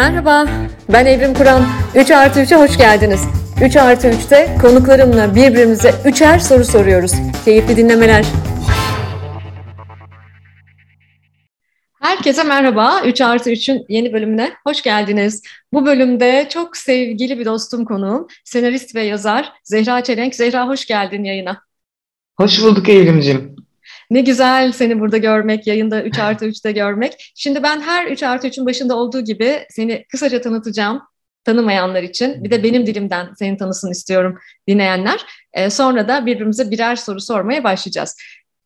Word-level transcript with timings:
Merhaba, 0.00 0.46
ben 0.92 1.06
Evrim 1.06 1.34
Kur'an. 1.34 1.62
3 1.94 2.10
artı 2.10 2.40
3'e 2.40 2.56
hoş 2.56 2.78
geldiniz. 2.78 3.20
3 3.64 3.76
artı 3.76 4.08
3'te 4.08 4.56
konuklarımla 4.62 5.34
birbirimize 5.34 5.94
üçer 6.04 6.38
soru 6.38 6.64
soruyoruz. 6.64 7.12
Keyifli 7.44 7.76
dinlemeler. 7.76 8.24
Herkese 12.00 12.44
merhaba. 12.44 13.02
3 13.06 13.20
artı 13.20 13.50
3'ün 13.50 13.84
yeni 13.88 14.12
bölümüne 14.12 14.52
hoş 14.64 14.82
geldiniz. 14.82 15.42
Bu 15.72 15.86
bölümde 15.86 16.48
çok 16.50 16.76
sevgili 16.76 17.38
bir 17.38 17.44
dostum 17.44 17.84
konuğum, 17.84 18.26
senarist 18.44 18.94
ve 18.94 19.02
yazar 19.02 19.52
Zehra 19.64 20.04
Çelenk. 20.04 20.34
Zehra 20.34 20.68
hoş 20.68 20.86
geldin 20.86 21.24
yayına. 21.24 21.62
Hoş 22.36 22.62
bulduk 22.62 22.88
Evrimcim. 22.88 23.59
Ne 24.10 24.20
güzel 24.20 24.72
seni 24.72 25.00
burada 25.00 25.18
görmek, 25.18 25.66
yayında 25.66 26.02
3 26.02 26.18
artı 26.18 26.46
3'te 26.46 26.72
görmek. 26.72 27.32
Şimdi 27.36 27.62
ben 27.62 27.80
her 27.80 28.06
3 28.06 28.22
artı 28.22 28.46
3'ün 28.48 28.66
başında 28.66 28.96
olduğu 28.96 29.20
gibi 29.20 29.66
seni 29.70 30.04
kısaca 30.04 30.40
tanıtacağım 30.40 31.02
tanımayanlar 31.44 32.02
için. 32.02 32.44
Bir 32.44 32.50
de 32.50 32.62
benim 32.62 32.86
dilimden 32.86 33.28
seni 33.38 33.56
tanısın 33.56 33.90
istiyorum 33.90 34.38
dinleyenler. 34.68 35.20
E, 35.52 35.70
sonra 35.70 36.08
da 36.08 36.26
birbirimize 36.26 36.70
birer 36.70 36.96
soru 36.96 37.20
sormaya 37.20 37.64
başlayacağız. 37.64 38.16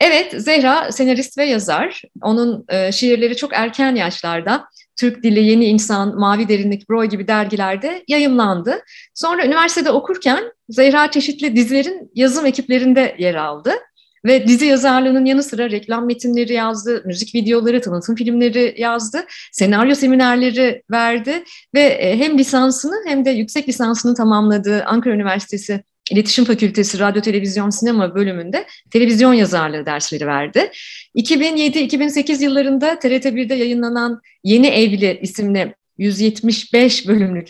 Evet, 0.00 0.34
Zehra 0.36 0.92
senarist 0.92 1.38
ve 1.38 1.44
yazar. 1.44 2.02
Onun 2.22 2.64
e, 2.68 2.92
şiirleri 2.92 3.36
çok 3.36 3.52
erken 3.52 3.94
yaşlarda 3.94 4.64
Türk 4.96 5.22
Dili, 5.22 5.44
Yeni 5.44 5.64
İnsan, 5.64 6.18
Mavi 6.18 6.48
Derinlik, 6.48 6.90
Broy 6.90 7.06
gibi 7.06 7.28
dergilerde 7.28 8.04
yayımlandı. 8.08 8.82
Sonra 9.14 9.46
üniversitede 9.46 9.90
okurken 9.90 10.44
Zehra 10.68 11.10
çeşitli 11.10 11.56
dizilerin 11.56 12.10
yazım 12.14 12.46
ekiplerinde 12.46 13.16
yer 13.18 13.34
aldı. 13.34 13.72
Ve 14.24 14.48
dizi 14.48 14.66
yazarlığının 14.66 15.24
yanı 15.24 15.42
sıra 15.42 15.70
reklam 15.70 16.06
metinleri 16.06 16.52
yazdı, 16.52 17.02
müzik 17.04 17.34
videoları, 17.34 17.80
tanıtım 17.80 18.14
filmleri 18.14 18.74
yazdı, 18.78 19.26
senaryo 19.52 19.94
seminerleri 19.94 20.82
verdi 20.90 21.44
ve 21.74 21.80
e, 21.80 22.18
hem 22.18 22.38
lisansını 22.38 22.94
hem 23.06 23.24
de 23.24 23.30
yüksek 23.30 23.68
lisansını 23.68 24.14
tamamladığı 24.14 24.84
Ankara 24.84 25.14
Üniversitesi 25.14 25.84
İletişim 26.10 26.44
Fakültesi 26.44 26.98
Radyo 26.98 27.22
Televizyon 27.22 27.70
Sinema 27.70 28.14
bölümünde 28.14 28.66
televizyon 28.90 29.32
yazarlığı 29.32 29.86
dersleri 29.86 30.26
verdi. 30.26 30.70
2007-2008 31.16 32.42
yıllarında 32.42 32.94
TRT1'de 32.94 33.54
yayınlanan 33.54 34.20
Yeni 34.44 34.66
Evli 34.66 35.18
isimli 35.22 35.74
175 35.98 37.08
bölümlük 37.08 37.48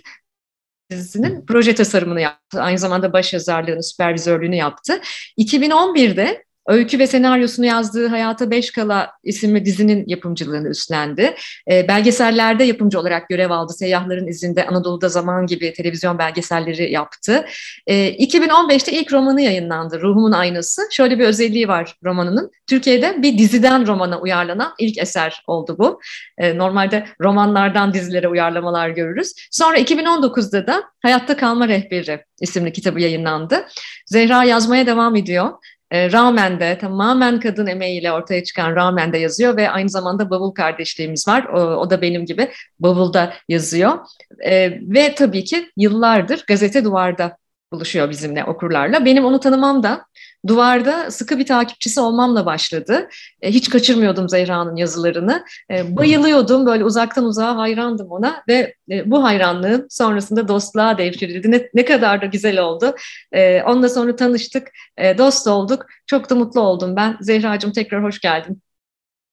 dizisinin 0.90 1.46
proje 1.46 1.74
tasarımını 1.74 2.20
yaptı. 2.20 2.62
Aynı 2.62 2.78
zamanda 2.78 3.12
baş 3.12 3.32
yazarlığını, 3.32 3.82
süpervizörlüğünü 3.82 4.56
yaptı. 4.56 5.00
2011'de 5.38 6.44
Öykü 6.66 6.98
ve 6.98 7.06
senaryosunu 7.06 7.66
yazdığı 7.66 8.06
Hayata 8.06 8.50
Beş 8.50 8.70
Kala 8.70 9.12
isimli 9.24 9.64
dizinin 9.64 10.04
yapımcılığını 10.06 10.68
üstlendi. 10.68 11.34
E, 11.70 11.88
belgesellerde 11.88 12.64
yapımcı 12.64 13.00
olarak 13.00 13.28
görev 13.28 13.50
aldı. 13.50 13.72
Seyyahların 13.72 14.26
izinde 14.26 14.66
Anadolu'da 14.66 15.08
Zaman 15.08 15.46
gibi 15.46 15.72
televizyon 15.72 16.18
belgeselleri 16.18 16.92
yaptı. 16.92 17.46
E, 17.86 17.94
ee, 17.94 18.16
2015'te 18.16 18.92
ilk 18.92 19.12
romanı 19.12 19.40
yayınlandı. 19.40 20.00
Ruhumun 20.02 20.32
Aynası. 20.32 20.82
Şöyle 20.90 21.18
bir 21.18 21.24
özelliği 21.24 21.68
var 21.68 21.96
romanının. 22.04 22.50
Türkiye'de 22.66 23.22
bir 23.22 23.38
diziden 23.38 23.86
romana 23.86 24.20
uyarlanan 24.20 24.74
ilk 24.78 24.98
eser 24.98 25.42
oldu 25.46 25.76
bu. 25.78 26.00
E, 26.38 26.58
normalde 26.58 27.06
romanlardan 27.20 27.94
dizilere 27.94 28.28
uyarlamalar 28.28 28.88
görürüz. 28.88 29.32
Sonra 29.50 29.78
2019'da 29.78 30.66
da 30.66 30.84
Hayatta 31.02 31.36
Kalma 31.36 31.68
Rehberi 31.68 32.24
isimli 32.40 32.72
kitabı 32.72 33.00
yayınlandı. 33.00 33.66
Zehra 34.06 34.44
yazmaya 34.44 34.86
devam 34.86 35.16
ediyor. 35.16 35.50
E, 35.90 36.12
Ramen'de 36.12 36.78
tamamen 36.78 37.40
kadın 37.40 37.66
emeğiyle 37.66 38.12
ortaya 38.12 38.44
çıkan 38.44 38.77
Ramen'de 38.77 39.18
yazıyor 39.18 39.56
ve 39.56 39.70
aynı 39.70 39.88
zamanda 39.88 40.30
Bavul 40.30 40.50
kardeşliğimiz 40.50 41.28
var. 41.28 41.44
O, 41.44 41.60
o 41.60 41.90
da 41.90 42.02
benim 42.02 42.27
gibi 42.27 42.50
Bavul'da 42.80 43.34
yazıyor. 43.48 43.98
E, 44.44 44.80
ve 44.82 45.14
tabii 45.14 45.44
ki 45.44 45.70
yıllardır 45.77 46.44
gazete 46.48 46.84
duvarda 46.84 47.36
buluşuyor 47.75 48.11
bizimle 48.11 48.44
okurlarla. 48.44 49.05
Benim 49.05 49.25
onu 49.25 49.41
tanımam 49.41 49.83
da 49.83 50.07
duvarda 50.46 51.11
sıkı 51.11 51.39
bir 51.39 51.46
takipçisi 51.46 52.01
olmamla 52.01 52.46
başladı. 52.46 53.08
E, 53.42 53.51
hiç 53.51 53.70
kaçırmıyordum 53.70 54.29
Zehra'nın 54.29 54.77
yazılarını. 54.77 55.45
E, 55.70 55.96
bayılıyordum, 55.96 56.67
böyle 56.67 56.84
uzaktan 56.84 57.24
uzağa 57.24 57.57
hayrandım 57.57 58.11
ona 58.11 58.42
ve 58.48 58.74
e, 58.90 59.11
bu 59.11 59.24
hayranlığım 59.24 59.86
sonrasında 59.90 60.48
dostluğa 60.48 60.98
devşirildi. 60.98 61.51
Ne, 61.51 61.68
ne 61.74 61.84
kadar 61.84 62.23
da 62.23 62.27
güzel 62.27 62.58
oldu. 62.58 62.95
E, 63.33 63.63
onunla 63.63 63.89
sonra 63.89 64.17
tanıştık, 64.17 64.68
e, 64.98 65.18
dost 65.18 65.46
olduk. 65.46 65.86
Çok 66.07 66.30
da 66.30 66.34
mutlu 66.34 66.61
oldum 66.61 66.96
ben. 66.96 67.17
Zehra'cığım 67.20 67.73
tekrar 67.73 68.05
hoş 68.05 68.20
geldin. 68.20 68.63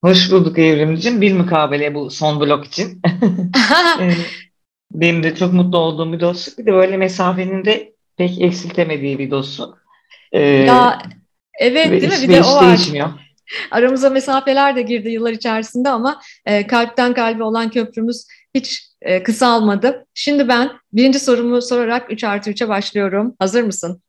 Hoş 0.04 0.32
bulduk 0.32 0.60
Evrimciğim. 0.60 1.22
Bir 1.22 1.34
mukabele 1.34 1.96
bu 1.96 2.10
son 2.10 2.40
blok 2.40 2.66
için. 2.66 3.02
E, 4.02 4.12
benim 4.92 5.24
de 5.24 5.36
çok 5.36 5.54
mutlu 5.54 5.78
olduğum 5.78 6.14
bir 6.14 6.20
dostluk. 6.20 6.58
Bir 6.58 6.66
de 6.66 6.74
böyle 6.74 6.98
mesafenin 6.98 7.66
de 7.66 7.94
pek 8.22 8.42
eksiltemediği 8.42 9.20
bir 9.20 9.32
dostluk. 9.32 9.78
Ee, 10.32 10.42
ya 10.42 11.02
evet 11.60 11.92
değil 11.92 12.04
mi? 12.04 12.30
Bir 12.30 12.34
de 12.36 12.44
o 12.44 12.56
var. 12.56 12.68
Değişmiyor. 12.68 13.10
Aramıza 13.72 14.10
mesafeler 14.10 14.76
de 14.76 14.82
girdi 14.82 15.10
yıllar 15.10 15.32
içerisinde 15.32 15.90
ama 15.90 16.22
e, 16.46 16.68
kalpten 16.68 17.14
kalbe 17.14 17.44
olan 17.44 17.70
köprümüz 17.70 18.26
hiç 18.56 18.88
e, 19.02 19.24
kısalmadı. 19.24 20.06
Şimdi 20.14 20.48
ben 20.48 20.72
birinci 20.94 21.20
sorumu 21.20 21.62
sorarak 21.62 22.12
3 22.12 22.24
artı 22.24 22.52
3'e 22.52 22.68
başlıyorum. 22.68 23.36
Hazır 23.40 23.64
mısın? 23.64 24.02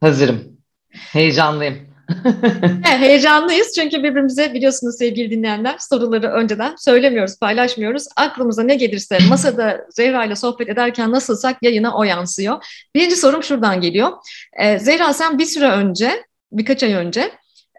Hazırım. 0.00 0.58
Heyecanlıyım. 0.90 1.87
He, 2.84 2.98
heyecanlıyız 2.98 3.72
çünkü 3.74 4.02
birbirimize 4.02 4.54
biliyorsunuz 4.54 4.98
sevgili 4.98 5.30
dinleyenler 5.30 5.76
soruları 5.78 6.28
önceden 6.28 6.74
söylemiyoruz, 6.78 7.38
paylaşmıyoruz. 7.38 8.04
Aklımıza 8.16 8.62
ne 8.62 8.74
gelirse 8.74 9.18
masada 9.28 9.86
Zehra 9.90 10.24
ile 10.24 10.36
sohbet 10.36 10.68
ederken 10.68 11.12
nasılsak 11.12 11.62
yayına 11.62 11.96
o 11.96 12.04
yansıyor. 12.04 12.64
Birinci 12.94 13.16
sorum 13.16 13.42
şuradan 13.42 13.80
geliyor. 13.80 14.12
Ee, 14.60 14.78
Zehra 14.78 15.12
sen 15.12 15.38
bir 15.38 15.44
süre 15.44 15.68
önce, 15.68 16.24
birkaç 16.52 16.82
ay 16.82 16.92
önce 16.92 17.30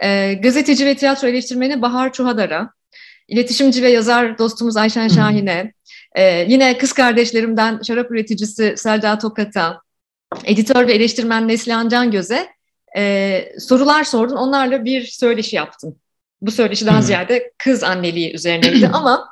e, 0.04 0.34
gazeteci 0.34 0.86
ve 0.86 0.96
tiyatro 0.96 1.28
eleştirmeni 1.28 1.82
Bahar 1.82 2.14
Çuhadar'a, 2.14 2.70
iletişimci 3.28 3.84
ve 3.84 3.90
yazar 3.90 4.38
dostumuz 4.38 4.78
Ayşen 4.78 5.08
Şahin'e, 5.08 5.74
e, 6.16 6.46
yine 6.48 6.78
kız 6.78 6.94
kardeşlerimden 6.94 7.82
şarap 7.88 8.12
üreticisi 8.12 8.74
Selda 8.78 9.18
Tokat'a, 9.18 9.82
editör 10.46 10.88
ve 10.88 10.94
eleştirmen 10.94 11.48
Neslihan 11.48 11.90
Can 11.90 12.12
Göz'e 12.12 12.59
e, 12.98 13.46
sorular 13.60 14.04
sordun. 14.04 14.36
Onlarla 14.36 14.86
bir 14.86 15.02
söyleşi 15.02 15.56
yaptın. 15.56 15.96
Bu 16.42 16.52
söyleşi 16.52 16.86
daha 16.86 17.02
ziyade 17.02 17.52
kız 17.58 17.84
anneliği 17.84 18.34
üzerineydi 18.34 18.88
ama 18.94 19.30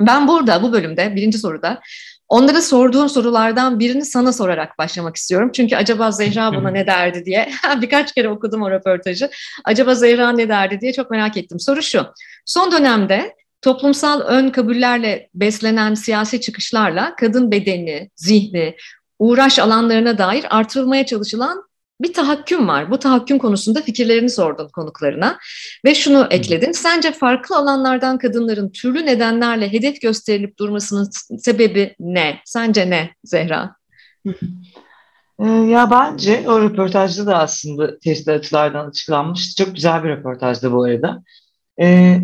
ben 0.00 0.28
burada 0.28 0.62
bu 0.62 0.72
bölümde 0.72 1.16
birinci 1.16 1.38
soruda 1.38 1.80
onlara 2.28 2.62
sorduğum 2.62 3.08
sorulardan 3.08 3.78
birini 3.78 4.04
sana 4.04 4.32
sorarak 4.32 4.78
başlamak 4.78 5.16
istiyorum. 5.16 5.50
Çünkü 5.54 5.76
acaba 5.76 6.12
Zehra 6.12 6.54
buna 6.54 6.70
ne 6.70 6.86
derdi 6.86 7.24
diye 7.24 7.50
birkaç 7.80 8.14
kere 8.14 8.28
okudum 8.28 8.62
o 8.62 8.70
röportajı. 8.70 9.30
Acaba 9.64 9.94
Zehra 9.94 10.32
ne 10.32 10.48
derdi 10.48 10.80
diye 10.80 10.92
çok 10.92 11.10
merak 11.10 11.36
ettim. 11.36 11.60
Soru 11.60 11.82
şu. 11.82 12.06
Son 12.46 12.72
dönemde 12.72 13.34
toplumsal 13.62 14.20
ön 14.20 14.50
kabullerle 14.50 15.28
beslenen 15.34 15.94
siyasi 15.94 16.40
çıkışlarla 16.40 17.16
kadın 17.16 17.50
bedeni, 17.50 18.10
zihni, 18.16 18.76
uğraş 19.18 19.58
alanlarına 19.58 20.18
dair 20.18 20.46
artırılmaya 20.50 21.06
çalışılan 21.06 21.69
bir 22.00 22.12
tahakküm 22.12 22.68
var. 22.68 22.90
Bu 22.90 22.98
tahakküm 22.98 23.38
konusunda 23.38 23.82
fikirlerini 23.82 24.30
sordun 24.30 24.68
konuklarına 24.68 25.38
ve 25.84 25.94
şunu 25.94 26.26
ekledin. 26.30 26.72
Sence 26.72 27.12
farklı 27.12 27.56
alanlardan 27.56 28.18
kadınların 28.18 28.70
türlü 28.70 29.06
nedenlerle 29.06 29.72
hedef 29.72 30.00
gösterilip 30.00 30.58
durmasının 30.58 31.10
sebebi 31.38 31.94
ne? 32.00 32.40
Sence 32.44 32.90
ne 32.90 33.10
Zehra? 33.24 33.76
Ee, 35.40 35.46
ya 35.46 35.90
bence 35.90 36.44
o 36.48 36.60
röportajda 36.60 37.26
da 37.26 37.38
aslında 37.38 38.00
çeşitli 38.00 38.32
açılardan 38.32 38.88
açıklanmış. 38.88 39.54
Çok 39.54 39.74
güzel 39.74 40.04
bir 40.04 40.08
röportajdı 40.08 40.72
bu 40.72 40.84
arada. 40.84 41.22
Ee, 41.80 42.20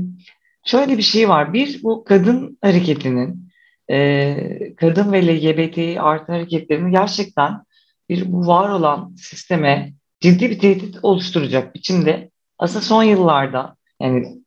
şöyle 0.65 0.99
bir 0.99 1.03
şey 1.03 1.29
var. 1.29 1.53
Bir, 1.53 1.83
bu 1.83 2.05
kadın 2.05 2.59
hareketinin, 2.63 3.49
e, 3.91 4.75
kadın 4.77 5.13
ve 5.13 5.27
LGBT 5.27 6.01
artı 6.01 6.33
hareketlerinin 6.33 6.93
gerçekten 6.93 7.66
bir 8.09 8.33
bu 8.33 8.47
var 8.47 8.69
olan 8.69 9.15
sisteme 9.17 9.93
ciddi 10.21 10.51
bir 10.51 10.59
tehdit 10.59 10.99
oluşturacak 11.03 11.75
biçimde 11.75 12.31
aslında 12.59 12.85
son 12.85 13.03
yıllarda 13.03 13.77
yani 14.01 14.43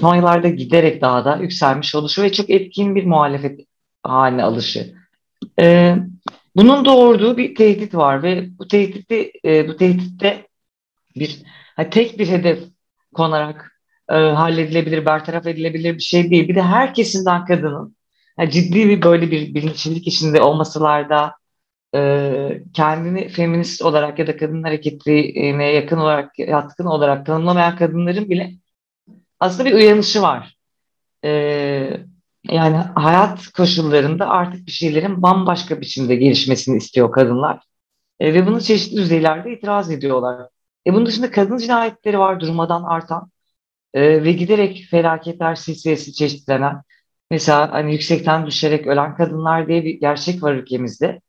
son 0.00 0.16
yıllarda 0.16 0.48
giderek 0.48 1.00
daha 1.02 1.24
da 1.24 1.36
yükselmiş 1.36 1.94
oluşu 1.94 2.22
ve 2.22 2.32
çok 2.32 2.50
etkin 2.50 2.94
bir 2.94 3.04
muhalefet 3.04 3.60
haline 4.02 4.42
alışı. 4.42 4.94
Ee, 5.60 5.96
bunun 6.56 6.84
doğurduğu 6.84 7.36
bir 7.36 7.54
tehdit 7.54 7.94
var 7.94 8.22
ve 8.22 8.58
bu 8.58 8.68
tehditti 8.68 9.32
e, 9.44 9.68
bu 9.68 9.76
tehditte 9.76 10.46
bir 11.16 11.42
hani 11.76 11.90
tek 11.90 12.18
bir 12.18 12.28
hedef 12.28 12.58
konarak 13.14 13.72
e, 14.10 14.14
halledilebilir, 14.14 15.06
bertaraf 15.06 15.46
edilebilir 15.46 15.94
bir 15.94 16.02
şey 16.02 16.30
değil. 16.30 16.48
Bir 16.48 16.54
de 16.54 16.62
her 16.62 16.94
kesimden 16.94 17.44
kadının 17.44 17.96
yani 18.38 18.50
ciddi 18.50 18.88
bir 18.88 19.02
böyle 19.02 19.30
bir 19.30 19.54
bilinçlilik 19.54 20.06
içinde 20.06 20.40
olmasılarda 20.40 21.34
e, 21.96 22.62
kendini 22.74 23.28
feminist 23.28 23.82
olarak 23.82 24.18
ya 24.18 24.26
da 24.26 24.36
kadın 24.36 24.62
hareketine 24.62 25.72
yakın 25.72 25.98
olarak, 25.98 26.38
yatkın 26.38 26.86
olarak 26.86 27.26
tanımlamayan 27.26 27.76
kadınların 27.76 28.30
bile 28.30 28.52
aslında 29.40 29.64
bir 29.68 29.74
uyanışı 29.74 30.22
var. 30.22 30.56
E, 31.24 31.30
yani 32.44 32.76
hayat 32.76 33.46
koşullarında 33.48 34.28
artık 34.28 34.66
bir 34.66 34.72
şeylerin 34.72 35.22
bambaşka 35.22 35.80
biçimde 35.80 36.16
gelişmesini 36.16 36.76
istiyor 36.76 37.12
kadınlar. 37.12 37.62
E, 38.20 38.34
ve 38.34 38.46
bunu 38.46 38.60
çeşitli 38.60 38.96
düzeylerde 38.96 39.52
itiraz 39.52 39.90
ediyorlar. 39.90 40.48
E, 40.86 40.94
bunun 40.94 41.06
dışında 41.06 41.30
kadın 41.30 41.58
cinayetleri 41.58 42.18
var 42.18 42.40
durmadan 42.40 42.82
artan 42.82 43.30
e, 43.94 44.24
ve 44.24 44.32
giderek 44.32 44.86
felaketler 44.90 45.54
silsilesi 45.54 46.12
çeşitlenen. 46.12 46.82
Mesela 47.30 47.72
hani 47.72 47.92
yüksekten 47.92 48.46
düşerek 48.46 48.86
ölen 48.86 49.16
kadınlar 49.16 49.68
diye 49.68 49.84
bir 49.84 50.00
gerçek 50.00 50.42
var 50.42 50.54
ülkemizde. 50.54 51.20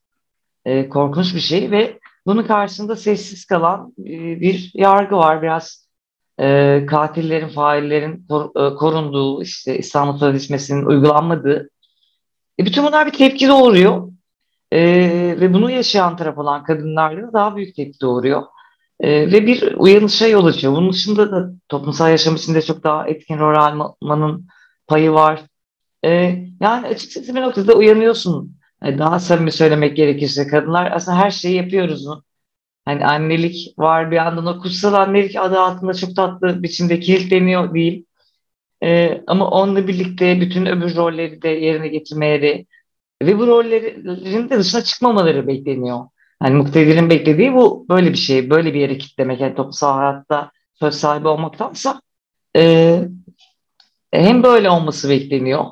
E, 0.68 0.90
korkunç 0.90 1.36
bir 1.36 1.40
şey 1.40 1.72
ve 1.72 2.00
bunun 2.25 2.44
karşısında 2.44 2.96
sessiz 2.96 3.46
kalan 3.46 3.94
e, 4.00 4.42
bir 4.42 4.72
yargı 4.74 5.16
var. 5.16 5.42
Biraz 5.42 5.88
e, 6.40 6.86
katillerin, 6.86 7.50
faillerin 7.50 8.25
kor, 8.30 8.50
e, 8.66 8.75
korunduğu, 8.75 9.42
işte 9.44 9.78
İstanbul 9.78 10.19
Sözleşmesi'nin 10.19 10.86
uygulanmadığı. 10.86 11.69
E, 12.60 12.66
bütün 12.66 12.86
bunlar 12.86 13.06
bir 13.06 13.12
tepki 13.12 13.48
doğuruyor. 13.48 14.12
E, 14.72 14.80
ve 15.40 15.54
bunu 15.54 15.72
yaşayan 15.72 16.18
taraf 16.18 16.38
olan 16.38 16.64
kadınlarla 16.64 17.34
daha 17.34 17.56
büyük 17.56 17.75
tepki 17.75 18.02
doğuruyor. 18.02 18.44
E, 19.00 19.10
ve 19.31 19.48
bir 19.48 19.74
uyanışa 19.75 20.28
yol 20.28 20.46
açıyor. 20.46 20.74
Bunun 20.74 20.94
dışında 20.94 21.31
da 21.31 21.52
toplumsal 21.69 22.10
yaşam 22.12 22.36
içinde 22.36 22.62
çok 22.62 22.84
daha 22.84 23.08
etkin 23.08 23.40
rol 23.40 23.56
almanın 23.56 24.48
payı 24.88 25.12
var. 25.12 25.42
E, 26.06 26.10
yani 26.62 26.88
açıkçası 26.88 27.36
bir 27.36 27.42
noktada 27.42 27.74
uyanıyorsun. 27.74 28.56
Yani 28.84 29.00
daha 29.00 29.20
samimi 29.20 29.52
söylemek 29.52 29.98
gerekirse 29.98 30.48
kadınlar 30.48 30.92
aslında 30.92 31.18
her 31.18 31.32
şeyi 31.32 31.56
yapıyoruz? 31.56 32.08
Hani 32.86 33.06
annelik 33.06 33.74
var 33.78 34.12
bir 34.12 34.16
yandan 34.16 34.46
o 34.46 34.60
kutsal 34.62 34.94
annelik 34.94 35.36
adı 35.36 35.60
altında 35.60 35.94
çok 35.94 36.16
tatlı 36.16 36.64
biçimde 36.64 37.00
kilitleniyor 37.00 37.74
değil. 37.74 38.06
E, 38.84 39.22
ama 39.28 39.50
onunla 39.50 39.88
birlikte 39.88 40.42
bütün 40.42 40.66
öbür 40.66 40.96
rolleri 40.96 41.42
de 41.42 41.50
yerine 41.50 41.88
getirmeleri 41.88 42.66
ve 43.24 43.40
bu 43.40 43.48
rollerin 43.48 44.50
de 44.50 44.60
dışına 44.60 44.84
çıkmamaları 44.84 45.48
bekleniyor. 45.48 46.00
Hani 46.40 46.56
muktedirin 46.56 47.10
beklediği 47.10 47.54
bu 47.54 47.86
böyle 47.90 48.10
bir 48.10 48.18
şey, 48.18 48.50
böyle 48.50 48.74
bir 48.74 48.80
yere 48.80 48.98
kitlemek. 48.98 49.42
Yani 49.42 49.56
toplumsal 49.56 49.98
hayatta 49.98 50.52
söz 50.74 50.96
sahibi 50.96 51.28
olmaktansa 51.28 52.02
e, 52.56 53.00
hem 54.14 54.44
böyle 54.44 54.70
olması 54.70 55.10
bekleniyor. 55.10 55.66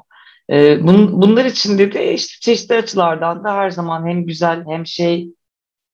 E, 0.51 0.87
bun, 0.87 1.21
bunlar 1.21 1.45
için 1.45 1.77
de 1.77 2.13
işte 2.13 2.33
çeşitli 2.41 2.75
açılardan 2.75 3.43
da 3.43 3.53
her 3.53 3.69
zaman 3.69 4.07
hem 4.07 4.25
güzel 4.25 4.65
hem 4.67 4.85
şey 4.85 5.29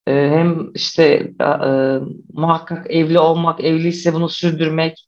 e, 0.08 0.14
hem 0.14 0.74
işte 0.76 1.04
e, 1.40 1.44
e, 1.44 2.00
muhakkak 2.34 2.92
evli 2.92 3.20
olmak, 3.20 3.62
evliyse 3.64 4.14
bunu 4.14 4.30
sürdürmek, 4.30 5.08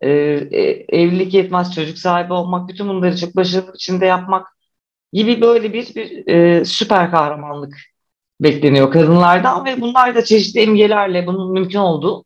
e, 0.00 0.10
e, 0.10 0.86
evlilik 0.88 1.34
yetmez 1.34 1.74
çocuk 1.74 1.98
sahibi 1.98 2.32
olmak, 2.32 2.68
bütün 2.68 2.88
bunları 2.88 3.16
çok 3.16 3.36
başarılı 3.36 3.72
içinde 3.74 4.06
yapmak 4.06 4.46
gibi 5.12 5.40
böyle 5.40 5.72
bir, 5.72 5.94
bir 5.94 6.26
e, 6.28 6.64
süper 6.64 7.10
kahramanlık 7.10 7.74
bekleniyor 8.40 8.92
kadınlardan 8.92 9.64
ve 9.64 9.80
bunlar 9.80 10.14
da 10.14 10.24
çeşitli 10.24 10.62
imgelerle 10.62 11.26
bunun 11.26 11.52
mümkün 11.52 11.78
olduğu 11.78 12.24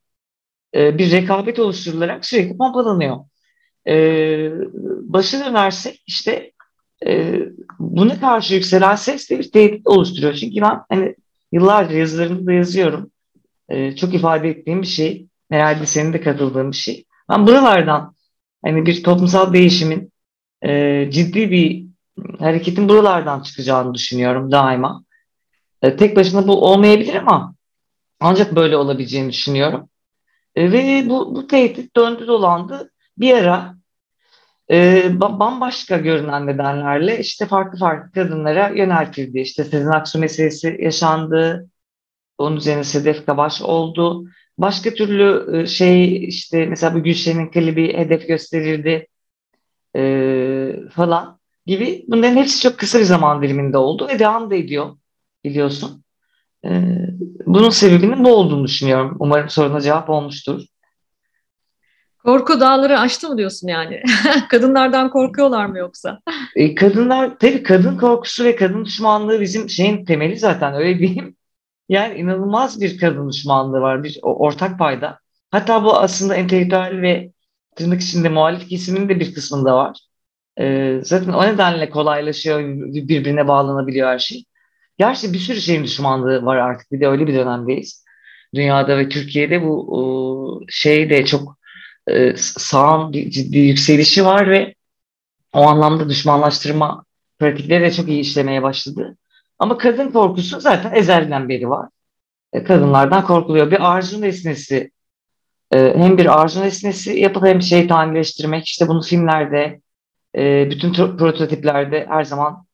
e, 0.74 0.98
bir 0.98 1.12
rekabet 1.12 1.58
oluşturularak 1.58 2.26
sürekli 2.26 2.56
pompalanıyor. 2.56 3.16
E, 3.88 3.94
başı 5.02 5.40
dönersek 5.44 6.02
işte 6.06 6.52
e, 7.06 7.42
buna 7.78 8.20
karşı 8.20 8.54
yükselen 8.54 8.94
ses 8.94 9.30
de 9.30 9.38
bir 9.38 9.50
tehdit 9.52 9.86
oluşturuyor. 9.86 10.34
Çünkü 10.34 10.60
ben 10.60 10.80
hani 10.88 11.14
yıllarca 11.52 11.96
yazılarımda 11.96 12.46
da 12.46 12.52
yazıyorum. 12.52 13.10
E, 13.68 13.96
çok 13.96 14.14
ifade 14.14 14.48
ettiğim 14.48 14.82
bir 14.82 14.86
şey. 14.86 15.26
Herhalde 15.50 15.86
senin 15.86 16.12
de 16.12 16.20
katıldığın 16.20 16.70
bir 16.70 16.76
şey. 16.76 17.04
Ben 17.28 17.46
buralardan 17.46 18.14
hani 18.64 18.86
bir 18.86 19.02
toplumsal 19.02 19.52
değişimin 19.52 20.12
e, 20.62 21.10
ciddi 21.10 21.50
bir 21.50 21.86
hareketin 22.38 22.88
buralardan 22.88 23.42
çıkacağını 23.42 23.94
düşünüyorum 23.94 24.52
daima. 24.52 25.04
E, 25.82 25.96
tek 25.96 26.16
başına 26.16 26.48
bu 26.48 26.64
olmayabilir 26.64 27.14
ama 27.14 27.54
ancak 28.20 28.56
böyle 28.56 28.76
olabileceğini 28.76 29.30
düşünüyorum. 29.32 29.88
E, 30.54 30.72
ve 30.72 31.08
bu, 31.08 31.34
bu 31.34 31.46
tehdit 31.46 31.96
döndü 31.96 32.26
dolandı. 32.26 32.90
Bir 33.18 33.34
ara 33.34 33.73
e, 34.70 35.10
bambaşka 35.20 35.96
görünen 35.96 36.46
nedenlerle 36.46 37.18
işte 37.18 37.46
farklı 37.46 37.78
farklı 37.78 38.12
kadınlara 38.12 38.68
yöneltildi. 38.68 39.40
İşte 39.40 39.64
Sezen 39.64 39.90
Aksu 39.90 40.18
meselesi 40.18 40.78
yaşandı. 40.80 41.68
Onun 42.38 42.56
üzerine 42.56 42.84
Sedef 42.84 43.26
Kabaş 43.26 43.62
oldu. 43.62 44.24
Başka 44.58 44.94
türlü 44.94 45.56
e, 45.56 45.66
şey 45.66 46.24
işte 46.24 46.66
mesela 46.66 46.94
bu 46.94 47.02
Gülşen'in 47.02 47.50
klibi 47.50 47.96
hedef 47.96 48.28
gösterildi 48.28 49.06
e, 49.96 50.72
falan 50.90 51.38
gibi. 51.66 52.04
Bunların 52.08 52.36
hepsi 52.36 52.60
çok 52.60 52.78
kısa 52.78 52.98
bir 52.98 53.04
zaman 53.04 53.42
diliminde 53.42 53.78
oldu 53.78 54.08
ve 54.08 54.18
devam 54.18 54.50
da 54.50 54.54
ediyor 54.54 54.96
biliyorsun. 55.44 56.04
E, 56.64 56.70
bunun 57.46 57.70
sebebinin 57.70 58.24
bu 58.24 58.34
olduğunu 58.34 58.64
düşünüyorum. 58.64 59.16
Umarım 59.20 59.48
soruna 59.48 59.80
cevap 59.80 60.10
olmuştur. 60.10 60.62
Korku 62.24 62.60
dağları 62.60 62.98
aştı 63.00 63.28
mı 63.28 63.38
diyorsun 63.38 63.68
yani? 63.68 64.02
Kadınlardan 64.50 65.10
korkuyorlar 65.10 65.66
mı 65.66 65.78
yoksa? 65.78 66.20
E, 66.56 66.74
kadınlar, 66.74 67.38
tabii 67.38 67.62
kadın 67.62 67.98
korkusu 67.98 68.44
ve 68.44 68.56
kadın 68.56 68.84
düşmanlığı 68.84 69.40
bizim 69.40 69.68
şeyin 69.68 70.04
temeli 70.04 70.36
zaten 70.38 70.74
öyle 70.74 70.98
diyeyim. 70.98 71.36
Yani 71.88 72.18
inanılmaz 72.18 72.80
bir 72.80 72.98
kadın 72.98 73.30
düşmanlığı 73.30 73.80
var, 73.80 74.04
bir 74.04 74.18
ortak 74.22 74.78
payda. 74.78 75.18
Hatta 75.50 75.84
bu 75.84 75.96
aslında 75.96 76.34
entelektüel 76.34 77.02
ve 77.02 77.32
tırnak 77.76 78.00
içinde 78.00 78.28
muhalif 78.28 78.68
kesimin 78.68 79.08
de 79.08 79.20
bir 79.20 79.34
kısmında 79.34 79.76
var. 79.76 79.98
E, 80.60 80.98
zaten 81.02 81.32
o 81.32 81.46
nedenle 81.46 81.90
kolaylaşıyor, 81.90 82.60
birbirine 82.94 83.48
bağlanabiliyor 83.48 84.08
her 84.08 84.18
şey. 84.18 84.44
Gerçi 84.98 85.32
bir 85.32 85.38
sürü 85.38 85.60
şeyin 85.60 85.84
düşmanlığı 85.84 86.44
var 86.44 86.56
artık. 86.56 86.92
Bir 86.92 87.00
de 87.00 87.08
öyle 87.08 87.26
bir 87.26 87.34
dönemdeyiz. 87.34 88.04
Dünyada 88.54 88.98
ve 88.98 89.08
Türkiye'de 89.08 89.62
bu 89.62 90.62
şey 90.68 91.10
de 91.10 91.24
çok 91.24 91.58
e, 92.08 92.36
sağın 92.36 93.12
ciddi 93.12 93.58
yükselişi 93.58 94.24
var 94.24 94.50
ve 94.50 94.74
o 95.52 95.62
anlamda 95.62 96.08
düşmanlaştırma 96.08 97.04
pratikleri 97.38 97.84
de 97.84 97.92
çok 97.92 98.08
iyi 98.08 98.20
işlemeye 98.20 98.62
başladı. 98.62 99.16
Ama 99.58 99.78
kadın 99.78 100.10
korkusu 100.10 100.60
zaten 100.60 100.94
ezelden 100.94 101.48
beri 101.48 101.70
var. 101.70 101.88
E, 102.52 102.64
kadınlardan 102.64 103.26
korkuluyor. 103.26 103.70
Bir 103.70 103.94
arzu 103.94 104.20
nesnesi 104.20 104.90
e, 105.72 105.78
hem 105.78 106.18
bir 106.18 106.40
arzu 106.40 106.60
nesnesi 106.60 107.18
yapıp 107.18 107.44
hem 107.44 107.62
şeytanileştirmek. 107.62 108.66
İşte 108.66 108.88
bunu 108.88 109.02
filmlerde, 109.02 109.80
e, 110.36 110.70
bütün 110.70 110.92
prototiplerde 110.92 112.06
her 112.08 112.24
zaman 112.24 112.66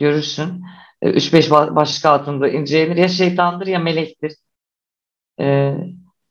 görürsün. 0.00 0.64
3-5 1.02 1.50
başlık 1.50 2.06
altında 2.06 2.48
incelenir. 2.48 2.96
Ya 2.96 3.08
şeytandır 3.08 3.66
ya 3.66 3.78
melektir. 3.78 4.32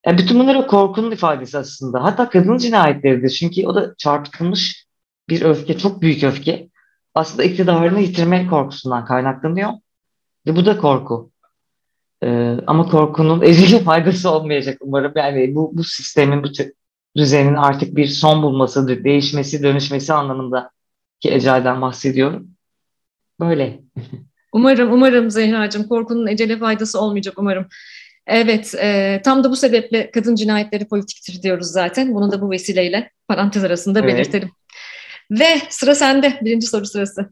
Yani 0.08 0.18
bütün 0.18 0.40
bunlar 0.40 0.56
o 0.56 0.68
korkunun 0.68 1.12
ifadesi 1.12 1.58
aslında. 1.58 2.04
Hatta 2.04 2.30
kadın 2.30 2.58
cinayetleridir. 2.58 3.30
Çünkü 3.30 3.68
o 3.68 3.76
da 3.76 3.96
çarpıtılmış 3.98 4.86
bir 5.30 5.42
öfke, 5.42 5.78
çok 5.78 6.02
büyük 6.02 6.24
öfke. 6.24 6.70
Aslında 7.16 7.44
iktidarını 7.44 8.00
yitirmek 8.00 8.50
korkusundan 8.50 9.06
kaynaklanıyor. 9.06 9.70
Ve 10.48 10.56
bu 10.56 10.66
da 10.66 10.78
korku. 10.78 11.32
Ee, 12.24 12.58
ama 12.68 12.90
korkunun 12.90 13.42
ezeli 13.42 13.80
faydası 13.84 14.30
olmayacak 14.32 14.78
umarım. 14.82 15.12
Yani 15.16 15.56
bu, 15.56 15.72
bu 15.74 15.84
sistemin, 15.84 16.44
bu 16.44 16.48
düzenin 17.18 17.56
artık 17.56 17.96
bir 17.96 18.08
son 18.08 18.44
bulması, 18.44 19.04
değişmesi, 19.04 19.64
dönüşmesi 19.64 20.14
anlamında 20.14 20.72
ki 21.20 21.32
ecelden 21.32 21.82
bahsediyorum. 21.82 22.48
Böyle. 23.40 23.80
Umarım, 24.54 24.94
umarım 24.94 25.32
Zehra'cığım 25.32 25.88
korkunun 25.88 26.28
ecele 26.28 26.58
faydası 26.58 27.02
olmayacak 27.02 27.34
umarım. 27.38 27.68
Evet, 28.28 28.76
e, 28.76 29.22
tam 29.26 29.44
da 29.44 29.52
bu 29.52 29.56
sebeple 29.56 30.12
kadın 30.12 30.36
cinayetleri 30.36 30.88
politiktir 30.88 31.42
diyoruz 31.44 31.68
zaten. 31.68 32.16
Bunu 32.16 32.32
da 32.32 32.42
bu 32.42 32.52
vesileyle 32.52 33.12
parantez 33.28 33.64
arasında 33.64 34.00
evet. 34.00 34.14
belirtelim. 34.14 34.50
Ve 35.32 35.62
sıra 35.70 35.96
sende, 35.96 36.40
birinci 36.42 36.68
soru 36.68 36.86
sırası. 36.86 37.30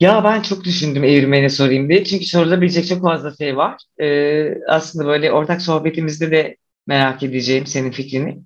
Ya 0.00 0.24
ben 0.24 0.42
çok 0.42 0.64
düşündüm 0.64 1.04
evirmeni 1.04 1.50
sorayım 1.50 1.88
diye. 1.88 2.04
Çünkü 2.04 2.24
sorulabilecek 2.24 2.86
çok 2.86 3.02
fazla 3.02 3.34
şey 3.36 3.56
var. 3.56 3.82
Ee, 4.00 4.54
aslında 4.68 5.06
böyle 5.06 5.32
ortak 5.32 5.62
sohbetimizde 5.62 6.30
de 6.30 6.56
merak 6.86 7.22
edeceğim 7.22 7.66
senin 7.66 7.90
fikrini. 7.90 8.38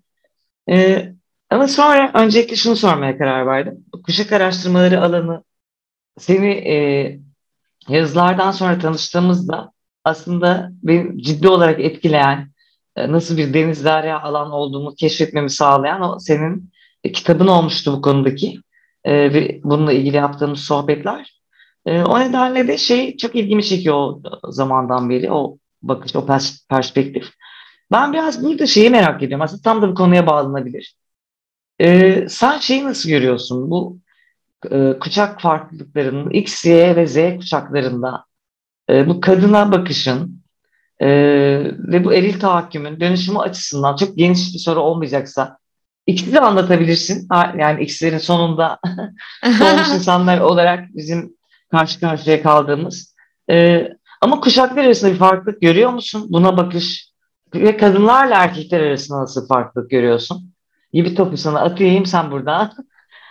Ee, 0.71 1.13
ama 1.51 1.69
sonra 1.69 2.11
öncelikle 2.15 2.57
şunu 2.57 2.77
sormaya 2.77 3.19
karar 3.19 3.47
verdim. 3.47 3.85
Kuşak 4.05 4.33
araştırmaları 4.33 5.03
alanı 5.03 5.45
seni 6.19 6.49
e, 6.49 6.77
yazılardan 7.89 8.51
sonra 8.51 8.79
tanıştığımızda 8.79 9.73
aslında 10.07 10.71
beni 10.83 11.23
ciddi 11.23 11.49
olarak 11.49 11.81
etkileyen, 11.81 12.51
e, 12.97 13.13
nasıl 13.13 13.37
bir 13.37 13.55
deniz 13.55 13.85
derya 13.85 14.23
alan 14.23 14.51
olduğumu 14.51 14.95
keşfetmemi 14.95 15.51
sağlayan 15.51 16.03
o 16.03 16.19
senin 16.19 16.71
e, 17.05 17.13
kitabın 17.13 17.47
olmuştu 17.47 17.93
bu 17.93 18.03
konudaki 18.03 18.61
e, 19.05 19.35
ve 19.35 19.61
bununla 19.65 19.93
ilgili 19.93 20.17
yaptığımız 20.17 20.61
sohbetler. 20.61 21.37
O 21.87 22.21
nedenle 22.21 22.69
de 22.69 22.79
şey 22.79 23.17
çok 23.17 23.35
ilgimi 23.35 23.65
çekiyor 23.65 23.97
o 23.97 24.23
zamandan 24.53 25.11
beri 25.11 25.33
o 25.33 25.59
bakış, 25.83 26.17
o 26.17 26.27
perspektif. 26.71 27.31
Ben 27.93 28.13
biraz 28.13 28.45
burada 28.45 28.67
şeyi 28.67 28.91
merak 28.91 29.23
ediyorum. 29.23 29.43
Aslında 29.43 29.63
tam 29.63 29.83
da 29.83 29.91
bu 29.91 29.95
konuya 29.95 30.27
bağlanabilir. 30.27 30.97
Ee, 31.81 32.27
sen 32.29 32.59
şeyi 32.59 32.85
nasıl 32.85 33.09
görüyorsun? 33.09 33.71
Bu 33.71 33.99
e, 34.71 34.99
kuşak 35.01 35.41
farklılıklarının 35.41 36.31
X, 36.31 36.65
Y 36.65 36.97
ve 36.97 37.07
Z 37.07 37.17
kuşaklarında 37.41 38.26
e, 38.91 39.09
bu 39.09 39.21
kadına 39.21 39.73
bakışın 39.73 40.43
e, 41.01 41.09
ve 41.79 42.05
bu 42.05 42.15
eril 42.15 42.41
tahakkümün 42.41 43.01
dönüşümü 43.01 43.39
açısından 43.39 43.97
çok 43.97 44.17
geniş 44.17 44.55
bir 44.55 44.59
soru 44.59 44.81
olmayacaksa 44.81 45.59
ikisi 46.07 46.33
de 46.33 46.41
anlatabilirsin. 46.41 47.29
Yani 47.59 47.83
X'lerin 47.83 48.19
sonunda 48.19 48.79
doğmuş 49.45 49.89
insanlar 49.95 50.41
olarak 50.41 50.85
bizim 50.95 51.37
karşı 51.71 52.01
karşıya 52.01 52.43
kaldığımız. 52.43 53.15
E, 53.51 53.89
ama 54.21 54.41
kuşaklar 54.41 54.85
arasında 54.85 55.13
bir 55.13 55.19
farklılık 55.19 55.61
görüyor 55.61 55.91
musun? 55.91 56.27
Buna 56.29 56.57
bakış 56.57 57.13
ve 57.55 57.77
kadınlarla 57.77 58.35
erkekler 58.35 58.81
arasında 58.81 59.21
nasıl 59.21 59.49
farklılık 59.49 59.91
görüyorsun? 59.91 60.53
Gibi 60.93 61.15
topu 61.15 61.37
sana 61.37 61.61
atayım 61.61 62.07
sen 62.07 62.31
burada. 62.31 62.73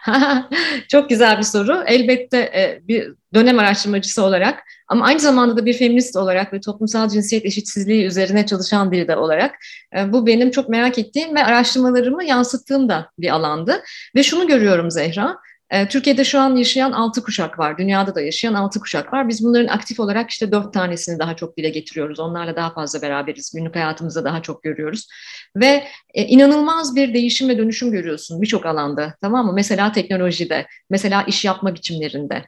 Çok 0.88 1.10
güzel 1.10 1.38
bir 1.38 1.44
soru. 1.44 1.84
Elbette 1.88 2.38
e, 2.38 2.82
bir 2.88 3.14
dönem 3.34 3.60
araştırmacısı 3.60 4.24
olarak 4.24 4.64
ama 4.88 5.06
aynı 5.06 5.20
zamanda 5.20 5.58
da 5.58 5.66
bir 5.66 5.74
feminist 5.74 6.16
olarak 6.16 6.54
ve 6.54 6.60
toplumsal 6.60 7.10
cinsiyet 7.10 7.46
eşitsizliği 7.46 8.06
üzerine 8.06 8.46
çalışan 8.46 8.92
biri 8.92 9.08
de 9.08 9.16
olarak 9.16 9.56
e, 9.98 10.14
bu 10.14 10.28
benim 10.28 10.52
çok 10.52 10.70
merak 10.70 11.00
ettiğim 11.00 11.36
ve 11.36 11.46
araştırmalarımı 11.46 12.24
yansıttığım 12.24 12.90
da 12.90 13.10
bir 13.20 13.30
alandı. 13.30 13.84
Ve 14.16 14.24
şunu 14.24 14.48
görüyorum 14.48 14.92
Zehra, 14.92 15.38
Türkiye'de 15.90 16.24
şu 16.24 16.40
an 16.40 16.56
yaşayan 16.56 16.92
altı 16.92 17.24
kuşak 17.24 17.60
var. 17.60 17.78
Dünyada 17.78 18.16
da 18.16 18.22
yaşayan 18.22 18.54
altı 18.54 18.80
kuşak 18.80 19.14
var. 19.14 19.30
Biz 19.30 19.44
bunların 19.44 19.68
aktif 19.68 20.00
olarak 20.00 20.30
işte 20.30 20.52
dört 20.52 20.74
tanesini 20.74 21.20
daha 21.20 21.36
çok 21.36 21.58
dile 21.58 21.70
getiriyoruz. 21.70 22.20
Onlarla 22.20 22.56
daha 22.56 22.74
fazla 22.74 23.02
beraberiz. 23.02 23.52
Günlük 23.56 23.76
hayatımızda 23.76 24.24
daha 24.24 24.42
çok 24.42 24.64
görüyoruz. 24.64 25.08
Ve 25.56 25.84
e, 26.14 26.24
inanılmaz 26.26 26.96
bir 26.96 27.14
değişim 27.14 27.50
ve 27.50 27.58
dönüşüm 27.58 27.92
görüyorsun 27.92 28.42
birçok 28.42 28.66
alanda. 28.66 29.16
Tamam 29.22 29.46
mı? 29.46 29.54
Mesela 29.54 29.92
teknolojide, 29.92 30.68
mesela 30.90 31.24
iş 31.24 31.46
yapma 31.46 31.76
biçimlerinde. 31.76 32.46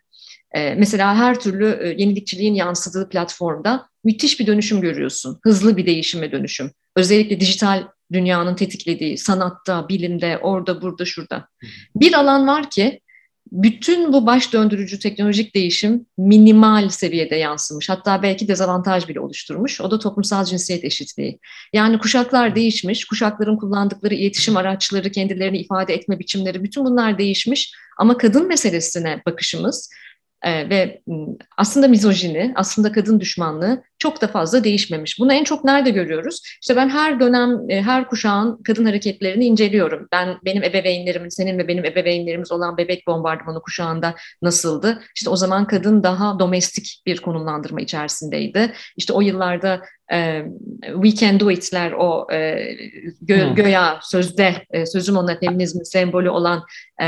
E, 0.52 0.76
mesela 0.76 1.16
her 1.16 1.40
türlü 1.40 1.80
e, 1.82 1.88
yenilikçiliğin 1.88 2.54
yansıdığı 2.54 3.10
platformda 3.10 3.88
müthiş 4.04 4.40
bir 4.40 4.48
dönüşüm 4.48 4.82
görüyorsun. 4.82 5.40
Hızlı 5.44 5.78
bir 5.78 5.86
değişim 5.86 6.22
ve 6.22 6.32
dönüşüm. 6.32 6.72
Özellikle 6.96 7.40
dijital 7.40 7.84
dünyanın 8.14 8.56
tetiklediği 8.56 9.18
sanatta, 9.18 9.90
bilimde, 9.90 10.38
orada, 10.38 10.82
burada, 10.82 11.06
şurada. 11.06 11.48
Bir 11.96 12.14
alan 12.14 12.48
var 12.48 12.70
ki 12.70 13.00
bütün 13.52 14.14
bu 14.14 14.26
baş 14.26 14.54
döndürücü 14.54 15.00
teknolojik 15.00 15.56
değişim 15.56 16.06
minimal 16.18 16.90
seviyede 16.90 17.36
yansımış. 17.36 17.90
Hatta 17.90 18.24
belki 18.24 18.48
dezavantaj 18.48 19.08
bile 19.08 19.20
oluşturmuş. 19.20 19.82
O 19.82 19.92
da 19.92 20.00
toplumsal 20.00 20.46
cinsiyet 20.46 20.84
eşitliği. 20.84 21.40
Yani 21.74 22.00
kuşaklar 22.00 22.56
değişmiş, 22.56 23.06
kuşakların 23.06 23.58
kullandıkları 23.58 24.14
iletişim 24.14 24.58
araçları, 24.58 25.12
kendilerini 25.12 25.58
ifade 25.58 25.94
etme 25.94 26.20
biçimleri 26.20 26.64
bütün 26.64 26.86
bunlar 26.86 27.18
değişmiş. 27.18 27.74
Ama 27.98 28.18
kadın 28.18 28.48
meselesine 28.48 29.22
bakışımız 29.26 29.90
e, 30.42 30.70
ve 30.70 31.02
aslında 31.58 31.88
mizojini, 31.88 32.54
aslında 32.56 32.92
kadın 32.92 33.20
düşmanlığı 33.20 33.84
çok 34.00 34.22
da 34.22 34.28
fazla 34.28 34.64
değişmemiş. 34.64 35.20
Bunu 35.20 35.34
en 35.34 35.44
çok 35.44 35.64
nerede 35.64 35.90
görüyoruz? 35.90 36.42
İşte 36.62 36.76
ben 36.76 36.90
her 36.90 37.20
dönem, 37.20 37.70
e, 37.70 37.82
her 37.82 38.08
kuşağın 38.08 38.64
kadın 38.64 38.86
hareketlerini 38.86 39.46
inceliyorum. 39.46 40.08
Ben 40.12 40.38
benim 40.46 40.64
ebeveynlerimin, 40.64 41.30
senin 41.30 41.58
ve 41.58 41.68
benim 41.68 41.86
ebeveynlerimiz 41.86 42.52
olan 42.52 42.78
bebek 42.78 43.08
bombardımanı 43.08 43.62
kuşağında 43.62 44.16
nasıldı? 44.42 45.02
İşte 45.16 45.30
o 45.30 45.36
zaman 45.36 45.68
kadın 45.68 46.04
daha 46.04 46.40
domestik 46.40 47.02
bir 47.06 47.18
konumlandırma 47.18 47.82
içerisindeydi. 47.82 48.74
İşte 48.98 49.14
o 49.14 49.22
yıllarda 49.22 49.82
e, 50.12 50.46
we 51.04 51.16
can 51.16 51.40
do 51.40 51.52
it'ler 51.52 51.92
o 51.92 52.28
e, 52.34 52.60
gö, 53.22 53.54
göya 53.56 54.00
sözde 54.02 54.54
e, 54.72 54.86
sözüm 54.86 55.18
ona 55.18 55.40
feminizmin 55.40 55.84
sembolü 55.84 56.30
olan 56.30 56.64
e, 57.02 57.06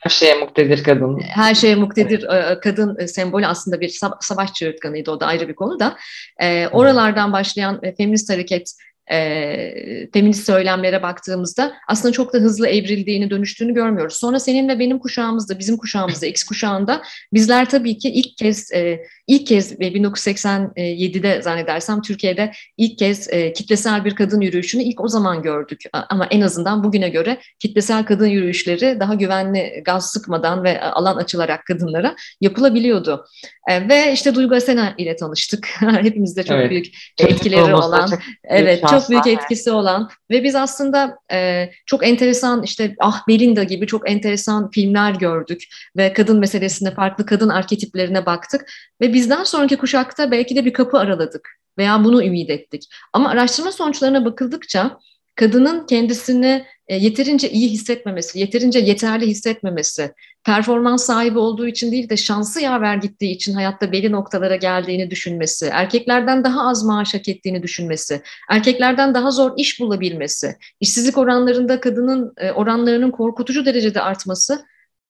her 0.00 0.10
şeye 0.10 0.34
muktedir 0.34 0.84
kadın. 0.84 1.20
Her 1.20 1.54
şeye 1.54 1.74
muktedir 1.74 2.22
e, 2.22 2.60
kadın 2.60 2.96
e, 2.98 3.08
sembolü 3.08 3.46
aslında 3.46 3.80
bir 3.80 4.00
savaş 4.20 4.52
çığırtkanıydı 4.52 5.10
o 5.10 5.20
da 5.20 5.26
ayrı 5.26 5.48
bir 5.48 5.54
konu 5.54 5.80
da. 5.80 5.96
E, 6.42 6.68
oralardan 6.68 7.32
başlayan 7.32 7.80
e, 7.82 7.94
feminist 7.94 8.30
hareket 8.30 8.74
e, 9.12 10.10
feminist 10.12 10.46
söylemlere 10.46 11.02
baktığımızda 11.02 11.72
aslında 11.88 12.12
çok 12.12 12.32
da 12.34 12.38
hızlı 12.38 12.68
evrildiğini, 12.68 13.30
dönüştüğünü 13.30 13.74
görmüyoruz. 13.74 14.16
Sonra 14.16 14.40
senin 14.40 14.68
ve 14.68 14.78
benim 14.78 14.98
kuşağımızda, 14.98 15.58
bizim 15.58 15.76
kuşağımızda, 15.76 16.26
X 16.26 16.42
kuşağında 16.42 17.02
bizler 17.32 17.70
tabii 17.70 17.98
ki 17.98 18.08
ilk 18.08 18.36
kez 18.36 18.72
e, 18.72 19.00
ilk 19.26 19.46
kez 19.46 19.72
1987'de 19.72 21.42
zannedersem 21.42 22.02
Türkiye'de 22.02 22.52
ilk 22.76 22.98
kez 22.98 23.28
e, 23.28 23.52
kitlesel 23.52 24.04
bir 24.04 24.14
kadın 24.14 24.40
yürüyüşünü 24.40 24.82
ilk 24.82 25.00
o 25.00 25.08
zaman 25.08 25.42
gördük. 25.42 25.82
Ama 25.92 26.26
en 26.26 26.40
azından 26.40 26.84
bugüne 26.84 27.08
göre 27.08 27.38
kitlesel 27.58 28.04
kadın 28.04 28.26
yürüyüşleri 28.26 29.00
daha 29.00 29.14
güvenli 29.14 29.82
gaz 29.84 30.10
sıkmadan 30.10 30.64
ve 30.64 30.80
alan 30.80 31.16
açılarak 31.16 31.66
kadınlara 31.66 32.16
yapılabiliyordu. 32.40 33.24
E, 33.68 33.88
ve 33.88 34.12
işte 34.12 34.34
Duygu 34.34 34.54
Asena 34.54 34.94
ile 34.98 35.16
tanıştık. 35.16 35.68
Hepimizde 35.80 36.42
çok 36.42 36.56
evet. 36.56 36.70
büyük 36.70 36.86
etkileri 37.18 37.74
olan, 37.74 38.06
çok 38.06 38.18
evet 38.44 38.88
çok 38.90 38.99
büyük 39.08 39.26
etkisi 39.26 39.70
olan 39.70 40.10
ve 40.30 40.44
biz 40.44 40.54
aslında 40.54 41.18
e, 41.32 41.70
çok 41.86 42.06
enteresan 42.06 42.62
işte 42.62 42.94
Ah 43.00 43.28
Belinda 43.28 43.62
gibi 43.62 43.86
çok 43.86 44.10
enteresan 44.10 44.70
filmler 44.70 45.14
gördük 45.14 45.62
ve 45.96 46.12
kadın 46.12 46.38
meselesine 46.38 46.94
farklı 46.94 47.26
kadın 47.26 47.48
arketiplerine 47.48 48.26
baktık 48.26 48.72
ve 49.00 49.12
bizden 49.12 49.44
sonraki 49.44 49.76
kuşakta 49.76 50.30
belki 50.30 50.56
de 50.56 50.64
bir 50.64 50.72
kapı 50.72 50.98
araladık 50.98 51.48
veya 51.78 52.04
bunu 52.04 52.24
ümit 52.24 52.50
ettik. 52.50 52.88
Ama 53.12 53.30
araştırma 53.30 53.72
sonuçlarına 53.72 54.24
bakıldıkça 54.24 54.98
kadının 55.34 55.86
kendisini 55.86 56.64
yeterince 56.96 57.50
iyi 57.50 57.68
hissetmemesi, 57.68 58.38
yeterince 58.38 58.78
yeterli 58.78 59.26
hissetmemesi, 59.26 60.12
performans 60.44 61.04
sahibi 61.04 61.38
olduğu 61.38 61.66
için 61.66 61.92
değil 61.92 62.08
de 62.08 62.16
şansı 62.16 62.60
yaver 62.60 62.96
gittiği 62.96 63.30
için 63.30 63.54
hayatta 63.54 63.92
belli 63.92 64.12
noktalara 64.12 64.56
geldiğini 64.56 65.10
düşünmesi, 65.10 65.66
erkeklerden 65.72 66.44
daha 66.44 66.68
az 66.68 66.84
maaş 66.84 67.14
hak 67.14 67.28
ettiğini 67.28 67.62
düşünmesi, 67.62 68.22
erkeklerden 68.50 69.14
daha 69.14 69.30
zor 69.30 69.52
iş 69.56 69.80
bulabilmesi, 69.80 70.56
işsizlik 70.80 71.18
oranlarında 71.18 71.80
kadının 71.80 72.32
e, 72.36 72.52
oranlarının 72.52 73.10
korkutucu 73.10 73.66
derecede 73.66 74.00
artması 74.00 74.64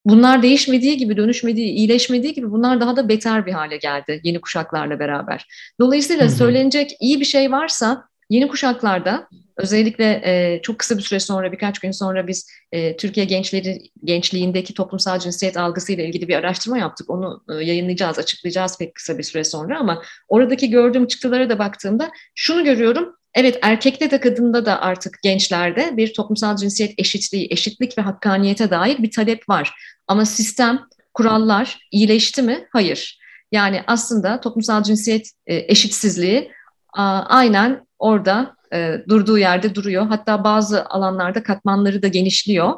bunlar 0.04 0.42
değişmediği 0.42 0.96
gibi, 0.96 1.16
dönüşmediği, 1.16 1.68
iyileşmediği 1.68 2.34
gibi 2.34 2.50
bunlar 2.50 2.80
daha 2.80 2.96
da 2.96 3.08
beter 3.08 3.46
bir 3.46 3.52
hale 3.52 3.76
geldi 3.76 4.20
yeni 4.25 4.40
kuşaklarla 4.40 4.99
beraber. 4.99 5.46
Dolayısıyla 5.80 6.28
söylenecek 6.28 6.96
iyi 7.00 7.20
bir 7.20 7.25
şey 7.25 7.52
varsa 7.52 8.04
yeni 8.30 8.49
kuşaklarda 8.49 9.28
özellikle 9.57 10.23
e, 10.25 10.62
çok 10.62 10.78
kısa 10.78 10.99
bir 10.99 11.02
süre 11.02 11.21
sonra, 11.21 11.52
birkaç 11.52 11.78
gün 11.78 11.90
sonra 11.90 12.26
biz 12.26 12.50
e, 12.73 12.97
Türkiye 12.97 13.26
gençleri 13.26 13.78
gençliğindeki 14.04 14.75
toplumsal 14.75 15.19
cinsiyet 15.19 15.57
algısıyla 15.57 16.04
ilgili 16.04 16.28
bir 16.28 16.35
araştırma 16.37 16.78
yaptık. 16.78 17.11
Onu 17.11 17.45
e, 17.50 17.54
yayınlayacağız, 17.64 18.19
açıklayacağız 18.19 18.78
pek 18.78 18.95
kısa 18.95 19.19
bir 19.19 19.23
süre 19.23 19.45
sonra 19.45 19.78
ama 19.78 20.02
oradaki 20.28 20.71
gördüğüm 20.71 21.07
çıktılara 21.07 21.50
da 21.50 21.59
baktığımda 21.59 22.11
şunu 22.35 22.64
görüyorum. 22.64 23.16
Evet 23.35 23.59
erkekte 23.62 24.11
de 24.11 24.21
kadında 24.21 24.66
da 24.66 24.80
artık 24.80 25.19
gençlerde 25.23 25.97
bir 25.97 26.14
toplumsal 26.14 26.57
cinsiyet 26.57 26.95
eşitliği, 26.99 27.49
eşitlik 27.50 27.99
ve 27.99 28.02
hakkaniyete 28.02 28.71
dair 28.71 28.99
bir 28.99 29.11
talep 29.11 29.49
var. 29.49 29.73
Ama 30.07 30.25
sistem, 30.25 30.80
kurallar 31.14 31.78
iyileşti 31.90 32.42
mi? 32.42 32.69
Hayır. 32.73 33.21
Yani 33.52 33.83
aslında 33.87 34.40
toplumsal 34.40 34.83
cinsiyet 34.83 35.30
e, 35.47 35.57
eşitsizliği 35.57 36.52
aynen 36.92 37.87
orada 37.99 38.57
e, 38.75 38.95
durduğu 39.09 39.39
yerde 39.39 39.75
duruyor. 39.75 40.07
Hatta 40.07 40.45
bazı 40.45 40.85
alanlarda 40.85 41.43
katmanları 41.43 42.03
da 42.03 42.09
genişliyor. 42.09 42.75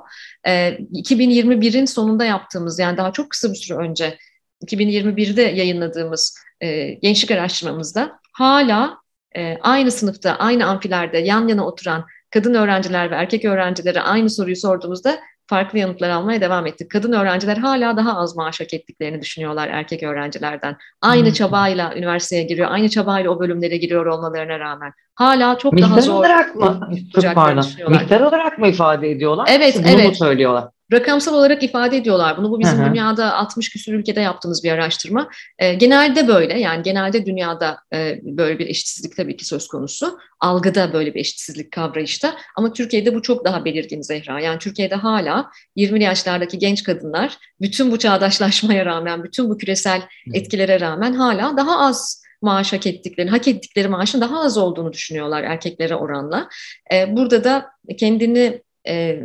E, 0.47 0.79
2021'in 0.93 1.85
sonunda 1.85 2.25
yaptığımız 2.25 2.79
yani 2.79 2.97
daha 2.97 3.13
çok 3.13 3.31
kısa 3.31 3.51
bir 3.51 3.59
süre 3.59 3.79
önce 3.79 4.19
2021'de 4.67 5.43
yayınladığımız 5.43 6.39
e, 6.61 6.91
gençlik 6.93 7.31
araştırmamızda 7.31 8.19
hala 8.33 8.99
e, 9.37 9.59
aynı 9.61 9.91
sınıfta, 9.91 10.37
aynı 10.37 10.67
amfilerde 10.67 11.19
yan 11.19 11.49
yana 11.49 11.67
oturan 11.67 12.07
kadın 12.31 12.55
öğrenciler 12.55 13.11
ve 13.11 13.15
erkek 13.15 13.45
öğrencilere 13.45 14.01
aynı 14.01 14.31
soruyu 14.31 14.57
sorduğumuzda 14.57 15.19
farklı 15.47 15.79
yanıtlar 15.79 16.11
almaya 16.11 16.41
devam 16.41 16.67
ettik. 16.67 16.91
Kadın 16.91 17.13
öğrenciler 17.13 17.57
hala 17.57 17.97
daha 17.97 18.19
az 18.19 18.37
maaş 18.37 18.61
hak 18.61 18.75
ettiklerini 18.75 19.23
düşünüyorlar 19.23 19.69
erkek 19.69 20.03
öğrencilerden. 20.03 20.77
Aynı 21.01 21.27
hmm. 21.27 21.33
çabayla 21.33 21.95
üniversiteye 21.97 22.43
giriyor, 22.43 22.69
aynı 22.71 22.89
çabayla 22.89 23.31
o 23.31 23.41
bölümlere 23.41 23.77
giriyor 23.77 24.07
olmalarına 24.07 24.59
rağmen. 24.59 24.93
Hala 25.23 25.59
çok 25.59 25.73
Miktar 25.73 25.91
daha 25.91 26.01
zor. 26.01 26.15
olarak 26.15 26.57
mı? 26.57 26.89
Çok 27.15 27.35
pardon. 27.35 27.67
Miktar 27.89 28.21
olarak 28.21 28.59
mı 28.59 28.69
ifade 28.69 29.11
ediyorlar? 29.11 29.49
Evet, 29.51 29.77
Bunu 29.79 29.89
evet. 29.89 30.09
mu 30.09 30.15
söylüyorlar? 30.15 30.65
Rakamsal 30.93 31.35
olarak 31.35 31.63
ifade 31.63 31.97
ediyorlar 31.97 32.37
bunu. 32.37 32.51
Bu 32.51 32.61
bizim 32.61 32.79
hı 32.79 32.83
hı. 32.83 32.91
dünyada 32.91 33.35
60 33.35 33.69
küsur 33.69 33.93
ülkede 33.93 34.21
yaptığımız 34.21 34.65
bir 34.65 34.73
araştırma. 34.73 35.29
E, 35.59 35.75
genelde 35.75 36.29
böyle 36.29 36.61
yani 36.61 36.83
genelde 36.83 37.27
dünyada 37.27 37.79
e, 37.95 38.21
böyle 38.23 38.59
bir 38.59 38.67
eşitsizlik 38.67 39.17
tabii 39.17 39.37
ki 39.37 39.45
söz 39.45 39.69
konusu. 39.69 40.19
Algıda 40.41 40.93
böyle 40.93 41.15
bir 41.15 41.21
eşitsizlik 41.21 41.73
kavrayışta. 41.73 42.35
Ama 42.57 42.73
Türkiye'de 42.73 43.15
bu 43.15 43.23
çok 43.23 43.45
daha 43.45 43.65
belirgin 43.65 44.03
Zehra. 44.03 44.41
Yani 44.41 44.59
Türkiye'de 44.59 44.95
hala 44.95 45.51
20 45.77 46.03
yaşlardaki 46.03 46.59
genç 46.59 46.83
kadınlar 46.83 47.39
bütün 47.61 47.91
bu 47.93 47.99
çağdaşlaşmaya 47.99 48.87
rağmen, 48.87 49.25
bütün 49.25 49.51
bu 49.51 49.59
küresel 49.59 50.03
etkilere 50.35 50.81
rağmen 50.81 51.13
hala 51.13 51.57
daha 51.57 51.79
az 51.79 52.22
maaş 52.43 52.73
hak 52.73 52.87
ettiklerini, 52.87 53.31
hak 53.31 53.49
ettikleri 53.49 53.89
maaşın 53.89 54.21
daha 54.21 54.41
az 54.41 54.59
olduğunu 54.59 54.93
düşünüyorlar 54.93 55.43
erkeklere 55.43 55.97
oranla. 55.97 56.49
E, 56.93 57.17
burada 57.17 57.45
da 57.45 57.71
kendini 57.99 58.63
e, 58.89 59.21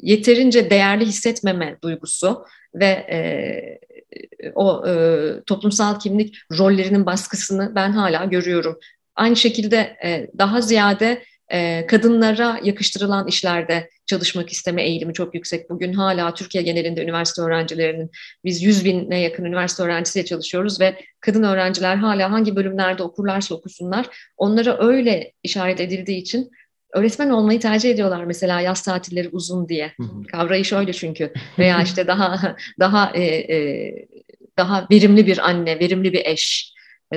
yeterince 0.00 0.70
değerli 0.70 1.06
hissetmeme 1.06 1.78
duygusu 1.82 2.44
ve 2.74 2.86
e, 2.86 3.20
o 4.54 4.86
e, 4.88 4.92
toplumsal 5.46 5.98
kimlik 5.98 6.36
rollerinin 6.58 7.06
baskısını 7.06 7.72
ben 7.74 7.92
hala 7.92 8.24
görüyorum. 8.24 8.78
Aynı 9.16 9.36
şekilde 9.36 9.96
e, 10.04 10.30
daha 10.38 10.60
ziyade 10.60 11.22
e, 11.52 11.86
kadınlara 11.86 12.60
yakıştırılan 12.62 13.26
işlerde 13.26 13.90
çalışmak 14.06 14.52
isteme 14.52 14.82
eğilimi 14.82 15.14
çok 15.14 15.34
yüksek. 15.34 15.70
Bugün 15.70 15.92
hala 15.92 16.34
Türkiye 16.34 16.64
genelinde 16.64 17.02
üniversite 17.02 17.42
öğrencilerinin 17.42 18.10
biz 18.44 18.62
100 18.62 18.84
bine 18.84 19.20
yakın 19.20 19.44
üniversite 19.44 19.82
öğrencisiyle 19.82 20.26
çalışıyoruz 20.26 20.80
ve 20.80 20.94
kadın 21.20 21.42
öğrenciler 21.42 21.96
hala 21.96 22.32
hangi 22.32 22.56
bölümlerde 22.56 23.02
okurlarsa 23.02 23.54
okusunlar 23.54 24.06
onlara 24.36 24.86
öyle 24.86 25.32
işaret 25.42 25.80
edildiği 25.80 26.18
için 26.18 26.50
öğretmen 26.92 27.30
olmayı 27.30 27.60
tercih 27.60 27.90
ediyorlar 27.90 28.24
mesela 28.24 28.60
yaz 28.60 28.82
tatilleri 28.82 29.28
uzun 29.28 29.68
diye. 29.68 29.92
Kavrayış 30.32 30.72
öyle 30.72 30.92
çünkü. 30.92 31.32
Veya 31.58 31.82
işte 31.82 32.06
daha 32.06 32.56
daha 32.80 33.12
e, 33.14 33.22
e, 33.24 33.94
daha 34.58 34.86
verimli 34.90 35.26
bir 35.26 35.48
anne, 35.48 35.80
verimli 35.80 36.12
bir 36.12 36.22
eş, 36.24 36.72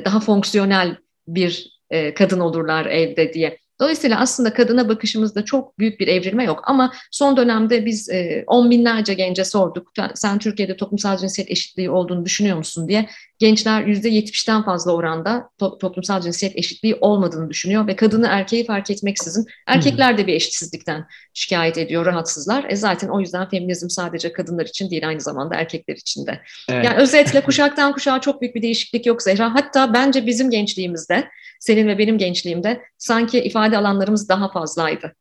daha 0.05 0.19
fonksiyonel 0.19 0.97
bir 1.27 1.81
e, 1.89 2.13
kadın 2.13 2.39
olurlar 2.39 2.85
evde 2.85 3.33
diye. 3.33 3.57
Dolayısıyla 3.81 4.19
aslında 4.19 4.53
kadına 4.53 4.89
bakışımızda 4.89 5.45
çok 5.45 5.79
büyük 5.79 5.99
bir 5.99 6.07
evrilme 6.07 6.43
yok 6.43 6.63
ama 6.63 6.93
son 7.11 7.37
dönemde 7.37 7.85
biz 7.85 8.09
e, 8.09 8.43
on 8.47 8.71
binlerce 8.71 9.13
gence 9.13 9.45
sorduk. 9.45 9.91
Sen 10.15 10.39
Türkiye'de 10.39 10.77
toplumsal 10.77 11.17
cinsiyet 11.17 11.51
eşitliği 11.51 11.89
olduğunu 11.89 12.25
düşünüyor 12.25 12.57
musun 12.57 12.87
diye. 12.87 13.09
Gençler 13.39 13.83
yüzde 13.83 14.09
yetmişten 14.09 14.63
fazla 14.63 14.91
oranda 14.91 15.49
to- 15.61 15.79
toplumsal 15.79 16.21
cinsiyet 16.21 16.57
eşitliği 16.57 16.95
olmadığını 16.95 17.49
düşünüyor 17.49 17.87
ve 17.87 17.95
kadını 17.95 18.27
erkeği 18.27 18.65
fark 18.65 18.91
etmeksizin 18.91 19.45
erkekler 19.67 20.17
de 20.17 20.27
bir 20.27 20.33
eşitsizlikten 20.33 21.05
şikayet 21.33 21.77
ediyor, 21.77 22.05
rahatsızlar. 22.05 22.65
E 22.69 22.75
zaten 22.75 23.07
o 23.07 23.19
yüzden 23.19 23.49
feminizm 23.49 23.89
sadece 23.89 24.33
kadınlar 24.33 24.65
için 24.65 24.89
değil 24.89 25.07
aynı 25.07 25.21
zamanda 25.21 25.55
erkekler 25.55 25.95
için 25.95 26.27
de. 26.27 26.41
Evet. 26.69 26.85
Yani 26.85 26.97
özetle 26.97 27.41
kuşaktan 27.41 27.93
kuşağa 27.93 28.21
çok 28.21 28.41
büyük 28.41 28.55
bir 28.55 28.61
değişiklik 28.61 29.05
yok 29.05 29.21
Zehra. 29.21 29.55
Hatta 29.55 29.93
bence 29.93 30.25
bizim 30.25 30.49
gençliğimizde, 30.49 31.27
senin 31.61 31.87
ve 31.87 31.97
benim 31.97 32.17
gençliğimde 32.17 32.81
sanki 32.97 33.39
ifade 33.39 33.77
alanlarımız 33.77 34.29
daha 34.29 34.51
fazlaydı. 34.51 35.15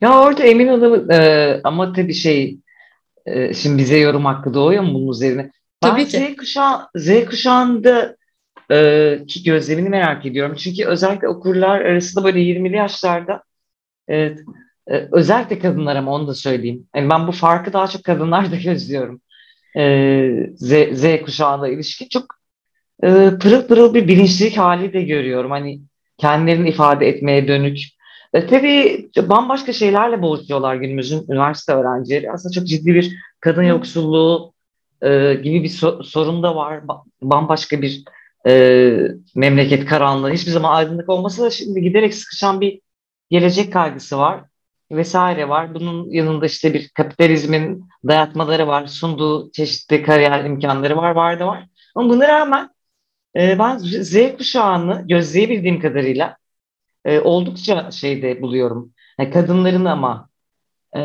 Ya 0.00 0.20
orada 0.20 0.42
emin 0.42 0.68
olalım 0.68 1.10
e, 1.10 1.60
ama 1.64 1.92
tabii 1.92 2.14
şey 2.14 2.58
e, 3.26 3.54
şimdi 3.54 3.78
bize 3.78 3.98
yorum 3.98 4.24
hakkı 4.24 4.54
doğuyor 4.54 4.82
mu 4.82 4.94
bunun 4.94 5.12
üzerine? 5.12 5.50
Tabii 5.80 6.00
ben 6.00 6.08
ki. 6.08 6.34
Z, 6.34 6.36
kuşağı, 6.36 6.88
Z 6.96 7.24
kuşağında 7.24 8.16
e, 8.70 9.18
ki 9.28 9.42
gözlemini 9.42 9.88
merak 9.88 10.26
ediyorum. 10.26 10.56
Çünkü 10.56 10.86
özellikle 10.86 11.28
okurlar 11.28 11.80
arasında 11.80 12.24
böyle 12.24 12.40
20'li 12.40 12.76
yaşlarda 12.76 13.42
e, 14.10 14.16
e, 14.16 15.08
özellikle 15.12 15.58
kadınlar 15.58 15.96
ama 15.96 16.14
onu 16.14 16.28
da 16.28 16.34
söyleyeyim. 16.34 16.88
Yani 16.96 17.10
ben 17.10 17.26
bu 17.26 17.32
farkı 17.32 17.72
daha 17.72 17.88
çok 17.88 18.04
kadınlarda 18.04 18.56
gözlüyorum. 18.64 19.20
E, 19.76 20.50
Z, 20.56 20.72
Z 20.92 21.22
kuşağına 21.24 21.68
ilişkin 21.68 22.08
çok 22.08 22.41
e, 23.04 23.30
pırıl 23.40 23.66
pırıl 23.66 23.94
bir 23.94 24.08
bilinçlilik 24.08 24.58
hali 24.58 24.92
de 24.92 25.02
görüyorum. 25.02 25.50
Hani 25.50 25.80
kendilerini 26.18 26.68
ifade 26.68 27.08
etmeye 27.08 27.48
dönük. 27.48 27.78
E, 28.34 28.46
tabii 28.46 29.10
bambaşka 29.16 29.72
şeylerle 29.72 30.22
boğuşuyorlar 30.22 30.74
günümüzün 30.74 31.24
üniversite 31.28 31.72
öğrencileri. 31.72 32.32
Aslında 32.32 32.52
çok 32.52 32.66
ciddi 32.66 32.94
bir 32.94 33.12
kadın 33.40 33.62
yoksulluğu 33.62 34.52
e, 35.02 35.34
gibi 35.34 35.62
bir 35.62 35.68
so- 35.68 36.04
sorun 36.04 36.42
da 36.42 36.56
var. 36.56 36.78
Ba- 36.78 37.04
bambaşka 37.22 37.82
bir 37.82 38.04
e, 38.46 38.94
memleket 39.34 39.84
karanlığı. 39.84 40.30
Hiçbir 40.30 40.50
zaman 40.50 40.74
aydınlık 40.74 41.08
olmasa 41.08 41.42
da 41.42 41.50
şimdi 41.50 41.82
giderek 41.82 42.14
sıkışan 42.14 42.60
bir 42.60 42.80
gelecek 43.30 43.72
kaygısı 43.72 44.18
var 44.18 44.40
vesaire 44.90 45.48
var. 45.48 45.74
Bunun 45.74 46.10
yanında 46.10 46.46
işte 46.46 46.74
bir 46.74 46.88
kapitalizmin 46.88 47.84
dayatmaları 48.08 48.66
var, 48.66 48.86
sunduğu 48.86 49.52
çeşitli 49.52 50.02
kariyer 50.02 50.44
imkanları 50.44 50.96
var, 50.96 51.10
var 51.10 51.40
da 51.40 51.46
var. 51.46 51.66
Ama 51.94 52.08
buna 52.08 52.28
rağmen 52.28 52.68
e, 53.36 53.58
ben 53.58 53.78
Z 53.78 54.16
kuşağını 54.38 55.04
gözleyebildiğim 55.08 55.80
kadarıyla 55.80 56.36
e, 57.04 57.20
oldukça 57.20 57.90
şeyde 57.90 58.42
buluyorum. 58.42 58.92
Yani 59.18 59.30
kadınların 59.30 59.84
ama 59.84 60.28
e, 60.96 61.00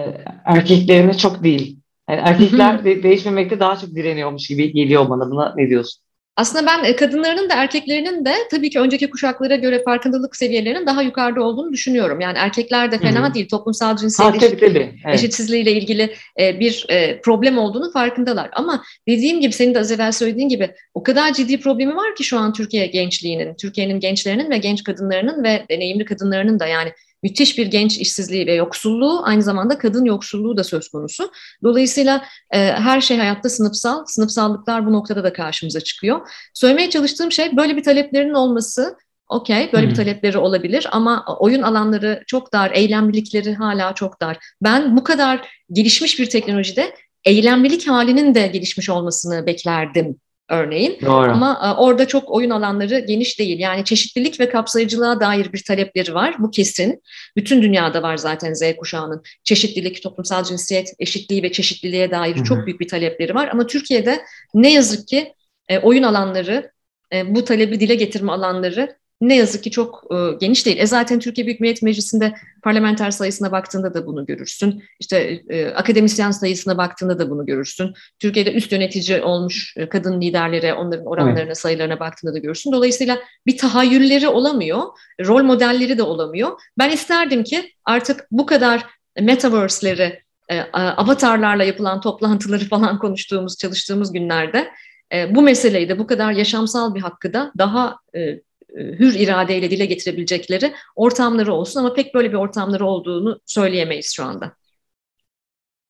erkeklerine 0.45 1.17
çok 1.17 1.43
değil. 1.43 1.79
Yani 2.09 2.21
erkekler 2.23 2.85
de, 2.85 3.03
değişmemekte 3.03 3.59
daha 3.59 3.77
çok 3.77 3.89
direniyormuş 3.89 4.47
gibi 4.47 4.73
geliyor 4.73 5.09
bana. 5.09 5.31
Buna 5.31 5.53
ne 5.57 5.69
diyorsun? 5.69 6.06
Aslında 6.37 6.65
ben 6.65 6.83
e, 6.83 6.95
kadınlarının 6.95 7.49
da 7.49 7.53
erkeklerinin 7.53 8.25
de 8.25 8.33
tabii 8.51 8.69
ki 8.69 8.79
önceki 8.79 9.09
kuşaklara 9.09 9.55
göre 9.55 9.83
farkındalık 9.83 10.35
seviyelerinin 10.35 10.85
daha 10.85 11.01
yukarıda 11.01 11.43
olduğunu 11.43 11.73
düşünüyorum. 11.73 12.19
Yani 12.19 12.37
erkekler 12.37 12.91
de 12.91 12.97
fena 12.97 13.25
Hı-hı. 13.25 13.33
değil. 13.33 13.47
Toplumsal 13.49 13.97
cinsiyet 13.97 14.39
tabii. 14.39 14.95
Evet. 15.05 15.15
eşitsizliğiyle 15.15 15.71
ilgili 15.71 16.13
e, 16.39 16.59
bir 16.59 16.85
e, 16.89 17.21
problem 17.21 17.57
olduğunu 17.57 17.91
farkındalar. 17.91 18.49
Ama 18.53 18.83
dediğim 19.07 19.41
gibi 19.41 19.53
senin 19.53 19.75
de 19.75 19.79
az 19.79 19.91
evvel 19.91 20.11
söylediğin 20.11 20.49
gibi 20.49 20.71
o 20.93 21.03
kadar 21.03 21.33
ciddi 21.33 21.59
problemi 21.59 21.95
var 21.95 22.15
ki 22.15 22.23
şu 22.23 22.39
an 22.39 22.53
Türkiye 22.53 22.87
gençliğinin, 22.87 23.55
Türkiye'nin 23.55 23.99
gençlerinin 23.99 24.49
ve 24.49 24.57
genç 24.57 24.83
kadınlarının 24.83 25.43
ve 25.43 25.65
deneyimli 25.69 26.05
kadınlarının 26.05 26.59
da 26.59 26.67
yani 26.67 26.91
müthiş 27.23 27.57
bir 27.57 27.67
genç 27.67 27.97
işsizliği 27.97 28.47
ve 28.47 28.53
yoksulluğu 28.53 29.21
aynı 29.23 29.43
zamanda 29.43 29.77
kadın 29.77 30.05
yoksulluğu 30.05 30.57
da 30.57 30.63
söz 30.63 30.89
konusu. 30.89 31.31
Dolayısıyla 31.63 32.23
e, 32.51 32.59
her 32.59 33.01
şey 33.01 33.17
hayatta 33.17 33.49
sınıfsal, 33.49 34.05
sınıfsallıklar 34.05 34.85
bu 34.85 34.93
noktada 34.93 35.23
da 35.23 35.33
karşımıza 35.33 35.81
çıkıyor. 35.81 36.29
Söylemeye 36.53 36.89
çalıştığım 36.89 37.31
şey 37.31 37.57
böyle 37.57 37.75
bir 37.75 37.83
taleplerinin 37.83 38.33
olması 38.33 38.97
Okey, 39.29 39.69
böyle 39.73 39.83
hmm. 39.83 39.91
bir 39.91 39.95
talepleri 39.95 40.37
olabilir 40.37 40.87
ama 40.91 41.25
oyun 41.39 41.61
alanları 41.61 42.23
çok 42.27 42.53
dar, 42.53 42.71
eylemlilikleri 42.71 43.53
hala 43.53 43.95
çok 43.95 44.21
dar. 44.21 44.37
Ben 44.63 44.97
bu 44.97 45.03
kadar 45.03 45.49
gelişmiş 45.71 46.19
bir 46.19 46.29
teknolojide 46.29 46.95
eylemlilik 47.25 47.87
halinin 47.87 48.35
de 48.35 48.47
gelişmiş 48.47 48.89
olmasını 48.89 49.45
beklerdim 49.45 50.19
örneğin. 50.49 50.97
Doğru. 51.01 51.31
Ama 51.31 51.61
e, 51.63 51.81
orada 51.81 52.07
çok 52.07 52.31
oyun 52.31 52.49
alanları 52.49 52.99
geniş 52.99 53.39
değil. 53.39 53.59
Yani 53.59 53.85
çeşitlilik 53.85 54.39
ve 54.39 54.49
kapsayıcılığa 54.49 55.19
dair 55.19 55.53
bir 55.53 55.63
talepleri 55.63 56.13
var. 56.13 56.35
Bu 56.39 56.51
kesin. 56.51 57.01
Bütün 57.35 57.61
dünyada 57.61 58.03
var 58.03 58.17
zaten 58.17 58.53
Z 58.53 58.61
kuşağının. 58.77 59.23
Çeşitlilik, 59.43 60.03
toplumsal 60.03 60.43
cinsiyet, 60.43 60.93
eşitliği 60.99 61.43
ve 61.43 61.51
çeşitliliğe 61.51 62.11
dair 62.11 62.35
Hı-hı. 62.35 62.43
çok 62.43 62.65
büyük 62.65 62.79
bir 62.79 62.87
talepleri 62.87 63.35
var. 63.35 63.49
Ama 63.53 63.67
Türkiye'de 63.67 64.21
ne 64.53 64.73
yazık 64.73 65.07
ki 65.07 65.33
e, 65.69 65.79
oyun 65.79 66.03
alanları, 66.03 66.71
e, 67.13 67.35
bu 67.35 67.45
talebi 67.45 67.79
dile 67.79 67.95
getirme 67.95 68.31
alanları 68.31 68.97
ne 69.21 69.35
yazık 69.35 69.63
ki 69.63 69.71
çok 69.71 70.03
e, 70.11 70.15
geniş 70.39 70.65
değil. 70.65 70.77
E 70.77 70.87
zaten 70.87 71.19
Türkiye 71.19 71.47
Büyük 71.47 71.59
Millet 71.59 71.81
Meclisi'nde 71.81 72.33
parlamenter 72.63 73.11
sayısına 73.11 73.51
baktığında 73.51 73.93
da 73.93 74.05
bunu 74.05 74.25
görürsün. 74.25 74.83
İşte 74.99 75.41
e, 75.49 75.67
akademisyen 75.67 76.31
sayısına 76.31 76.77
baktığında 76.77 77.19
da 77.19 77.29
bunu 77.29 77.45
görürsün. 77.45 77.93
Türkiye'de 78.19 78.53
üst 78.53 78.71
yönetici 78.71 79.21
olmuş 79.21 79.73
e, 79.77 79.89
kadın 79.89 80.21
liderlere, 80.21 80.73
onların 80.73 81.05
oranlarına, 81.05 81.39
evet. 81.39 81.57
sayılarına 81.57 81.99
baktığında 81.99 82.33
da 82.33 82.37
görürsün. 82.37 82.71
Dolayısıyla 82.71 83.19
bir 83.45 83.57
tahayyülleri 83.57 84.27
olamıyor, 84.27 84.83
rol 85.25 85.43
modelleri 85.43 85.97
de 85.97 86.03
olamıyor. 86.03 86.61
Ben 86.77 86.89
isterdim 86.89 87.43
ki 87.43 87.73
artık 87.85 88.27
bu 88.31 88.45
kadar 88.45 88.85
metaverse'leri, 89.21 90.21
e, 90.49 90.61
avatarlarla 90.71 91.63
yapılan 91.63 92.01
toplantıları 92.01 92.65
falan 92.69 92.99
konuştuğumuz, 92.99 93.57
çalıştığımız 93.57 94.13
günlerde 94.13 94.67
e, 95.13 95.35
bu 95.35 95.41
meseleyi 95.41 95.89
de 95.89 95.99
bu 95.99 96.07
kadar 96.07 96.31
yaşamsal 96.31 96.95
bir 96.95 97.01
hakkı 97.01 97.33
da 97.33 97.51
daha 97.57 97.97
e, 98.15 98.46
hür 98.75 99.19
iradeyle 99.19 99.71
dile 99.71 99.85
getirebilecekleri 99.85 100.73
ortamları 100.95 101.53
olsun 101.53 101.79
ama 101.79 101.93
pek 101.93 102.13
böyle 102.13 102.29
bir 102.29 102.37
ortamları 102.37 102.85
olduğunu 102.85 103.39
söyleyemeyiz 103.45 104.13
şu 104.15 104.23
anda. 104.23 104.53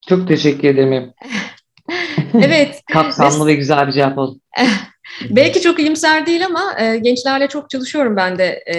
Çok 0.10 0.28
teşekkür 0.28 0.68
ederim. 0.68 1.13
evet. 2.34 2.82
Kapsamlı 2.94 3.48
ve 3.48 3.54
güzel 3.54 3.88
bir 3.88 3.92
cevap 3.92 4.18
oldu. 4.18 4.40
Belki 5.30 5.62
çok 5.62 5.80
iyimser 5.80 6.26
değil 6.26 6.46
ama 6.46 6.76
e, 6.80 6.98
gençlerle 6.98 7.48
çok 7.48 7.70
çalışıyorum 7.70 8.16
ben 8.16 8.38
de 8.38 8.63
e, 8.68 8.76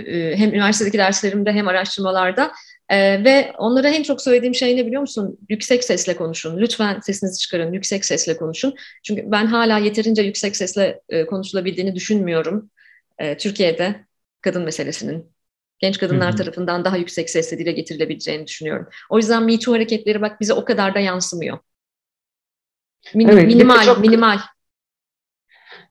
e, 0.00 0.36
hem 0.36 0.48
üniversitedeki 0.48 0.98
derslerimde 0.98 1.52
hem 1.52 1.68
araştırmalarda 1.68 2.52
e, 2.88 3.24
ve 3.24 3.52
onlara 3.58 3.88
en 3.88 4.02
çok 4.02 4.22
söylediğim 4.22 4.54
şey 4.54 4.76
ne 4.76 4.86
biliyor 4.86 5.00
musun? 5.00 5.38
Yüksek 5.48 5.84
sesle 5.84 6.16
konuşun. 6.16 6.58
Lütfen 6.58 7.00
sesinizi 7.00 7.38
çıkarın, 7.38 7.72
yüksek 7.72 8.04
sesle 8.04 8.36
konuşun. 8.36 8.74
Çünkü 9.02 9.22
ben 9.26 9.46
hala 9.46 9.78
yeterince 9.78 10.22
yüksek 10.22 10.56
sesle 10.56 11.00
e, 11.08 11.26
konuşulabildiğini 11.26 11.94
düşünmüyorum 11.94 12.70
e, 13.18 13.36
Türkiye'de 13.36 14.06
kadın 14.40 14.62
meselesinin 14.62 15.32
genç 15.78 15.98
kadınlar 15.98 16.28
Hı-hı. 16.28 16.36
tarafından 16.36 16.84
daha 16.84 16.96
yüksek 16.96 17.30
sesle 17.30 17.58
dile 17.58 17.72
getirilebileceğini 17.72 18.46
düşünüyorum. 18.46 18.88
O 19.10 19.18
yüzden 19.18 19.42
Me 19.42 19.58
Too 19.58 19.74
hareketleri 19.74 20.20
bak 20.20 20.40
bize 20.40 20.54
o 20.54 20.64
kadar 20.64 20.94
da 20.94 20.98
yansımıyor. 20.98 21.58
Min- 23.14 23.32
evet, 23.32 23.46
minimal, 23.46 23.84
çok, 23.84 24.00
minimal. 24.00 24.38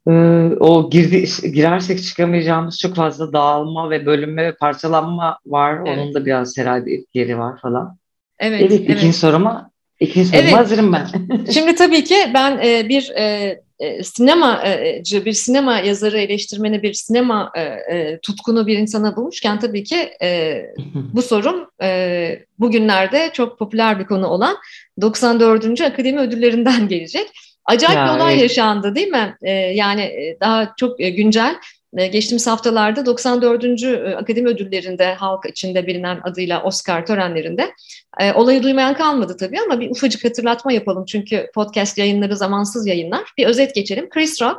E, 0.07 0.11
o 0.59 0.89
girdi, 0.89 1.25
girersek 1.53 2.03
çıkamayacağımız 2.03 2.79
çok 2.79 2.95
fazla 2.95 3.33
dağılma 3.33 3.89
ve 3.89 4.05
bölünme 4.05 4.43
ve 4.43 4.55
parçalanma 4.55 5.39
var. 5.45 5.79
Evet. 5.85 5.97
Onun 5.97 6.13
da 6.13 6.25
biraz 6.25 6.57
herhalde 6.57 6.91
etkileri 6.91 7.39
var 7.39 7.61
falan. 7.61 7.97
Evet, 8.39 8.61
evet, 8.61 8.71
evet. 8.71 8.89
ikinci 8.89 9.17
soruma 9.17 9.71
İkinci 10.01 10.27
soruma 10.29 10.43
evet. 10.43 10.57
hazırım 10.57 10.93
ben. 10.93 11.07
Şimdi 11.53 11.75
tabii 11.75 12.03
ki 12.03 12.15
ben 12.33 12.59
e, 12.63 12.89
bir 12.89 13.09
e, 13.09 13.61
e, 13.81 14.03
sinemacı, 14.03 15.25
bir 15.25 15.33
sinema 15.33 15.79
yazarı, 15.79 16.19
eleştirmeni, 16.19 16.83
bir 16.83 16.93
sinema 16.93 17.51
e, 17.55 17.61
e, 17.61 18.19
tutkunu 18.21 18.67
bir 18.67 18.77
insana 18.77 19.15
bulmuşken 19.15 19.59
tabii 19.59 19.83
ki 19.83 20.09
e, 20.21 20.61
bu 20.95 21.21
sorum 21.21 21.69
e, 21.81 22.39
bugünlerde 22.59 23.29
çok 23.33 23.59
popüler 23.59 23.99
bir 23.99 24.05
konu 24.05 24.27
olan 24.27 24.57
94. 25.01 25.81
Akademi 25.81 26.19
Ödüllerinden 26.19 26.87
gelecek. 26.87 27.27
Acayip 27.65 27.97
ya, 27.97 28.05
bir 28.05 28.19
olay 28.19 28.33
evet. 28.33 28.41
yaşandı 28.41 28.95
değil 28.95 29.07
mi? 29.07 29.35
E, 29.41 29.51
yani 29.51 30.01
e, 30.01 30.37
daha 30.41 30.73
çok 30.77 31.01
e, 31.01 31.09
güncel. 31.09 31.55
E, 31.97 32.07
geçtiğimiz 32.07 32.47
haftalarda 32.47 33.05
94. 33.05 33.83
E, 33.83 34.15
Akademi 34.15 34.49
Ödülleri'nde 34.49 35.13
halk 35.13 35.45
içinde 35.49 35.87
bilinen 35.87 36.19
adıyla 36.23 36.63
Oscar 36.63 37.05
törenlerinde 37.05 37.73
e, 38.19 38.33
olayı 38.33 38.63
duymayan 38.63 38.93
kalmadı 38.93 39.37
tabii 39.37 39.59
ama 39.59 39.79
bir 39.79 39.89
ufacık 39.89 40.25
hatırlatma 40.25 40.71
yapalım 40.71 41.05
çünkü 41.05 41.51
podcast 41.53 41.97
yayınları 41.97 42.37
zamansız 42.37 42.87
yayınlar. 42.87 43.23
Bir 43.37 43.45
özet 43.45 43.75
geçelim. 43.75 44.09
Chris 44.09 44.41
Rock 44.41 44.57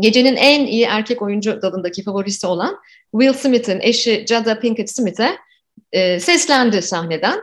gecenin 0.00 0.36
en 0.36 0.66
iyi 0.66 0.84
erkek 0.84 1.22
oyuncu 1.22 1.62
dalındaki 1.62 2.02
favorisi 2.02 2.46
olan 2.46 2.76
Will 3.12 3.32
Smith'in 3.32 3.80
eşi 3.80 4.24
Jada 4.28 4.60
Pinkett 4.60 4.90
Smith'e 4.90 5.36
e, 5.92 6.20
seslendi 6.20 6.82
sahneden 6.82 7.40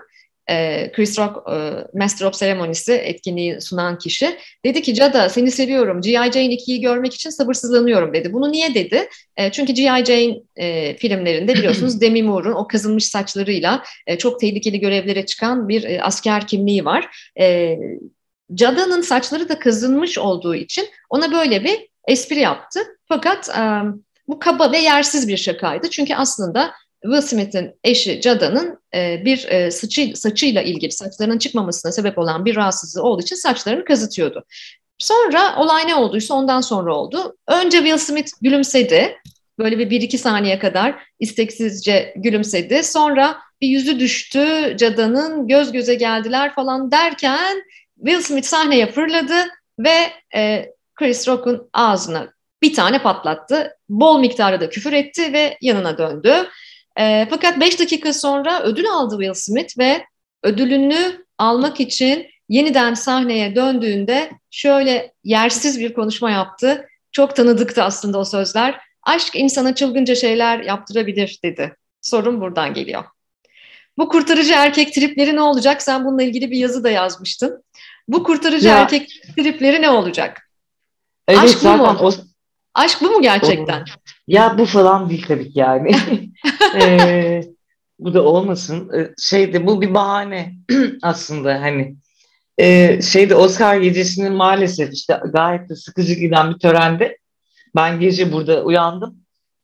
e, 0.49 0.91
Chris 0.91 1.19
Rock 1.19 1.49
e, 1.51 1.87
Master 1.99 2.25
of 2.25 2.39
Ceremonies'i 2.39 2.93
etkinliği 2.93 3.61
sunan 3.61 3.97
kişi 3.97 4.37
dedi 4.65 4.81
ki 4.81 4.93
Cada 4.93 5.29
seni 5.29 5.51
seviyorum 5.51 6.01
G.I. 6.01 6.13
Jane 6.13 6.53
2'yi 6.53 6.81
görmek 6.81 7.13
için 7.13 7.29
sabırsızlanıyorum 7.29 8.13
dedi. 8.13 8.33
Bunu 8.33 8.51
niye 8.51 8.73
dedi? 8.73 9.09
E, 9.37 9.51
çünkü 9.51 9.73
G.I. 9.73 10.05
Jane 10.05 10.39
e, 10.55 10.97
filmlerinde 10.97 11.53
biliyorsunuz 11.53 12.01
Demi 12.01 12.23
Moore'un 12.23 12.53
o 12.53 12.67
kazınmış 12.67 13.05
saçlarıyla 13.05 13.83
e, 14.07 14.17
çok 14.17 14.39
tehlikeli 14.39 14.79
görevlere 14.79 15.25
çıkan 15.25 15.69
bir 15.69 15.83
e, 15.83 16.01
asker 16.01 16.47
kimliği 16.47 16.85
var. 16.85 17.29
E, 17.39 17.77
Cada'nın 18.53 19.01
saçları 19.01 19.49
da 19.49 19.59
kazınmış 19.59 20.17
olduğu 20.17 20.55
için 20.55 20.87
ona 21.09 21.31
böyle 21.31 21.63
bir 21.63 21.87
espri 22.07 22.39
yaptı. 22.39 22.79
Fakat 23.07 23.49
e, 23.49 23.61
bu 24.27 24.39
kaba 24.39 24.71
ve 24.71 24.77
yersiz 24.77 25.27
bir 25.27 25.37
şakaydı. 25.37 25.89
Çünkü 25.89 26.15
aslında 26.15 26.71
Will 27.05 27.21
Smith'in 27.21 27.79
eşi 27.83 28.21
Jada'nın 28.21 28.79
e, 28.95 29.25
bir 29.25 29.47
e, 29.47 29.71
saçı, 29.71 30.11
saçıyla 30.15 30.61
ilgili 30.61 30.91
saçlarının 30.91 31.37
çıkmamasına 31.37 31.91
sebep 31.91 32.17
olan 32.17 32.45
bir 32.45 32.55
rahatsızlığı 32.55 33.03
olduğu 33.03 33.21
için 33.21 33.35
saçlarını 33.35 33.85
kazıtıyordu. 33.85 34.43
Sonra 34.97 35.55
olay 35.57 35.87
ne 35.87 35.95
olduysa 35.95 36.33
ondan 36.33 36.61
sonra 36.61 36.95
oldu. 36.95 37.37
Önce 37.47 37.77
Will 37.77 37.97
Smith 37.97 38.31
gülümsedi. 38.41 39.17
Böyle 39.59 39.79
bir, 39.79 39.89
bir 39.89 40.01
iki 40.01 40.17
saniye 40.17 40.59
kadar 40.59 40.95
isteksizce 41.19 42.13
gülümsedi. 42.15 42.83
Sonra 42.83 43.37
bir 43.61 43.67
yüzü 43.67 43.99
düştü 43.99 44.75
Cada'nın 44.77 45.47
göz 45.47 45.71
göze 45.71 45.95
geldiler 45.95 46.55
falan 46.55 46.91
derken 46.91 47.63
Will 47.95 48.21
Smith 48.21 48.47
sahneye 48.47 48.91
fırladı 48.91 49.35
ve 49.79 49.95
e, 50.35 50.71
Chris 50.95 51.27
Rock'un 51.27 51.69
ağzına 51.73 52.33
bir 52.61 52.73
tane 52.73 53.01
patlattı. 53.01 53.77
Bol 53.89 54.19
miktarda 54.19 54.69
küfür 54.69 54.93
etti 54.93 55.33
ve 55.33 55.57
yanına 55.61 55.97
döndü. 55.97 56.33
E, 56.99 57.27
fakat 57.29 57.59
5 57.59 57.79
dakika 57.79 58.13
sonra 58.13 58.63
ödül 58.63 58.89
aldı 58.89 59.15
Will 59.19 59.33
Smith 59.33 59.79
ve 59.79 60.05
ödülünü 60.43 61.25
almak 61.37 61.79
için 61.79 62.27
yeniden 62.49 62.93
sahneye 62.93 63.55
döndüğünde 63.55 64.31
şöyle 64.51 65.13
yersiz 65.23 65.79
bir 65.79 65.93
konuşma 65.93 66.31
yaptı. 66.31 66.87
Çok 67.11 67.35
tanıdıktı 67.35 67.83
aslında 67.83 68.17
o 68.17 68.25
sözler. 68.25 68.79
Aşk 69.03 69.35
insana 69.35 69.75
çılgınca 69.75 70.15
şeyler 70.15 70.59
yaptırabilir 70.59 71.39
dedi. 71.43 71.75
Sorun 72.01 72.41
buradan 72.41 72.73
geliyor. 72.73 73.03
Bu 73.97 74.09
kurtarıcı 74.09 74.53
erkek 74.53 74.93
tripleri 74.93 75.35
ne 75.35 75.41
olacak? 75.41 75.81
Sen 75.81 76.05
bununla 76.05 76.23
ilgili 76.23 76.51
bir 76.51 76.57
yazı 76.57 76.83
da 76.83 76.89
yazmıştın. 76.89 77.63
Bu 78.07 78.23
kurtarıcı 78.23 78.67
ya. 78.67 78.77
erkek 78.77 79.21
tripleri 79.37 79.81
ne 79.81 79.89
olacak? 79.89 80.49
Evet, 81.27 81.39
Aşk 81.39 81.63
bu 81.63 81.67
mu? 81.69 81.97
O, 82.01 82.11
Aşk 82.73 83.01
bu 83.01 83.11
mu 83.11 83.21
gerçekten? 83.21 83.81
O, 83.81 83.83
ya 84.27 84.57
bu 84.57 84.65
falan 84.65 85.09
değil 85.09 85.25
tabii 85.27 85.51
ki 85.51 85.59
yani. 85.59 85.91
ee, 86.75 87.43
bu 87.99 88.13
da 88.13 88.23
olmasın. 88.23 88.91
Ee, 88.93 89.09
şeyde 89.19 89.67
bu 89.67 89.81
bir 89.81 89.93
bahane 89.93 90.53
aslında 91.01 91.61
hani. 91.61 91.95
Ee, 92.57 93.01
şeyde 93.01 93.35
Oscar 93.35 93.77
gecesinin 93.77 94.33
maalesef 94.33 94.93
işte 94.93 95.19
gayet 95.33 95.69
de 95.69 95.75
sıkıcı 95.75 96.13
giden 96.13 96.53
bir 96.53 96.59
törende 96.59 97.17
ben 97.75 97.99
gece 97.99 98.31
burada 98.31 98.63
uyandım. 98.63 99.15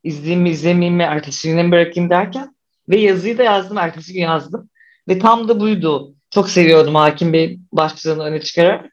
İzleyeyim 0.03 0.41
mi 0.41 0.49
izlemeyeyim 0.49 0.95
mi 0.95 1.03
ertesi 1.03 1.49
güne 1.49 1.71
bırakayım 1.71 2.09
derken 2.09 2.55
ve 2.89 2.97
yazıyı 2.97 3.37
da 3.37 3.43
yazdım 3.43 3.77
ertesi 3.77 4.13
gün 4.13 4.21
yazdım. 4.21 4.69
Ve 5.07 5.19
tam 5.19 5.47
da 5.47 5.59
buydu. 5.59 6.15
Çok 6.29 6.49
seviyordum 6.49 6.95
Hakim 6.95 7.33
Bey 7.33 7.59
başlığını 7.71 8.23
öne 8.23 8.41
çıkararak. 8.41 8.85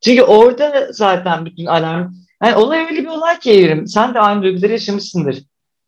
Çünkü 0.00 0.22
orada 0.22 0.92
zaten 0.92 1.46
bütün 1.46 1.66
alarm 1.66 2.12
yani 2.42 2.56
olay 2.56 2.78
öyle 2.84 3.02
bir 3.02 3.06
olay 3.06 3.38
ki 3.38 3.52
evrim. 3.52 3.86
Sen 3.86 4.14
de 4.14 4.20
aynı 4.20 4.42
duyguları 4.42 4.72
yaşamışsındır. 4.72 5.38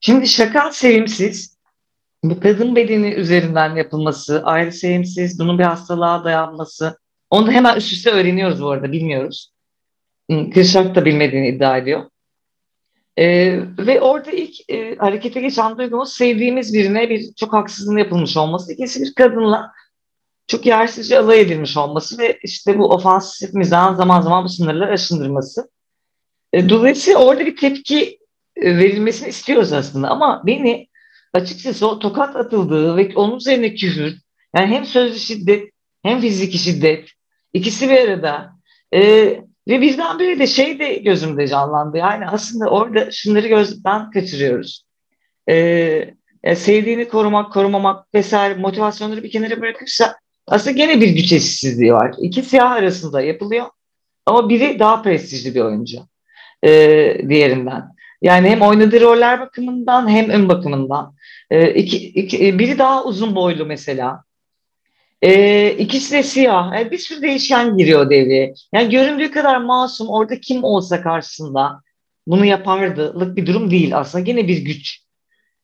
Şimdi 0.01 0.29
şaka 0.29 0.73
sevimsiz. 0.73 1.57
Bu 2.25 2.41
kadın 2.41 2.77
bedeni 2.77 3.13
üzerinden 3.13 3.77
yapılması, 3.77 4.43
ayrı 4.45 4.73
sevimsiz, 4.73 5.39
bunun 5.39 5.59
bir 5.59 5.65
hastalığa 5.65 6.25
dayanması. 6.25 6.99
Onu 7.31 7.47
da 7.47 7.51
hemen 7.51 7.77
üst 7.77 7.93
üste 7.93 8.11
öğreniyoruz 8.11 8.63
bu 8.63 8.71
arada, 8.71 8.93
bilmiyoruz. 8.93 9.53
Kırşak 10.55 10.95
da 10.95 11.05
bilmediğini 11.05 11.49
iddia 11.49 11.79
ediyor. 11.79 12.05
Ee, 13.19 13.59
ve 13.79 14.01
orada 14.01 14.31
ilk 14.31 14.71
e, 14.71 14.97
harekete 14.97 15.41
geçen 15.41 15.79
duygumuz 15.79 16.13
sevdiğimiz 16.13 16.75
birine 16.75 17.11
bir 17.11 17.35
çok 17.35 17.53
haksızlığın 17.53 17.97
yapılmış 17.97 18.37
olması. 18.37 18.73
İkisi 18.73 19.03
bir 19.03 19.15
kadınla 19.15 19.73
çok 20.47 20.67
yersizce 20.67 21.19
alay 21.19 21.41
edilmiş 21.41 21.77
olması 21.77 22.19
ve 22.19 22.39
işte 22.43 22.79
bu 22.79 22.85
ofansif 22.85 23.55
mizahın 23.55 23.95
zaman 23.95 24.21
zaman 24.21 24.45
bu 24.45 24.49
sınırları 24.49 24.93
aşındırması. 24.93 25.71
E, 26.53 26.69
dolayısıyla 26.69 27.21
orada 27.21 27.47
bir 27.47 27.57
tepki 27.57 28.19
verilmesini 28.57 29.29
istiyoruz 29.29 29.73
aslında 29.73 30.09
ama 30.09 30.43
beni 30.47 30.89
açıkçası 31.33 31.89
o 31.89 31.99
tokat 31.99 32.37
atıldığı 32.37 32.97
ve 32.97 33.13
onun 33.15 33.37
üzerine 33.37 33.75
küfür 33.75 34.17
yani 34.57 34.67
hem 34.67 34.85
sözlü 34.85 35.19
şiddet 35.19 35.71
hem 36.03 36.21
fiziki 36.21 36.59
şiddet 36.59 37.09
ikisi 37.53 37.89
bir 37.91 38.01
arada 38.01 38.53
e, 38.95 39.01
ve 39.69 39.81
birdenbire 39.81 40.39
de 40.39 40.47
şey 40.47 40.79
de 40.79 40.95
gözümde 40.95 41.49
canlandı 41.49 41.97
yani 41.97 42.27
aslında 42.29 42.71
orada 42.71 43.11
şunları 43.11 43.49
gözden 43.49 44.11
kaçırıyoruz. 44.11 44.85
E, 45.49 45.55
yani 46.45 46.57
sevdiğini 46.57 47.09
korumak, 47.09 47.53
korumamak 47.53 48.15
vesaire 48.15 48.55
motivasyonları 48.55 49.23
bir 49.23 49.31
kenara 49.31 49.61
bırakırsa 49.61 50.17
aslında 50.47 50.77
gene 50.77 51.01
bir 51.01 51.09
güç 51.09 51.33
eşitsizliği 51.33 51.93
var. 51.93 52.15
İki 52.19 52.43
siyah 52.43 52.71
arasında 52.71 53.21
yapılıyor 53.21 53.67
ama 54.27 54.49
biri 54.49 54.79
daha 54.79 55.03
prestijli 55.03 55.55
bir 55.55 55.61
oyuncu 55.61 55.99
e, 56.63 56.71
diğerinden. 57.29 57.96
Yani 58.23 58.49
hem 58.49 58.63
oynadığı 58.63 59.01
roller 59.01 59.41
bakımından 59.41 60.09
hem 60.09 60.31
ön 60.31 60.49
bakımından. 60.49 61.15
E, 61.51 61.75
iki, 61.75 61.97
iki, 61.97 62.47
e, 62.47 62.59
biri 62.59 62.79
daha 62.79 63.05
uzun 63.05 63.35
boylu 63.35 63.67
mesela. 63.67 64.23
E, 65.23 65.71
ikisi 65.71 66.13
de 66.13 66.23
siyah. 66.23 66.75
Yani 66.75 66.91
bir 66.91 66.99
sürü 66.99 67.23
değişken 67.23 67.77
giriyor 67.77 68.11
devreye. 68.11 68.55
Yani 68.73 68.91
göründüğü 68.91 69.31
kadar 69.31 69.57
masum 69.57 70.09
orada 70.09 70.41
kim 70.41 70.65
olsa 70.65 71.03
karşısında 71.03 71.81
bunu 72.27 72.45
yapardılık 72.45 73.37
bir 73.37 73.47
durum 73.47 73.71
değil 73.71 73.99
aslında. 73.99 74.25
Gene 74.25 74.49
bir 74.49 74.59
güç. 74.59 75.01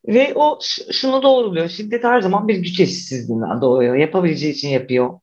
Ve 0.06 0.32
o 0.34 0.58
şunu 0.92 1.22
doğruluyor. 1.22 1.68
Şiddet 1.68 2.04
her 2.04 2.20
zaman 2.20 2.48
bir 2.48 2.56
güç 2.56 2.80
eşitsizliğinden 2.80 3.60
doğuyor. 3.60 3.94
Yapabileceği 3.94 4.52
için 4.52 4.68
yapıyor. 4.68 5.20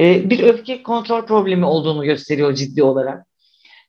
E, 0.00 0.30
bir 0.30 0.42
öfke 0.42 0.82
kontrol 0.82 1.26
problemi 1.26 1.64
olduğunu 1.64 2.04
gösteriyor 2.04 2.54
ciddi 2.54 2.82
olarak. 2.82 3.26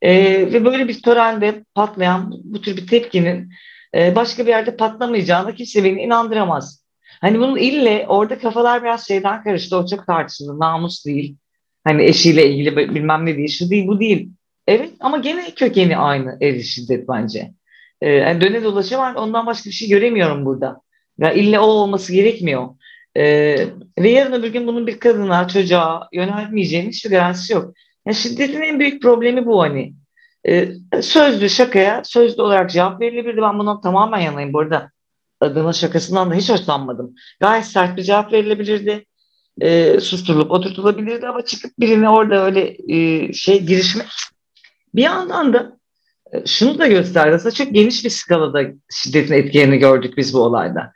E, 0.04 0.14
ve 0.54 0.66
böyle 0.66 0.88
bir 0.88 1.02
törende 1.02 1.64
patlayan 1.76 2.34
bu 2.44 2.62
tür 2.62 2.78
bir 2.78 2.88
tepkinin 2.88 3.50
e, 3.96 4.16
başka 4.16 4.46
bir 4.46 4.50
yerde 4.50 4.76
patlamayacağını 4.76 5.56
kimse 5.56 5.84
beni 5.84 6.02
inandıramaz. 6.02 6.84
Hani 7.22 7.40
bunun 7.40 7.58
ille 7.58 8.06
orada 8.08 8.40
kafalar 8.40 8.84
biraz 8.84 9.08
şeyden 9.08 9.44
karıştı. 9.44 9.78
O 9.78 9.88
çok 9.88 10.08
tartışıldı. 10.08 10.60
Namus 10.60 11.06
değil. 11.06 11.36
Hani 11.84 12.04
eşiyle 12.04 12.50
ilgili 12.50 12.78
bilmem 12.78 13.26
ne 13.26 13.38
değil. 13.38 13.50
Şu 13.50 13.70
değil 13.70 13.88
bu 13.88 14.00
değil. 14.00 14.30
Evet 14.68 14.90
ama 15.00 15.18
gene 15.18 15.52
kökeni 15.56 15.98
aynı 15.98 16.38
ev 16.42 16.62
şiddet 16.62 17.08
bence. 17.10 17.52
Ee, 18.02 18.10
yani 18.10 18.42
döne 18.42 18.64
dolaşa 18.64 19.00
var. 19.00 19.16
Ondan 19.16 19.46
başka 19.46 19.70
bir 19.70 19.76
şey 19.76 19.90
göremiyorum 19.90 20.46
burada. 20.46 20.82
Ya 21.18 21.34
ille 21.34 21.60
o 21.60 21.66
olması 21.66 22.14
gerekmiyor. 22.14 22.68
Ee, 23.18 23.68
ve 24.00 24.10
yarın 24.10 24.34
öbür 24.34 24.54
gün 24.54 24.68
bunun 24.68 24.88
bir 24.88 25.00
kadına, 25.00 25.48
çocuğa 25.48 26.10
yönelmeyeceğinin 26.14 26.90
hiçbir 26.90 27.10
garantisi 27.10 27.54
yok. 27.54 27.74
Yani 28.06 28.16
şiddetin 28.16 28.62
en 28.62 28.80
büyük 28.80 29.02
problemi 29.02 29.46
bu 29.46 29.62
hani. 29.62 29.94
E, 30.48 30.72
sözlü 31.02 31.50
şakaya 31.50 32.02
sözlü 32.04 32.42
olarak 32.42 32.72
cevap 32.72 33.02
verilebilirdi. 33.02 33.42
Ben 33.42 33.60
bundan 33.60 33.82
tamamen 33.82 34.20
yanayım. 34.20 34.54
Bu 34.54 34.60
arada 34.60 34.92
adamın 35.42 35.72
şakasından 35.72 36.32
da 36.32 36.36
hiç 36.36 36.50
hoşlanmadım. 36.50 37.16
Gayet 37.40 37.66
sert 37.66 37.98
bir 37.98 38.04
cevap 38.04 38.34
verilebilirdi. 38.34 39.06
E, 39.62 40.00
susturulup 40.00 40.52
oturtulabilirdi 40.52 41.28
ama 41.28 41.46
çıkıp 41.46 41.72
birine 41.80 42.10
orada 42.10 42.46
öyle 42.46 42.78
e, 42.88 43.34
şey 43.34 43.64
girişmek. 43.66 44.08
Bir 44.96 45.04
yandan 45.04 45.54
da 45.54 45.78
e, 46.34 46.46
şunu 46.46 46.80
da 46.80 46.88
gösterdi. 46.88 47.36
Aslında 47.36 47.56
çok 47.56 47.74
geniş 47.74 48.06
bir 48.06 48.10
skalada 48.10 48.64
şiddetin 48.92 49.34
etkilerini 49.34 49.78
gördük 49.78 50.18
biz 50.18 50.34
bu 50.34 50.40
olayda. 50.40 50.94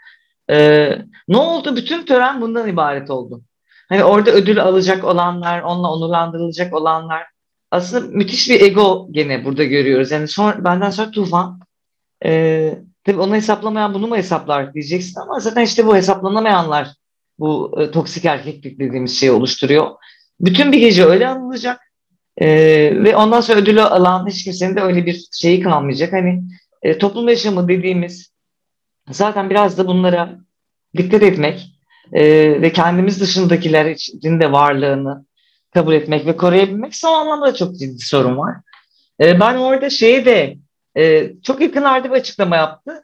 E, 0.50 0.89
ne 1.28 1.38
oldu? 1.38 1.76
Bütün 1.76 2.06
tören 2.06 2.41
bundan 2.41 2.70
ibaret 2.70 3.10
oldu. 3.10 3.41
Hani 3.89 4.04
orada 4.04 4.32
ödül 4.32 4.63
alacak 4.63 5.04
olanlar, 5.04 5.62
onunla 5.62 5.91
onurlandırılacak 5.91 6.73
olanlar 6.73 7.23
aslında 7.71 8.17
müthiş 8.17 8.50
bir 8.50 8.62
ego 8.62 9.08
gene 9.12 9.45
burada 9.45 9.63
görüyoruz. 9.63 10.12
Yani 10.12 10.28
son, 10.28 10.63
benden 10.63 10.89
sonra 10.89 11.12
Tufan 11.12 11.60
e, 12.26 12.80
tabii 13.04 13.19
onu 13.19 13.36
hesaplamayan 13.36 13.93
bunu 13.93 14.08
mu 14.08 14.17
hesaplar 14.17 14.73
diyeceksin 14.73 15.19
ama 15.19 15.39
zaten 15.39 15.62
işte 15.62 15.88
bu 15.88 15.95
hesaplanamayanlar 15.95 16.88
bu 17.39 17.82
e, 17.82 17.91
toksik 17.91 18.26
erkeklik 18.26 18.80
dediğimiz 18.80 19.19
şeyi 19.19 19.32
oluşturuyor. 19.32 19.91
Bütün 20.39 20.71
bir 20.71 20.80
gece 20.80 21.06
öyle 21.06 21.28
anılacak 21.28 21.82
e, 22.38 22.47
ve 23.04 23.15
ondan 23.15 23.41
sonra 23.41 23.60
ödülü 23.60 23.82
alan 23.82 24.28
hiç 24.28 24.43
kimsenin 24.43 24.76
de 24.76 24.82
öyle 24.82 25.06
bir 25.06 25.28
şeyi 25.32 25.62
kalmayacak. 25.62 26.13
Hani 26.13 26.43
e, 26.82 26.97
toplum 26.97 27.30
yaşamı 27.30 27.67
dediğimiz 27.67 28.32
zaten 29.10 29.50
biraz 29.50 29.78
da 29.78 29.88
bunlara 29.88 30.39
dikkat 30.97 31.23
etmek 31.23 31.77
e, 32.13 32.24
ve 32.62 32.74
kendimiz 32.74 33.22
dışındakiler 33.22 33.86
için 33.86 34.39
de 34.39 34.52
varlığını 34.52 35.26
kabul 35.74 35.93
etmek 35.93 36.26
ve 36.26 36.38
koruyabilmek 36.38 36.96
son 36.96 37.13
anlamda 37.13 37.54
çok 37.54 37.76
ciddi 37.76 38.00
sorun 38.00 38.38
var. 38.38 38.56
E, 39.22 39.39
ben 39.39 39.56
orada 39.56 39.89
şeyi 39.89 40.26
de 40.26 40.58
e, 40.98 41.34
çok 41.43 41.62
yakınlarda 41.62 42.10
bir 42.10 42.15
açıklama 42.15 42.56
yaptı. 42.56 43.02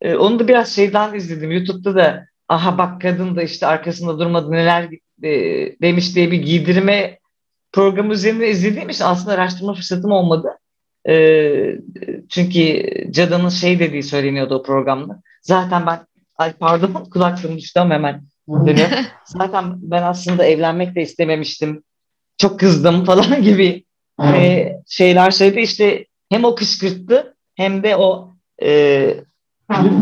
E, 0.00 0.14
onu 0.16 0.38
da 0.38 0.48
biraz 0.48 0.74
şeyden 0.74 1.14
izledim. 1.14 1.50
YouTube'da 1.50 1.94
da 1.94 2.26
aha 2.48 2.78
bak 2.78 3.00
kadın 3.00 3.36
da 3.36 3.42
işte 3.42 3.66
arkasında 3.66 4.18
durmadı 4.18 4.50
neler 4.50 4.88
e, 5.22 5.30
demiş 5.82 6.14
diye 6.14 6.30
bir 6.30 6.42
giydirme 6.42 7.18
programı 7.72 8.12
üzerinde 8.12 8.50
izlediğim 8.50 8.88
için 8.88 9.04
aslında 9.04 9.32
araştırma 9.32 9.74
fırsatım 9.74 10.12
olmadı. 10.12 10.48
E, 11.08 11.14
çünkü 12.28 12.82
Cada'nın 13.10 13.48
şey 13.48 13.78
dediği 13.78 14.02
söyleniyordu 14.02 14.54
o 14.54 14.62
programda. 14.62 15.22
Zaten 15.42 15.86
ben 15.86 16.00
ay 16.36 16.52
pardon 16.52 17.04
kulaklığım 17.12 17.58
düştü 17.58 17.80
ama 17.80 17.94
hemen 17.94 18.22
dönüyorum. 18.48 18.96
Zaten 19.24 19.74
ben 19.76 20.02
aslında 20.02 20.44
evlenmek 20.44 20.94
de 20.94 21.02
istememiştim. 21.02 21.82
Çok 22.38 22.60
kızdım 22.60 23.04
falan 23.04 23.42
gibi 23.42 23.84
e, 24.22 24.72
şeyler 24.86 25.30
söyledi. 25.30 25.60
İşte 25.60 26.06
hem 26.30 26.44
o 26.44 26.54
kışkırttı 26.54 27.36
hem 27.54 27.82
de 27.82 27.96
o 27.96 28.34
e, 28.62 29.14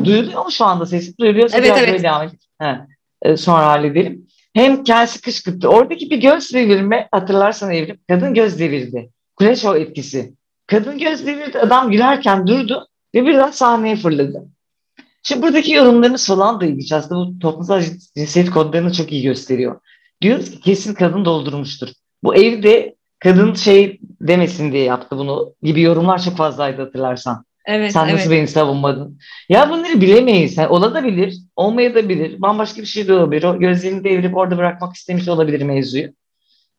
duyuluyor 0.05 0.45
mu 0.45 0.51
şu 0.51 0.65
anda 0.65 0.87
sesi? 0.87 1.19
Duyuluyorsa 1.19 1.59
evet, 1.59 1.67
biraz 1.67 1.79
evet. 1.79 1.89
böyle 1.89 2.03
devam 2.03 2.23
edeyim. 2.23 2.87
E, 3.23 3.37
sonra 3.37 3.67
halledelim. 3.67 4.27
Hem 4.55 4.85
kendisi 4.85 5.21
kışkırttı. 5.21 5.69
Oradaki 5.69 6.11
bir 6.11 6.17
göz 6.17 6.55
devirme 6.55 7.09
hatırlarsan 7.13 7.71
Evrim. 7.71 7.99
Kadın 8.09 8.35
göz 8.35 8.59
devirdi. 8.59 9.11
Kureşo 9.37 9.77
etkisi. 9.77 10.35
Kadın 10.67 10.99
göz 10.99 11.27
devirdi. 11.27 11.59
Adam 11.59 11.91
gülerken 11.91 12.47
durdu 12.47 12.89
ve 13.15 13.27
birden 13.27 13.51
sahneye 13.51 13.97
fırladı. 13.97 14.45
Şimdi 15.23 15.43
buradaki 15.43 15.73
yorumlarımız 15.73 16.27
falan 16.27 16.61
da 16.61 16.67
ilginç. 16.67 16.93
Aslında 16.93 17.21
bu 17.21 17.39
toplumsal 17.39 17.83
cinsiyet 18.17 18.51
kodlarını 18.51 18.93
çok 18.93 19.13
iyi 19.13 19.23
gösteriyor. 19.23 19.81
Diyoruz 20.23 20.51
ki 20.51 20.61
kesin 20.61 20.95
kadın 20.95 21.25
doldurmuştur. 21.25 21.89
Bu 22.23 22.35
evde 22.35 22.97
kadın 23.19 23.55
şey 23.55 24.01
demesin 24.21 24.73
diye 24.73 24.85
yaptı 24.85 25.19
bunu 25.19 25.55
gibi 25.63 25.81
yorumlar 25.81 26.23
çok 26.23 26.37
fazlaydı 26.37 26.83
hatırlarsan. 26.83 27.45
Evet, 27.67 27.93
Sen 27.93 28.05
evet. 28.05 28.15
nasıl 28.15 28.31
beni 28.31 28.49
savunmadın? 28.49 29.19
Ya 29.49 29.71
bunları 29.71 30.01
bilemeyiz. 30.01 30.59
Yani 30.59 30.69
olabilir, 30.69 31.39
olmayabilir. 31.57 32.43
Bambaşka 32.43 32.81
bir 32.81 32.87
şey 32.87 33.09
de 33.09 33.13
olabilir. 33.13 33.43
O 33.45 33.59
gözlerini 33.59 34.05
devirip 34.05 34.37
orada 34.37 34.57
bırakmak 34.57 34.97
istemiş 34.97 35.29
olabilir 35.29 35.63
mevzuyu. 35.63 36.09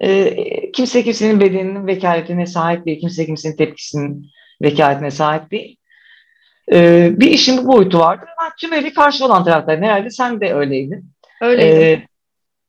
Ee, 0.04 0.71
kimse 0.71 1.04
kimsenin 1.04 1.39
bedeninin 1.39 1.88
vekaletine 1.88 2.45
sahip 2.45 2.86
değil. 2.86 2.99
Kimse 2.99 3.25
kimsenin 3.25 3.56
tepkisinin 3.56 4.25
vekaletine 4.62 5.12
sahip 5.12 5.51
değil. 5.51 5.77
Ee, 6.71 7.12
bir 7.15 7.28
işin 7.32 7.58
bu 7.58 7.67
boyutu 7.74 8.00
vardır. 8.00 8.30
Ben 8.41 8.52
tümüyle 8.60 8.93
karşı 8.93 9.26
olan 9.26 9.43
taraftaydım. 9.43 9.84
Herhalde 9.84 10.10
sen 10.10 10.41
de 10.41 10.54
öyleydin. 10.54 11.06
Öyleydim. 11.41 11.82
Ee, 11.82 12.06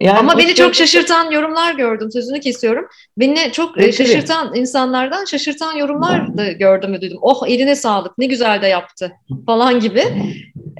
yani 0.01 0.19
Ama 0.19 0.39
beni 0.39 0.55
çok 0.55 0.75
şaşırtan 0.75 1.31
yorumlar 1.31 1.75
gördüm. 1.75 2.13
Sözünü 2.13 2.41
kesiyorum. 2.41 2.87
Beni 3.19 3.53
çok 3.53 3.79
Evet, 3.79 3.85
evet. 3.85 3.95
şaşırtan 3.95 4.55
insanlardan 4.55 5.25
şaşırtan 5.25 5.77
yorumlar 5.77 6.37
da 6.39 6.53
gördüm 6.53 6.93
ve 6.93 7.01
duydum. 7.01 7.19
Oh 7.23 7.47
eline 7.49 7.77
sağlık 7.77 8.19
ne 8.19 8.27
güzel 8.27 8.63
de 8.63 8.67
yaptı 8.67 9.13
falan 9.47 9.81
gibi. 9.81 10.05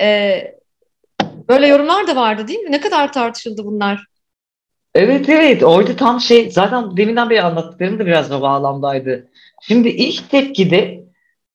Ee, 0.01 0.55
böyle 1.49 1.67
yorumlar 1.67 2.07
da 2.07 2.17
vardı 2.17 2.49
değil 2.49 2.61
mi? 2.61 2.73
Ne 2.73 2.81
kadar 2.81 3.13
tartışıldı 3.13 3.65
bunlar? 3.65 4.07
Evet 4.95 5.29
evet 5.29 5.63
orada 5.63 5.97
tam 5.97 6.21
şey 6.21 6.51
zaten 6.51 6.97
deminden 6.97 7.31
beri 7.31 7.43
anlattıklarım 7.43 7.99
da 7.99 8.07
biraz 8.07 8.33
o 8.33 8.41
bağlamdaydı. 8.41 9.29
Şimdi 9.63 9.89
ilk 9.89 10.31
tepkide 10.31 11.01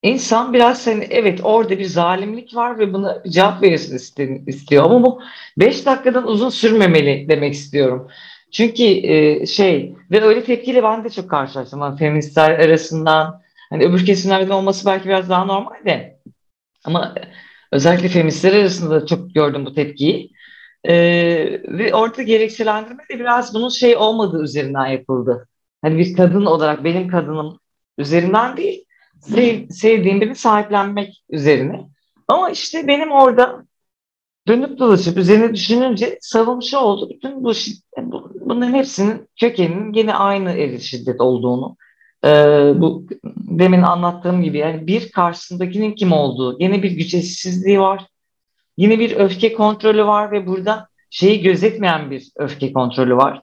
insan 0.02 0.52
biraz 0.52 0.86
hani 0.86 1.06
evet 1.10 1.40
orada 1.42 1.78
bir 1.78 1.84
zalimlik 1.84 2.54
var 2.56 2.78
ve 2.78 2.92
buna 2.92 3.22
cevap 3.28 3.62
verirsin 3.62 3.96
iste- 3.96 4.44
istiyor 4.50 4.84
ama 4.84 5.02
bu 5.02 5.22
5 5.58 5.86
dakikadan 5.86 6.26
uzun 6.26 6.48
sürmemeli 6.48 7.28
demek 7.28 7.54
istiyorum. 7.54 8.08
Çünkü 8.52 8.82
e, 8.84 9.46
şey 9.46 9.94
ve 10.10 10.20
öyle 10.22 10.44
tepkiyle 10.44 10.82
ben 10.82 11.04
de 11.04 11.10
çok 11.10 11.30
karşılaştım. 11.30 11.80
Hani 11.80 11.98
feministler 11.98 12.50
arasından 12.50 13.42
hani 13.70 13.84
öbür 13.84 14.06
kesimlerden 14.06 14.50
olması 14.50 14.86
belki 14.86 15.08
biraz 15.08 15.30
daha 15.30 15.44
normal 15.44 15.84
de 15.84 16.18
ama 16.84 17.14
özellikle 17.72 18.08
feministler 18.08 18.52
arasında 18.52 19.02
da 19.02 19.06
çok 19.06 19.34
gördüm 19.34 19.66
bu 19.66 19.74
tepkiyi. 19.74 20.30
Ee, 20.84 21.60
ve 21.68 21.94
orada 21.94 22.22
gerekçelendirme 22.22 23.02
de 23.12 23.20
biraz 23.20 23.54
bunun 23.54 23.68
şey 23.68 23.96
olmadığı 23.96 24.42
üzerinden 24.44 24.86
yapıldı. 24.86 25.48
Hani 25.82 25.98
bir 25.98 26.16
kadın 26.16 26.46
olarak 26.46 26.84
benim 26.84 27.08
kadınım 27.08 27.60
üzerinden 27.98 28.56
değil, 28.56 28.84
sev, 29.20 29.68
sevdiğim 29.68 30.20
birini 30.20 30.34
sahiplenmek 30.34 31.24
üzerine. 31.30 31.80
Ama 32.28 32.50
işte 32.50 32.86
benim 32.86 33.10
orada 33.10 33.64
dönüp 34.48 34.78
dolaşıp 34.78 35.18
üzerine 35.18 35.54
düşününce 35.54 36.18
savunmuş 36.20 36.74
oldu. 36.74 37.10
Bütün 37.10 37.44
bu, 37.44 37.52
bunların 38.40 38.74
hepsinin 38.74 39.28
kökeninin 39.40 39.92
gene 39.92 40.14
aynı 40.14 40.50
eril 40.50 40.78
şiddet 40.78 41.20
olduğunu. 41.20 41.76
Ee, 42.24 42.72
bu 42.76 43.06
demin 43.36 43.82
anlattığım 43.82 44.42
gibi 44.42 44.58
yani 44.58 44.86
bir 44.86 45.12
karşısındakinin 45.12 45.94
kim 45.94 46.12
olduğu, 46.12 46.58
gene 46.58 46.82
bir 46.82 46.90
güç 46.90 47.14
var. 47.78 48.06
Yine 48.76 48.98
bir 48.98 49.16
öfke 49.16 49.52
kontrolü 49.52 50.06
var 50.06 50.32
ve 50.32 50.46
burada 50.46 50.88
şeyi 51.10 51.42
gözetmeyen 51.42 52.10
bir 52.10 52.30
öfke 52.36 52.72
kontrolü 52.72 53.16
var. 53.16 53.42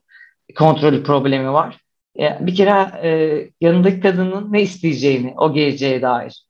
Kontrolü 0.58 1.02
problemi 1.02 1.52
var. 1.52 1.85
E, 2.18 2.46
Bir 2.46 2.54
kere 2.54 2.70
e, 3.02 3.10
yanındaki 3.60 4.00
kadının 4.00 4.52
ne 4.52 4.62
isteyeceğini 4.62 5.34
o 5.38 5.52
geleceğe 5.54 6.02
dair. 6.02 6.46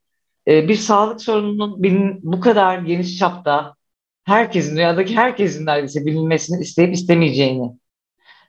E, 0.48 0.68
bir 0.68 0.74
sağlık 0.74 1.22
sorununun 1.22 1.82
bilin, 1.82 2.20
bu 2.22 2.40
kadar 2.40 2.78
geniş 2.78 3.18
çapta 3.18 3.74
herkesin, 4.24 4.76
dünyadaki 4.76 5.16
herkesin 5.16 5.66
neredeyse 5.66 6.06
bilinmesini 6.06 6.62
isteyip 6.62 6.94
istemeyeceğini. 6.94 7.72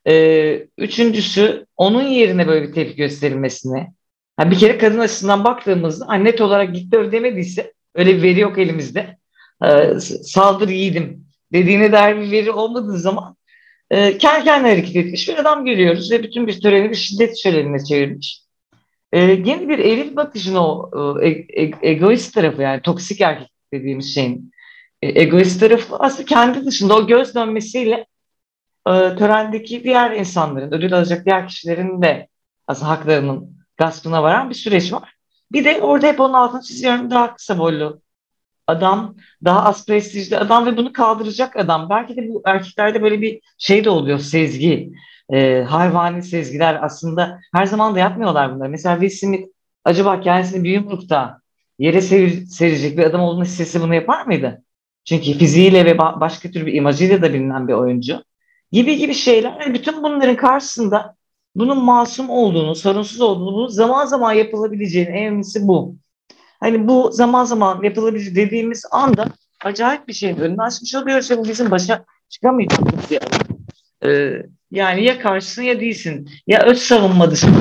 E, 0.08 0.68
üçüncüsü 0.78 1.66
onun 1.78 2.04
yerine 2.04 2.48
böyle 2.48 2.68
bir 2.68 2.74
tepki 2.74 2.96
gösterilmesini. 2.96 3.88
Ha, 4.38 4.52
bir 4.52 4.60
kere 4.60 4.78
kadın 4.78 5.00
açısından 5.00 5.44
baktığımızda 5.44 6.14
net 6.14 6.42
olarak 6.42 6.76
gitti 6.76 6.98
öl 6.98 7.12
demediyse 7.12 7.74
öyle 7.96 8.18
bir 8.18 8.22
veri 8.22 8.40
yok 8.40 8.58
elimizde 8.58 9.18
e, 9.66 10.00
saldır 10.24 10.70
yiğidim 10.70 11.26
dediğine 11.54 11.92
dair 11.92 12.18
bir 12.18 12.32
veri 12.32 12.52
olmadığı 12.52 12.98
zaman 12.98 13.37
e, 13.91 14.17
kendi 14.17 14.43
kendine 14.45 14.69
hareket 14.69 14.95
etmiş 14.95 15.28
bir 15.28 15.38
adam 15.38 15.65
görüyoruz 15.65 16.12
ve 16.12 16.23
bütün 16.23 16.47
bir 16.47 16.62
töreni 16.62 16.89
bir 16.89 16.95
şiddet 16.95 17.38
şölenine 17.43 17.84
çevirmiş. 17.84 18.41
E, 19.13 19.19
yeni 19.19 19.69
bir 19.69 19.80
eril 19.80 20.15
bakışın 20.15 20.56
o 20.56 20.91
e, 21.21 21.30
e- 21.30 21.71
egoist 21.82 22.34
tarafı 22.34 22.62
yani 22.62 22.82
toksik 22.82 23.21
erkek 23.21 23.50
dediğimiz 23.73 24.13
şeyin 24.15 24.52
e, 25.02 25.21
egoist 25.21 25.60
tarafı 25.60 25.95
aslında 25.95 26.26
kendi 26.26 26.65
dışında 26.65 26.95
o 26.95 27.08
göz 27.08 27.36
dönmesiyle 27.36 28.06
e, 28.88 28.91
törendeki 28.91 29.84
diğer 29.84 30.12
insanların, 30.12 30.71
ödül 30.71 30.93
alacak 30.93 31.26
diğer 31.26 31.47
kişilerin 31.47 32.02
de 32.02 32.28
aslında 32.67 32.89
haklarının 32.89 33.58
gaspına 33.78 34.23
varan 34.23 34.50
bir 34.50 34.56
süreç 34.56 34.93
var. 34.93 35.13
Bir 35.52 35.65
de 35.65 35.82
orada 35.82 36.08
hep 36.08 36.19
onun 36.19 36.34
altını 36.34 36.62
çiziyorum 36.62 37.12
daha 37.12 37.36
kısa 37.36 37.58
boylu 37.58 38.02
adam, 38.68 39.16
daha 39.46 39.64
az 39.64 39.86
prestijli 39.86 40.38
adam 40.38 40.66
ve 40.66 40.78
bunu 40.78 40.94
kaldıracak 40.94 41.56
adam. 41.56 41.90
Belki 41.90 42.18
de 42.18 42.30
bu 42.30 42.42
erkeklerde 42.46 43.02
böyle 43.02 43.22
bir 43.22 43.42
şey 43.58 43.84
de 43.86 43.90
oluyor, 43.90 44.20
sezgi. 44.20 44.92
Ee, 45.34 45.66
hayvani 45.70 46.24
sezgiler 46.24 46.80
aslında 46.84 47.40
her 47.54 47.66
zaman 47.66 47.96
da 47.96 48.00
yapmıyorlar 48.00 48.56
bunları. 48.56 48.70
Mesela 48.70 49.00
Will 49.00 49.18
Smith 49.20 49.48
acaba 49.86 50.22
kendisini 50.22 50.64
bir 50.64 50.72
yumrukta 50.72 51.40
yere 51.80 52.02
sevir, 52.02 52.46
serecek 52.46 52.98
bir 52.98 53.04
adam 53.04 53.22
olduğunu 53.22 53.44
hissetse 53.44 53.82
bunu 53.82 53.96
yapar 53.96 54.26
mıydı? 54.26 54.64
Çünkü 55.06 55.34
fiziğiyle 55.34 55.86
ve 55.86 55.92
ba- 55.92 56.20
başka 56.20 56.52
tür 56.52 56.66
bir 56.66 56.74
imajıyla 56.74 57.22
da 57.22 57.34
bilinen 57.34 57.68
bir 57.68 57.74
oyuncu. 57.74 58.24
Gibi 58.72 58.98
gibi 58.98 59.14
şeyler. 59.14 59.58
Yani 59.62 59.74
bütün 59.74 60.04
bunların 60.04 60.36
karşısında 60.36 61.16
bunun 61.56 61.84
masum 61.84 62.30
olduğunu, 62.30 62.76
sorunsuz 62.76 63.22
olduğunu, 63.22 63.70
zaman 63.70 64.06
zaman 64.06 64.34
yapılabileceğini 64.34 65.10
en 65.10 65.26
önemlisi 65.26 65.68
bu. 65.68 65.96
Hani 66.60 66.88
bu 66.88 67.12
zaman 67.12 67.46
zaman 67.46 67.84
yapılabilir 67.84 68.36
dediğimiz 68.36 68.84
anda 68.91 69.26
acayip 69.65 70.08
bir 70.08 70.13
şeyin 70.13 70.38
önünü 70.38 70.62
açmış 70.62 70.96
oluyoruz 70.96 71.32
ve 71.32 71.38
bu 71.38 71.43
bizim 71.43 71.72
başa 71.72 72.06
çıkamayacağımız 72.30 73.12
bir. 73.12 73.20
Ee, 74.06 74.46
yani 74.72 75.04
ya 75.04 75.20
karşısın 75.20 75.62
ya 75.62 75.80
değilsin. 75.80 76.30
Ya 76.48 76.62
öz 76.62 76.78
savunma 76.78 77.32
dışında. 77.32 77.58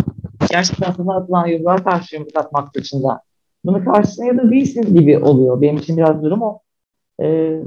Gerçekten 0.50 0.92
sana 0.92 1.16
atılan 1.16 1.46
yollara 1.46 1.84
karşı 1.84 2.26
atmak 2.34 2.74
dışında. 2.74 3.20
Bunu 3.64 3.84
karşısın 3.84 4.24
ya 4.24 4.38
da 4.38 4.50
değilsin 4.50 4.94
gibi 4.94 5.18
oluyor. 5.18 5.60
Benim 5.62 5.76
için 5.76 5.96
biraz 5.96 6.22
durum 6.22 6.42
o. 6.42 6.60
Ee, 7.22 7.60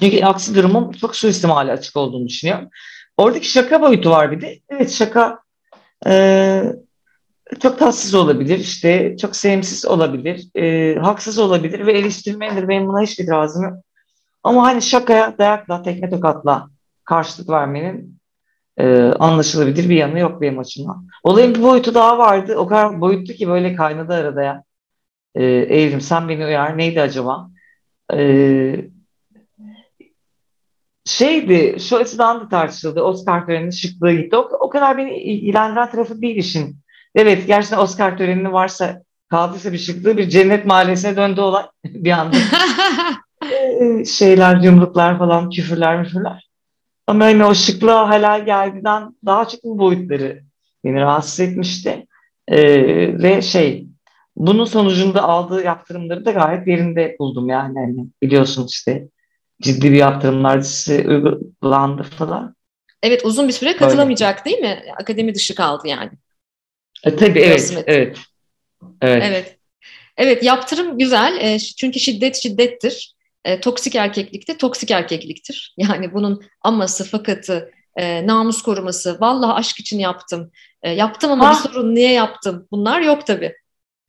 çünkü 0.00 0.24
aksi 0.24 0.54
durumun 0.54 0.92
çok 0.92 1.16
suistimali 1.16 1.72
açık 1.72 1.96
olduğunu 1.96 2.28
düşünüyorum. 2.28 2.68
Oradaki 3.16 3.50
şaka 3.50 3.82
boyutu 3.82 4.10
var 4.10 4.30
bir 4.30 4.40
de. 4.40 4.58
Evet 4.68 4.90
şaka 4.90 5.38
e, 6.06 6.62
çok 7.62 7.78
tatsız 7.78 8.14
olabilir, 8.14 8.58
işte 8.58 9.16
çok 9.16 9.36
sevimsiz 9.36 9.86
olabilir, 9.86 10.48
e, 10.56 10.94
haksız 10.98 11.38
olabilir 11.38 11.86
ve 11.86 11.92
eleştirmelidir. 11.92 12.68
Benim 12.68 12.88
buna 12.88 13.02
hiçbir 13.02 13.24
itirazım 13.24 13.64
yok. 13.64 13.74
Ama 14.42 14.62
hani 14.62 14.82
şakaya 14.82 15.38
dayakla, 15.38 15.82
tekme 15.82 16.10
tokatla 16.10 16.68
karşılık 17.04 17.48
vermenin 17.48 18.18
e, 18.78 18.98
anlaşılabilir 19.00 19.88
bir 19.88 19.96
yanı 19.96 20.18
yok 20.18 20.40
benim 20.40 20.58
açımdan. 20.58 21.06
Olayın 21.22 21.54
bir 21.54 21.62
boyutu 21.62 21.94
daha 21.94 22.18
vardı. 22.18 22.56
O 22.56 22.66
kadar 22.66 23.00
boyutlu 23.00 23.34
ki 23.34 23.48
böyle 23.48 23.74
kaynadı 23.74 24.14
arada 24.14 24.42
ya. 24.42 24.62
E, 25.34 25.44
Evrim 25.44 26.00
sen 26.00 26.28
beni 26.28 26.44
uyar. 26.44 26.78
Neydi 26.78 27.00
acaba? 27.00 27.50
E, 28.14 28.88
şeydi, 31.04 31.76
şu 31.80 31.96
açıdan 31.96 32.40
da 32.40 32.48
tartışıldı. 32.48 33.02
Oscar 33.02 33.46
töreninin 33.46 33.70
şıklığı 33.70 34.12
gitti. 34.12 34.36
O, 34.36 34.40
o 34.60 34.68
kadar 34.68 34.98
beni 34.98 35.18
ilgilendiren 35.18 35.90
tarafı 35.90 36.22
değil 36.22 36.36
işin. 36.36 36.76
Evet, 37.14 37.46
gerçekten 37.46 37.78
Oscar 37.78 38.18
töreninin 38.18 38.52
varsa 38.52 39.02
kaldıysa 39.28 39.72
bir 39.72 39.78
şıklığı 39.78 40.16
bir 40.16 40.28
cennet 40.28 40.66
mahallesine 40.66 41.16
döndü 41.16 41.40
olay 41.40 41.64
bir 41.84 42.10
anda. 42.10 42.36
Ee, 43.52 44.04
şeyler, 44.04 44.56
yumruklar 44.56 45.18
falan, 45.18 45.50
küfürler, 45.50 45.98
müfürler. 45.98 46.48
Ama 47.06 47.24
hani 47.24 47.44
o 47.44 47.54
şıklığa 47.54 48.08
hala 48.08 48.38
geldiğinden 48.38 49.16
daha 49.26 49.48
çok 49.48 49.64
bu 49.64 49.78
boyutları 49.78 50.42
beni 50.84 51.00
rahatsız 51.00 51.40
etmişti. 51.40 52.06
Ee, 52.48 53.22
ve 53.22 53.42
şey, 53.42 53.86
bunun 54.36 54.64
sonucunda 54.64 55.22
aldığı 55.22 55.64
yaptırımları 55.64 56.24
da 56.24 56.30
gayet 56.30 56.66
yerinde 56.66 57.16
buldum 57.18 57.48
yani. 57.48 57.78
yani 57.78 58.06
biliyorsun 58.22 58.66
işte 58.66 59.08
ciddi 59.62 59.92
bir 59.92 59.96
yaptırımlar 59.96 60.60
dizisi 60.60 61.08
uygulandı 61.08 62.02
falan. 62.02 62.54
Evet 63.02 63.24
uzun 63.24 63.48
bir 63.48 63.52
süre 63.52 63.76
katılamayacak 63.76 64.38
Öyle. 64.38 64.44
değil 64.44 64.58
mi? 64.58 64.82
Akademi 65.00 65.34
dışı 65.34 65.54
kaldı 65.54 65.88
yani. 65.88 66.10
E, 67.04 67.16
tabii 67.16 67.40
evet, 67.40 67.84
evet. 67.86 68.18
Evet. 69.02 69.22
Evet. 69.24 69.58
Evet 70.16 70.42
yaptırım 70.42 70.98
güzel 70.98 71.38
e, 71.40 71.58
çünkü 71.58 72.00
şiddet 72.00 72.36
şiddettir. 72.36 73.14
E, 73.44 73.60
toksik 73.60 73.94
erkeklikte 73.94 74.56
toksik 74.56 74.90
erkekliktir. 74.90 75.74
Yani 75.78 76.14
bunun 76.14 76.42
aması, 76.62 77.04
fakatı, 77.04 77.70
e, 77.96 78.26
namus 78.26 78.62
koruması, 78.62 79.20
vallahi 79.20 79.52
aşk 79.52 79.80
için 79.80 79.98
yaptım. 79.98 80.50
E, 80.82 80.90
yaptım 80.90 81.30
ama 81.30 81.48
ha. 81.48 81.52
bir 81.52 81.70
sorun 81.70 81.94
niye 81.94 82.12
yaptım? 82.12 82.68
Bunlar 82.70 83.00
yok 83.00 83.26
tabii. 83.26 83.54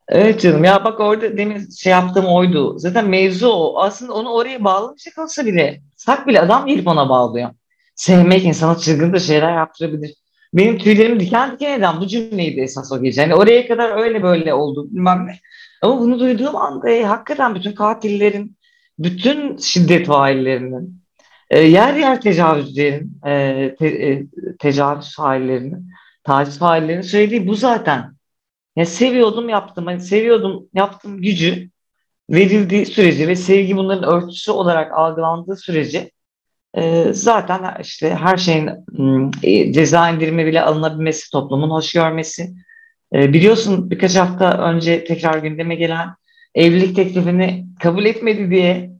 Evet 0.08 0.41
canım 0.41 0.63
ya 0.63 0.84
bak 0.84 0.99
orada 0.99 1.38
demin 1.38 1.69
şey 1.69 1.91
yaptığım 1.91 2.25
oydu. 2.25 2.80
Zaten 2.80 3.10
mevzu 3.10 3.47
o. 3.47 3.80
Aslında 3.82 4.13
onu 4.13 4.30
oraya 4.30 4.63
bağlamayacak 4.63 5.17
olsa 5.17 5.45
bile 5.45 5.82
sak 5.97 6.28
bile 6.28 6.41
adam 6.41 6.65
gelip 6.65 6.88
ona 6.88 7.10
bağlıyor. 7.10 7.49
Sevmek 7.95 8.45
insana 8.45 8.78
çılgın 8.78 9.13
da 9.13 9.19
şeyler 9.19 9.56
yaptırabilir. 9.56 10.15
Benim 10.54 10.78
tüylerim 10.78 11.20
diken 11.20 11.52
diken 11.52 11.80
eden 11.80 12.02
bu 12.02 12.08
cümleydi 12.08 12.62
esas 12.62 12.92
o 12.92 13.04
gece. 13.04 13.22
Yani 13.22 13.36
oraya 13.36 13.68
kadar 13.68 14.04
öyle 14.04 14.24
böyle 14.24 14.54
oldu 14.54 14.88
bilmem 14.92 15.28
ne. 15.28 15.40
Ama 15.82 16.00
bunu 16.00 16.20
duyduğum 16.20 16.56
anda 16.56 16.90
e, 16.90 17.04
hakikaten 17.04 17.56
bütün 17.56 17.72
katillerin, 17.72 18.58
bütün 19.00 19.58
şiddet 19.58 20.08
faillerinin, 20.08 21.04
e, 21.50 21.60
yer 21.60 21.96
yer 21.96 22.22
tecavüzlerin, 22.22 23.22
e, 23.26 23.76
te, 23.80 23.88
e, 23.88 24.26
tecavüz 24.60 25.16
faillerinin, 25.16 25.90
taciz 26.24 26.60
faillerinin 26.60 27.02
söylediği 27.02 27.48
bu 27.48 27.56
zaten. 27.56 28.14
Yani 28.76 28.88
seviyordum 28.88 29.50
yaptım. 29.50 29.86
Hani 29.86 30.02
seviyordum 30.02 30.70
yaptım 30.74 31.22
gücü 31.22 31.70
verildiği 32.30 32.86
sürece 32.86 33.28
ve 33.28 33.36
sevgi 33.36 33.78
bunların 33.78 34.10
örtüsü 34.14 34.52
olarak 34.52 34.94
algılandığı 34.98 35.56
sürece 35.56 36.12
zaten 37.12 37.82
işte 37.82 38.15
her 38.15 38.38
şeyin 38.38 38.69
e, 39.43 39.73
ceza 39.73 40.10
indirimi 40.10 40.45
bile 40.45 40.62
alınabilmesi, 40.62 41.32
toplumun 41.32 41.69
hoş 41.69 41.93
görmesi. 41.93 42.53
Biliyorsun 43.13 43.91
birkaç 43.91 44.15
hafta 44.15 44.58
önce 44.58 45.03
tekrar 45.03 45.38
gündeme 45.38 45.75
gelen 45.75 46.15
evlilik 46.55 46.95
teklifini 46.95 47.65
kabul 47.79 48.05
etmedi 48.05 48.49
diye, 48.49 48.91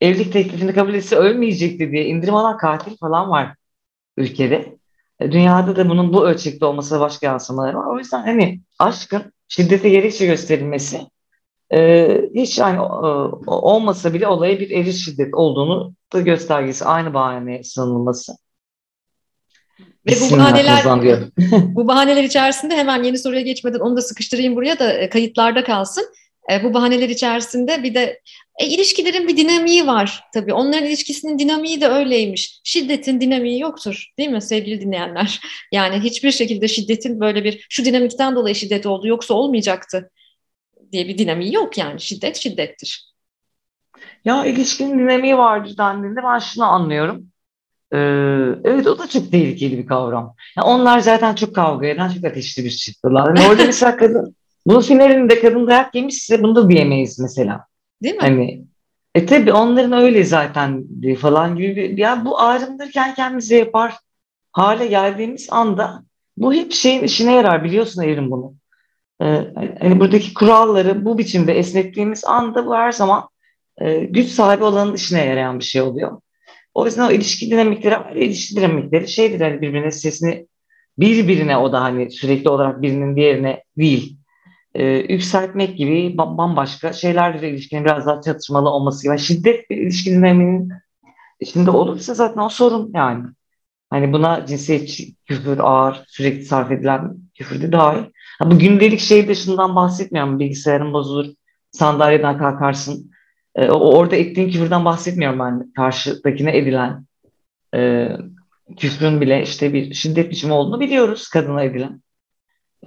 evlilik 0.00 0.32
teklifini 0.32 0.72
kabul 0.72 0.94
etse 0.94 1.16
ölmeyecekti 1.16 1.92
diye 1.92 2.04
indirim 2.04 2.34
alan 2.34 2.56
katil 2.56 2.96
falan 2.96 3.30
var 3.30 3.54
ülkede. 4.16 4.76
E, 5.20 5.32
dünyada 5.32 5.76
da 5.76 5.88
bunun 5.88 6.12
bu 6.12 6.26
ölçekte 6.28 6.66
olması 6.66 7.00
başka 7.00 7.26
yansımaları 7.26 7.78
var. 7.78 7.86
O 7.86 7.98
yüzden 7.98 8.22
hani 8.22 8.60
aşkın 8.78 9.32
şiddete 9.48 9.88
gerekçe 9.88 10.26
gösterilmesi 10.26 11.00
e, 11.74 12.08
hiç 12.34 12.58
yani 12.58 12.76
e, 12.76 12.80
olmasa 13.46 14.14
bile 14.14 14.26
olaya 14.26 14.60
bir 14.60 14.70
eril 14.70 14.92
şiddet 14.92 15.34
olduğunu 15.34 15.94
da 16.12 16.20
göstergesi. 16.20 16.84
Aynı 16.84 17.14
bahaneye 17.14 17.64
sığınılması. 17.64 18.32
Ve 20.06 20.12
bu 20.20 20.36
bahaneler, 20.36 20.84
bu 21.52 21.88
bahaneler 21.88 22.24
içerisinde 22.24 22.76
hemen 22.76 23.02
yeni 23.02 23.18
soruya 23.18 23.40
geçmeden 23.40 23.78
onu 23.78 23.96
da 23.96 24.02
sıkıştırayım 24.02 24.56
buraya 24.56 24.78
da 24.78 24.92
e, 24.92 25.08
kayıtlarda 25.08 25.64
kalsın. 25.64 26.04
E, 26.52 26.64
bu 26.64 26.74
bahaneler 26.74 27.08
içerisinde 27.08 27.82
bir 27.82 27.94
de 27.94 28.20
e, 28.58 28.66
ilişkilerin 28.66 29.28
bir 29.28 29.36
dinamiği 29.36 29.86
var 29.86 30.24
tabii. 30.34 30.52
Onların 30.52 30.86
ilişkisinin 30.86 31.38
dinamiği 31.38 31.80
de 31.80 31.88
öyleymiş. 31.88 32.60
Şiddetin 32.64 33.20
dinamiği 33.20 33.60
yoktur 33.60 34.06
değil 34.18 34.30
mi 34.30 34.42
sevgili 34.42 34.80
dinleyenler? 34.80 35.40
Yani 35.72 36.00
hiçbir 36.00 36.30
şekilde 36.30 36.68
şiddetin 36.68 37.20
böyle 37.20 37.44
bir 37.44 37.66
şu 37.68 37.84
dinamikten 37.84 38.36
dolayı 38.36 38.54
şiddet 38.54 38.86
oldu 38.86 39.06
yoksa 39.06 39.34
olmayacaktı 39.34 40.10
diye 40.92 41.08
bir 41.08 41.18
dinamiği 41.18 41.54
yok 41.54 41.78
yani. 41.78 42.00
Şiddet 42.00 42.36
şiddettir. 42.36 43.14
Ya 44.24 44.44
ilişkinin 44.44 44.98
dinamiği 44.98 45.38
vardır 45.38 45.76
dendiğinde 45.78 46.20
ben 46.22 46.38
şunu 46.38 46.64
anlıyorum. 46.64 47.26
Ee, 47.92 47.98
evet 48.64 48.86
o 48.86 48.98
da 48.98 49.08
çok 49.08 49.30
tehlikeli 49.30 49.78
bir 49.78 49.86
kavram. 49.86 50.34
Yani 50.56 50.66
onlar 50.66 50.98
zaten 50.98 51.34
çok 51.34 51.54
kavga 51.54 51.86
eden, 51.86 52.08
çok 52.08 52.24
ateşli 52.24 52.64
bir 52.64 52.70
çiftler. 52.70 53.10
Yani 53.10 53.40
orada 53.48 53.62
mesela 53.66 53.96
kadın, 53.96 54.36
bunun 54.66 54.80
finalinde 54.80 55.40
kadın 55.40 55.66
dayak 55.66 55.94
yemişse 55.94 56.42
bunu 56.42 56.56
da 56.56 56.70
diyemeyiz 56.70 57.18
mesela. 57.18 57.64
Değil 58.02 58.14
mi? 58.14 58.20
Hani 58.20 58.64
e 59.14 59.26
tabi 59.26 59.52
onların 59.52 59.92
öyle 59.92 60.24
zaten 60.24 60.84
falan 61.20 61.56
gibi 61.56 61.76
bir, 61.76 61.98
ya 61.98 62.24
bu 62.24 62.40
ayrımdırken 62.40 63.14
kendimize 63.14 63.56
yapar 63.56 63.94
hale 64.52 64.86
geldiğimiz 64.86 65.48
anda 65.50 66.02
bu 66.36 66.54
hep 66.54 66.72
şeyin 66.72 67.02
işine 67.02 67.34
yarar 67.34 67.64
biliyorsun 67.64 68.02
Evrim 68.02 68.30
bunu. 68.30 68.54
Ee, 69.22 69.24
hani 69.80 70.00
buradaki 70.00 70.34
kuralları 70.34 71.04
bu 71.04 71.18
biçimde 71.18 71.58
esnettiğimiz 71.58 72.24
anda 72.24 72.66
bu 72.66 72.74
her 72.76 72.92
zaman 72.92 73.28
e, 73.80 74.04
güç 74.04 74.28
sahibi 74.28 74.64
olanın 74.64 74.94
işine 74.94 75.24
yarayan 75.24 75.58
bir 75.58 75.64
şey 75.64 75.82
oluyor. 75.82 76.20
O 76.74 76.86
yüzden 76.86 77.08
o 77.08 77.10
ilişki 77.10 77.50
dinamikleri, 77.50 78.24
ilişki 78.24 78.56
dinamikleri 78.56 79.08
şeydir 79.08 79.40
hani 79.40 79.60
birbirine 79.60 79.90
sesini 79.90 80.46
birbirine 80.98 81.56
o 81.56 81.72
da 81.72 81.82
hani 81.82 82.10
sürekli 82.10 82.50
olarak 82.50 82.82
birinin 82.82 83.16
diğerine 83.16 83.62
değil 83.78 84.18
e, 84.74 84.84
yükseltmek 84.84 85.76
gibi 85.78 86.18
bambaşka 86.18 86.92
şeylerle 86.92 87.50
ilişkinin 87.50 87.84
biraz 87.84 88.06
daha 88.06 88.20
çatışmalı 88.20 88.70
olması 88.70 89.02
gibi. 89.02 89.10
Yani 89.10 89.20
şiddet 89.20 89.70
bir 89.70 89.76
ilişki 89.76 90.10
dinamiğinin 90.10 90.72
içinde 91.40 91.70
olursa 91.70 92.14
zaten 92.14 92.40
o 92.40 92.48
sorun 92.48 92.90
yani. 92.94 93.24
Hani 93.90 94.12
buna 94.12 94.46
cinsiyetçi 94.46 95.14
küfür 95.26 95.58
ağır, 95.58 96.04
sürekli 96.06 96.44
sarf 96.44 96.70
edilen 96.70 97.16
küfür 97.34 97.62
de 97.62 97.72
dahil. 97.72 98.04
Ha, 98.38 98.50
bu 98.50 98.58
gündelik 98.58 99.00
şey 99.00 99.28
dışından 99.28 99.76
bahsetmiyorum. 99.76 100.38
Bilgisayarın 100.38 100.92
bozulur, 100.92 101.26
sandalyeden 101.70 102.38
kalkarsın. 102.38 103.10
E, 103.54 103.70
orada 103.70 104.16
ettiğin 104.16 104.50
küfürden 104.50 104.84
bahsetmiyorum 104.84 105.38
ben. 105.38 105.72
Karşıdakine 105.72 106.58
edilen 106.58 107.06
e, 107.74 108.08
küfrün 108.76 109.20
bile 109.20 109.42
işte 109.42 109.72
bir 109.72 109.94
şiddet 109.94 110.30
biçimi 110.30 110.52
olduğunu 110.52 110.80
biliyoruz 110.80 111.28
kadına 111.28 111.62
edilen. 111.62 112.02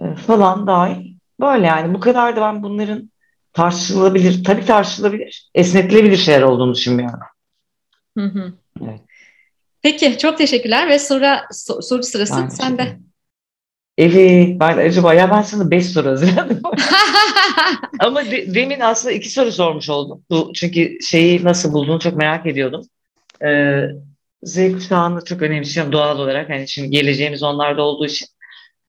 E, 0.01 0.15
falan 0.15 0.67
dahil. 0.67 1.15
Böyle 1.39 1.65
yani 1.65 1.93
bu 1.93 1.99
kadar 1.99 2.35
da 2.35 2.41
ben 2.41 2.63
bunların 2.63 3.11
tartışılabilir, 3.53 4.43
tabii 4.43 4.65
tartışılabilir, 4.65 5.49
esnetilebilir 5.55 6.17
şeyler 6.17 6.41
olduğunu 6.41 6.73
düşünmüyorum. 6.73 7.19
Hı 8.17 8.25
hı. 8.25 8.53
Evet. 8.83 9.01
Peki 9.81 10.17
çok 10.17 10.37
teşekkürler 10.37 10.89
ve 10.89 10.99
sonra 10.99 11.41
so, 11.51 11.81
soru 11.81 12.03
sırası 12.03 12.41
ben 12.41 12.47
sende. 12.47 12.97
Evet 13.97 14.59
ben 14.59 14.77
acaba 14.77 15.13
ya 15.13 15.31
ben 15.31 15.41
sana 15.41 15.71
beş 15.71 15.85
soru 15.85 16.09
hazırladım. 16.09 16.61
Ama 17.99 18.25
de, 18.25 18.55
demin 18.55 18.79
aslında 18.79 19.13
iki 19.13 19.29
soru 19.29 19.51
sormuş 19.51 19.89
oldum. 19.89 20.23
Bu, 20.29 20.51
çünkü 20.55 20.97
şeyi 21.01 21.43
nasıl 21.43 21.73
bulduğunu 21.73 21.99
çok 21.99 22.15
merak 22.15 22.45
ediyordum. 22.45 22.81
Ee, 23.45 23.87
Z 24.43 24.73
kuşağını 24.73 25.25
çok 25.25 25.41
önemsiyorum 25.41 25.91
doğal 25.91 26.19
olarak. 26.19 26.49
Hani 26.49 26.67
şimdi 26.67 26.89
geleceğimiz 26.89 27.43
onlarda 27.43 27.81
olduğu 27.81 28.05
için. 28.05 28.27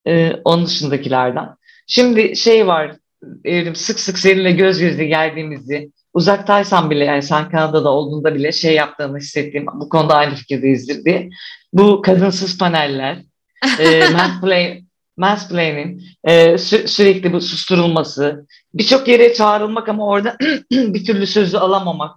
Ee, 0.06 0.32
onun 0.44 0.66
dışındakilerden. 0.66 1.48
Şimdi 1.86 2.36
şey 2.36 2.66
var, 2.66 2.96
Evrim 3.44 3.74
sık 3.74 4.00
sık 4.00 4.18
seninle 4.18 4.52
göz 4.52 4.80
göze 4.80 5.04
geldiğimizi, 5.04 5.90
uzaktaysan 6.14 6.90
bile 6.90 7.04
yani 7.04 7.22
sen 7.22 7.50
Kanada'da 7.50 7.90
olduğunda 7.90 8.34
bile 8.34 8.52
şey 8.52 8.74
yaptığını 8.74 9.18
hissettiğim, 9.18 9.66
bu 9.66 9.88
konuda 9.88 10.14
aynı 10.14 10.34
fikirdeyizdir 10.34 11.04
diye. 11.04 11.30
Bu 11.72 12.02
kadınsız 12.02 12.58
paneller, 12.58 13.18
e, 13.78 14.08
mansplain, 14.08 14.88
mansplaining, 15.22 16.00
e, 16.24 16.54
sü- 16.54 16.86
sürekli 16.86 17.32
bu 17.32 17.40
susturulması, 17.40 18.46
birçok 18.74 19.08
yere 19.08 19.34
çağrılmak 19.34 19.88
ama 19.88 20.06
orada 20.06 20.36
bir 20.70 21.04
türlü 21.04 21.26
sözü 21.26 21.56
alamamak 21.56 22.16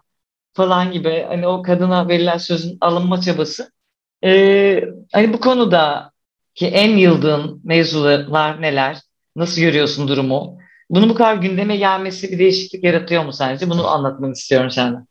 falan 0.53 0.91
gibi 0.91 1.25
hani 1.27 1.47
o 1.47 1.61
kadına 1.61 2.07
verilen 2.07 2.37
sözün 2.37 2.77
alınma 2.81 3.21
çabası. 3.21 3.71
E, 4.23 4.31
hani 5.13 5.33
bu 5.33 5.39
konuda 5.39 6.11
ki 6.55 6.67
en 6.67 6.97
yıldığın 6.97 7.61
mevzular 7.63 8.61
neler? 8.61 8.97
Nasıl 9.35 9.61
görüyorsun 9.61 10.07
durumu? 10.07 10.57
Bunun 10.89 11.09
bu 11.09 11.15
kadar 11.15 11.35
gündeme 11.35 11.77
gelmesi 11.77 12.31
bir 12.31 12.39
değişiklik 12.39 12.83
yaratıyor 12.83 13.25
mu 13.25 13.33
sence? 13.33 13.69
Bunu 13.69 13.87
anlatmanı 13.87 14.31
istiyorum 14.31 14.71
senden. 14.71 15.07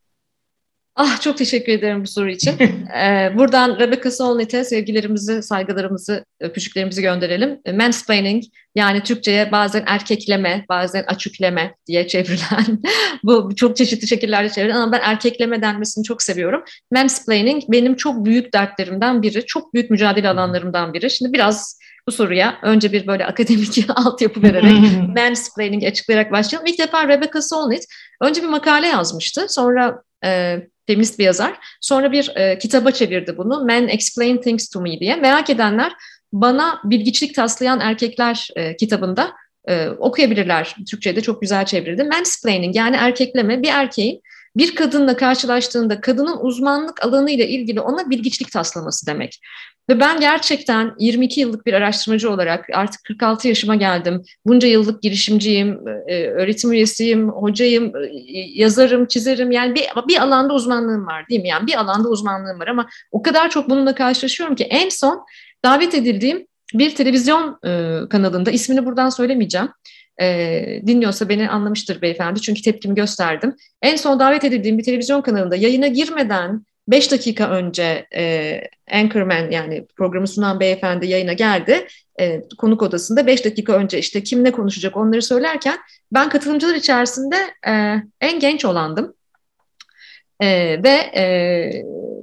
Ah 0.97 1.21
çok 1.21 1.39
teşekkür 1.39 1.73
ederim 1.73 2.03
bu 2.03 2.07
soru 2.07 2.31
için. 2.31 2.59
ee, 2.99 3.33
buradan 3.39 3.79
Rebecca 3.79 4.11
Solnit'e 4.11 4.65
sevgilerimizi, 4.65 5.43
saygılarımızı, 5.43 6.25
öpücüklerimizi 6.41 7.03
gönderelim. 7.03 7.61
Mansplaining 7.75 8.45
yani 8.75 9.03
Türkçe'ye 9.03 9.53
bazen 9.53 9.83
erkekleme, 9.87 10.65
bazen 10.69 11.05
açükleme 11.07 11.75
diye 11.87 12.07
çevrilen, 12.09 12.83
bu 13.23 13.55
çok 13.57 13.77
çeşitli 13.77 14.09
şekillerde 14.09 14.51
çevrilen 14.51 14.77
ama 14.77 14.93
ben 14.93 15.01
erkekleme 15.03 15.63
denmesini 15.63 16.05
çok 16.05 16.23
seviyorum. 16.23 16.65
Mansplaining 16.93 17.63
benim 17.69 17.97
çok 17.97 18.25
büyük 18.25 18.53
dertlerimden 18.53 19.23
biri, 19.23 19.47
çok 19.47 19.75
büyük 19.75 19.91
mücadele 19.91 20.29
alanlarımdan 20.29 20.95
biri. 20.95 21.11
Şimdi 21.11 21.33
biraz 21.33 21.79
bu 22.07 22.13
soruya 22.13 22.59
önce 22.63 22.93
bir 22.93 23.07
böyle 23.07 23.27
akademik 23.27 23.91
altyapı 23.95 24.43
vererek 24.43 25.09
mansplaining 25.17 25.85
açıklayarak 25.85 26.33
başlayalım. 26.33 26.67
İlk 26.67 26.79
defa 26.79 27.09
Rebecca 27.09 27.43
Solnit 27.43 27.85
önce 28.21 28.43
bir 28.43 28.49
makale 28.49 28.87
yazmıştı. 28.87 29.47
Sonra 29.49 30.03
e, 30.25 30.59
feminist 30.87 31.19
bir 31.19 31.25
yazar. 31.25 31.59
Sonra 31.81 32.13
bir 32.13 32.37
e, 32.37 32.59
kitaba 32.59 32.91
çevirdi 32.91 33.37
bunu. 33.37 33.65
Men 33.65 33.89
Explain 33.89 34.41
Things 34.41 34.69
to 34.69 34.81
Me 34.81 35.01
diye. 35.01 35.17
Merak 35.17 35.51
edenler 35.51 35.93
bana 36.33 36.81
bilgiçlik 36.85 37.35
taslayan 37.35 37.81
erkekler 37.81 38.49
e, 38.57 38.77
kitabında 38.77 39.33
e, 39.69 39.89
okuyabilirler. 39.89 40.77
Türkçe'de 40.91 41.21
çok 41.21 41.41
güzel 41.41 41.67
çevrildi. 41.67 42.05
Mansplaining 42.05 42.77
yani 42.77 42.97
erkekleme 42.97 43.63
bir 43.63 43.69
erkeğin 43.69 44.21
bir 44.57 44.75
kadınla 44.75 45.17
karşılaştığında 45.17 46.01
kadının 46.01 46.39
uzmanlık 46.41 47.05
alanı 47.05 47.31
ile 47.31 47.49
ilgili 47.49 47.81
ona 47.81 48.11
bilgiçlik 48.11 48.53
taslaması 48.53 49.07
demek. 49.07 49.41
Ve 49.89 50.01
ben 50.01 50.21
gerçekten 50.21 50.95
22 50.99 51.41
yıllık 51.41 51.67
bir 51.67 51.73
araştırmacı 51.73 52.31
olarak 52.31 52.67
artık 52.73 53.05
46 53.05 53.49
yaşıma 53.49 53.75
geldim. 53.75 54.23
Bunca 54.47 54.69
yıllık 54.69 55.03
girişimciyim, 55.03 55.89
e, 56.09 56.27
öğretim 56.27 56.73
üyesiyim, 56.73 57.29
hocayım, 57.29 57.97
e, 57.97 58.09
yazarım, 58.55 59.07
çizerim. 59.07 59.51
Yani 59.51 59.75
bir, 59.75 59.85
bir 60.09 60.23
alanda 60.23 60.55
uzmanlığım 60.55 61.07
var 61.07 61.29
değil 61.29 61.41
mi? 61.41 61.49
Yani 61.49 61.67
bir 61.67 61.81
alanda 61.81 62.09
uzmanlığım 62.09 62.61
var 62.61 62.67
ama 62.67 62.89
o 63.11 63.23
kadar 63.23 63.51
çok 63.51 63.71
bununla 63.71 63.95
karşılaşıyorum 63.95 64.57
ki 64.57 64.65
en 64.65 64.89
son 64.89 65.25
davet 65.65 65.95
edildiğim 65.95 66.47
bir 66.75 66.95
televizyon 66.95 67.59
e, 67.65 68.01
kanalında, 68.09 68.51
ismini 68.51 68.87
buradan 68.87 69.09
söylemeyeceğim. 69.09 69.69
dinliyorsa 70.87 71.29
beni 71.29 71.51
anlamıştır 71.51 72.03
beyefendi 72.03 72.41
çünkü 72.41 72.63
tepkimi 72.63 72.95
gösterdim. 72.95 73.55
En 73.83 73.97
son 73.97 74.19
davet 74.21 74.45
edildiğim 74.45 74.79
bir 74.79 74.85
televizyon 74.85 75.23
kanalında 75.23 75.57
yayına 75.57 75.87
girmeden 75.87 76.65
5 76.89 77.11
dakika 77.11 77.51
önce 77.51 78.07
e, 78.17 78.61
Anchorman 78.93 79.51
yani 79.51 79.87
programı 79.97 80.29
sunan 80.29 80.61
beyefendi 80.61 81.07
yayına 81.07 81.33
geldi. 81.33 81.87
E, 82.21 82.43
konuk 82.59 82.83
odasında 82.83 83.27
5 83.27 83.45
dakika 83.45 83.73
önce 83.73 83.99
işte 83.99 84.23
kim 84.23 84.45
ne 84.45 84.53
konuşacak 84.53 84.97
onları 84.97 85.23
söylerken 85.23 85.79
ben 86.13 86.29
katılımcılar 86.29 86.75
içerisinde 86.75 87.37
e, 87.69 88.03
en 88.21 88.41
genç 88.41 88.65
olandım. 88.65 89.15
E, 90.41 90.47
ve 90.83 90.89
e, 91.17 91.25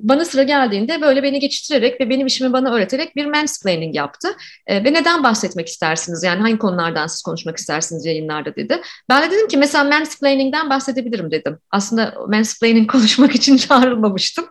bana 0.01 0.25
sıra 0.25 0.43
geldiğinde 0.43 1.01
böyle 1.01 1.23
beni 1.23 1.39
geçiştirerek 1.39 2.01
ve 2.01 2.09
benim 2.09 2.27
işimi 2.27 2.53
bana 2.53 2.73
öğreterek 2.73 3.15
bir 3.15 3.25
mansplaining 3.25 3.95
yaptı. 3.95 4.27
E, 4.67 4.83
ve 4.83 4.93
neden 4.93 5.23
bahsetmek 5.23 5.67
istersiniz? 5.67 6.23
Yani 6.23 6.41
hangi 6.41 6.57
konulardan 6.57 7.07
siz 7.07 7.21
konuşmak 7.21 7.57
istersiniz 7.57 8.05
yayınlarda 8.05 8.55
dedi. 8.55 8.81
Ben 9.09 9.23
de 9.23 9.31
dedim 9.31 9.47
ki 9.47 9.57
mesela 9.57 9.83
mansplaining'den 9.83 10.69
bahsedebilirim 10.69 11.31
dedim. 11.31 11.59
Aslında 11.71 12.13
mansplaining 12.27 12.91
konuşmak 12.91 13.35
için 13.35 13.57
çağrılmamıştım. 13.67 14.45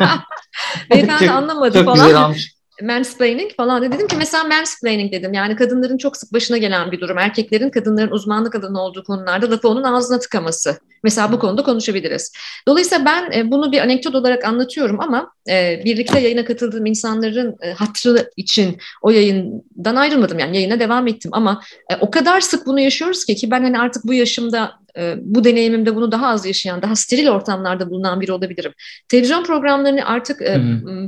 Beyefendi 0.90 1.30
anlamadı 1.30 1.78
çok 1.78 1.84
falan. 1.84 2.32
Güzel 2.32 2.57
mansplaining 2.82 3.56
falan 3.56 3.92
dedim 3.92 4.08
ki 4.08 4.16
mesela 4.16 4.44
mansplaining 4.44 5.12
dedim. 5.12 5.32
Yani 5.32 5.56
kadınların 5.56 5.98
çok 5.98 6.16
sık 6.16 6.32
başına 6.32 6.58
gelen 6.58 6.92
bir 6.92 7.00
durum. 7.00 7.18
Erkeklerin 7.18 7.70
kadınların 7.70 8.10
uzmanlık 8.10 8.54
alanı 8.54 8.80
olduğu 8.80 9.04
konularda 9.04 9.50
lafı 9.50 9.68
onun 9.68 9.82
ağzına 9.82 10.18
tıkaması. 10.18 10.78
Mesela 11.02 11.32
bu 11.32 11.38
konuda 11.38 11.62
konuşabiliriz. 11.62 12.32
Dolayısıyla 12.68 13.04
ben 13.04 13.38
e, 13.38 13.50
bunu 13.50 13.72
bir 13.72 13.80
anekdot 13.80 14.14
olarak 14.14 14.44
anlatıyorum 14.44 15.00
ama 15.00 15.32
e, 15.50 15.82
birlikte 15.84 16.20
yayına 16.20 16.44
katıldığım 16.44 16.86
insanların 16.86 17.56
e, 17.62 17.72
hatırı 17.72 18.30
için 18.36 18.78
o 19.02 19.10
yayından 19.10 19.96
ayrılmadım. 19.96 20.38
Yani 20.38 20.56
yayına 20.56 20.80
devam 20.80 21.06
ettim 21.06 21.30
ama 21.34 21.62
o 22.00 22.10
kadar 22.10 22.40
sık 22.40 22.66
bunu 22.66 22.80
yaşıyoruz 22.80 23.24
ki 23.24 23.34
ki 23.34 23.50
ben 23.50 23.62
hani 23.62 23.78
artık 23.78 24.04
bu 24.04 24.14
yaşımda 24.14 24.72
bu 25.20 25.44
deneyimimde 25.44 25.96
bunu 25.96 26.12
daha 26.12 26.26
az 26.26 26.46
yaşayan, 26.46 26.82
daha 26.82 26.96
steril 26.96 27.28
ortamlarda 27.28 27.90
bulunan 27.90 28.20
biri 28.20 28.32
olabilirim. 28.32 28.72
Televizyon 29.08 29.44
programlarını 29.44 30.06
artık 30.06 30.42
e, 30.42 30.60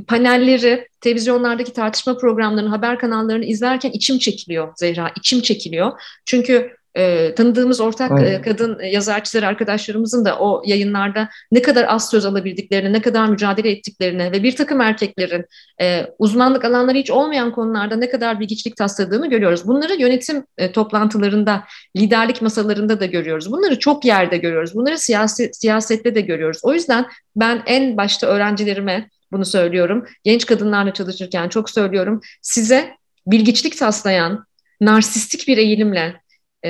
panelleri, 0.07 0.87
televizyonlardaki 1.01 1.73
tartışma 1.73 2.17
programlarını, 2.17 2.69
haber 2.69 2.99
kanallarını 2.99 3.45
izlerken 3.45 3.91
içim 3.91 4.17
çekiliyor 4.17 4.73
Zehra, 4.75 5.11
içim 5.17 5.41
çekiliyor. 5.41 5.91
Çünkü 6.25 6.80
e, 6.95 7.35
tanıdığımız 7.35 7.81
ortak 7.81 8.21
e, 8.21 8.41
kadın 8.41 8.79
yazar 8.79 9.23
çizer 9.23 9.43
arkadaşlarımızın 9.43 10.25
da 10.25 10.39
o 10.39 10.63
yayınlarda 10.65 11.29
ne 11.51 11.61
kadar 11.61 11.85
az 11.87 12.09
söz 12.09 12.25
alabildiklerini, 12.25 12.93
ne 12.93 13.01
kadar 13.01 13.27
mücadele 13.27 13.71
ettiklerini 13.71 14.31
ve 14.31 14.43
bir 14.43 14.55
takım 14.55 14.81
erkeklerin 14.81 15.45
e, 15.81 16.05
uzmanlık 16.19 16.65
alanları 16.65 16.97
hiç 16.97 17.11
olmayan 17.11 17.51
konularda 17.51 17.95
ne 17.95 18.09
kadar 18.09 18.39
bilgiçlik 18.39 18.77
tasladığını 18.77 19.29
görüyoruz. 19.29 19.67
Bunları 19.67 20.01
yönetim 20.01 20.43
e, 20.57 20.71
toplantılarında, 20.71 21.63
liderlik 21.97 22.41
masalarında 22.41 22.99
da 22.99 23.05
görüyoruz. 23.05 23.51
Bunları 23.51 23.79
çok 23.79 24.05
yerde 24.05 24.37
görüyoruz. 24.37 24.75
Bunları 24.75 24.97
siyasi, 24.97 25.49
siyasette 25.53 26.15
de 26.15 26.21
görüyoruz. 26.21 26.59
O 26.63 26.73
yüzden 26.73 27.05
ben 27.35 27.63
en 27.65 27.97
başta 27.97 28.27
öğrencilerime 28.27 29.09
bunu 29.31 29.45
söylüyorum. 29.45 30.05
Genç 30.23 30.45
kadınlarla 30.45 30.93
çalışırken 30.93 31.49
çok 31.49 31.69
söylüyorum. 31.69 32.21
Size 32.41 32.95
bilgiçlik 33.27 33.77
taslayan, 33.77 34.45
narsistik 34.81 35.47
bir 35.47 35.57
eğilimle 35.57 36.01
e, 36.01 36.20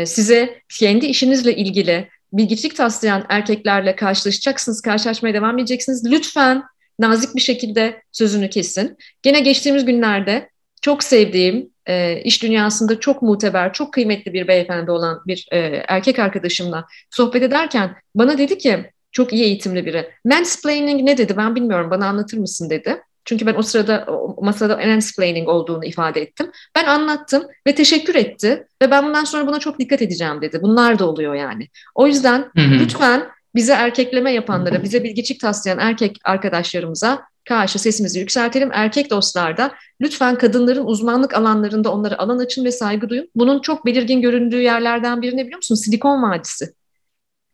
size 0.05 0.61
kendi 0.69 1.05
işinizle 1.05 1.55
ilgili 1.55 2.09
bilgiçlik 2.33 2.75
taslayan 2.75 3.25
erkeklerle 3.29 3.95
karşılaşacaksınız, 3.95 4.81
karşılaşmaya 4.81 5.33
devam 5.33 5.59
edeceksiniz. 5.59 6.11
Lütfen 6.11 6.63
nazik 6.99 7.35
bir 7.35 7.41
şekilde 7.41 8.01
sözünü 8.11 8.49
kesin. 8.49 8.97
Gene 9.21 9.39
geçtiğimiz 9.39 9.85
günlerde 9.85 10.49
çok 10.81 11.03
sevdiğim, 11.03 11.69
e, 11.85 12.21
iş 12.21 12.43
dünyasında 12.43 12.99
çok 12.99 13.21
muteber, 13.21 13.73
çok 13.73 13.93
kıymetli 13.93 14.33
bir 14.33 14.47
beyefendi 14.47 14.91
olan 14.91 15.21
bir 15.27 15.47
e, 15.51 15.57
erkek 15.87 16.19
arkadaşımla 16.19 16.85
sohbet 17.09 17.43
ederken 17.43 17.95
bana 18.15 18.37
dedi 18.37 18.57
ki, 18.57 18.91
çok 19.11 19.33
iyi 19.33 19.43
eğitimli 19.43 19.85
biri. 19.85 20.09
Mansplaining 20.25 21.01
ne 21.01 21.17
dedi 21.17 21.37
ben 21.37 21.55
bilmiyorum 21.55 21.91
bana 21.91 22.07
anlatır 22.07 22.37
mısın 22.37 22.69
dedi. 22.69 23.01
Çünkü 23.31 23.45
ben 23.45 23.55
o 23.55 23.61
sırada 23.61 24.05
o 24.07 24.45
masada 24.45 24.77
mansplaining 24.77 25.49
olduğunu 25.49 25.85
ifade 25.85 26.21
ettim. 26.21 26.51
Ben 26.75 26.85
anlattım 26.85 27.43
ve 27.67 27.75
teşekkür 27.75 28.15
etti 28.15 28.67
ve 28.81 28.91
ben 28.91 29.05
bundan 29.05 29.23
sonra 29.23 29.47
buna 29.47 29.59
çok 29.59 29.79
dikkat 29.79 30.01
edeceğim 30.01 30.41
dedi. 30.41 30.59
Bunlar 30.61 30.99
da 30.99 31.09
oluyor 31.09 31.35
yani. 31.35 31.67
O 31.95 32.07
yüzden 32.07 32.39
hı 32.39 32.61
hı. 32.61 32.79
lütfen 32.79 33.27
bize 33.55 33.73
erkekleme 33.73 34.33
yapanlara, 34.33 34.83
bize 34.83 35.03
bilgiçik 35.03 35.39
taslayan 35.39 35.79
erkek 35.79 36.17
arkadaşlarımıza 36.25 37.21
karşı 37.45 37.79
sesimizi 37.79 38.19
yükseltelim. 38.19 38.69
Erkek 38.73 39.09
dostlar 39.09 39.57
da 39.57 39.71
lütfen 40.01 40.37
kadınların 40.37 40.85
uzmanlık 40.85 41.33
alanlarında 41.33 41.91
onlara 41.91 42.17
alan 42.17 42.39
açın 42.39 42.65
ve 42.65 42.71
saygı 42.71 43.09
duyun. 43.09 43.29
Bunun 43.35 43.61
çok 43.61 43.85
belirgin 43.85 44.21
göründüğü 44.21 44.61
yerlerden 44.61 45.21
birini 45.21 45.43
biliyor 45.43 45.57
musun? 45.57 45.75
Silikon 45.75 46.23
Vadisi. 46.23 46.73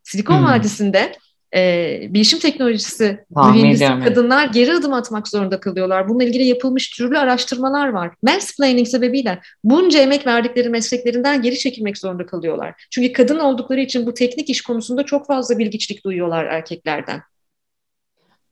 Silikon 0.04 0.40
hmm. 0.40 0.46
Vadisi'nde 0.46 1.12
e, 1.56 2.02
bilişim 2.10 2.40
teknolojisi 2.40 3.26
mühendisi 3.36 3.86
kadınlar 3.86 4.48
geri 4.48 4.74
adım 4.74 4.94
atmak 4.94 5.28
zorunda 5.28 5.60
kalıyorlar. 5.60 6.10
Bununla 6.10 6.24
ilgili 6.24 6.44
yapılmış 6.44 6.90
türlü 6.90 7.18
araştırmalar 7.18 7.88
var. 7.88 8.12
Mansplaining 8.22 8.88
sebebiyle 8.88 9.40
bunca 9.64 10.00
emek 10.00 10.28
verdikleri 10.28 10.70
mesleklerinden 10.70 11.42
geri 11.42 11.58
çekilmek 11.58 11.98
zorunda 11.98 12.26
kalıyorlar. 12.26 12.88
Çünkü 12.92 13.14
kadın 13.14 13.40
oldukları 13.40 13.80
için 13.80 14.06
bu 14.06 14.14
teknik 14.14 14.50
iş 14.50 14.62
konusunda 14.62 15.04
çok 15.04 15.28
fazla 15.28 15.58
bilgiçlik 15.58 16.06
duyuyorlar 16.06 16.46
erkeklerden. 16.46 17.22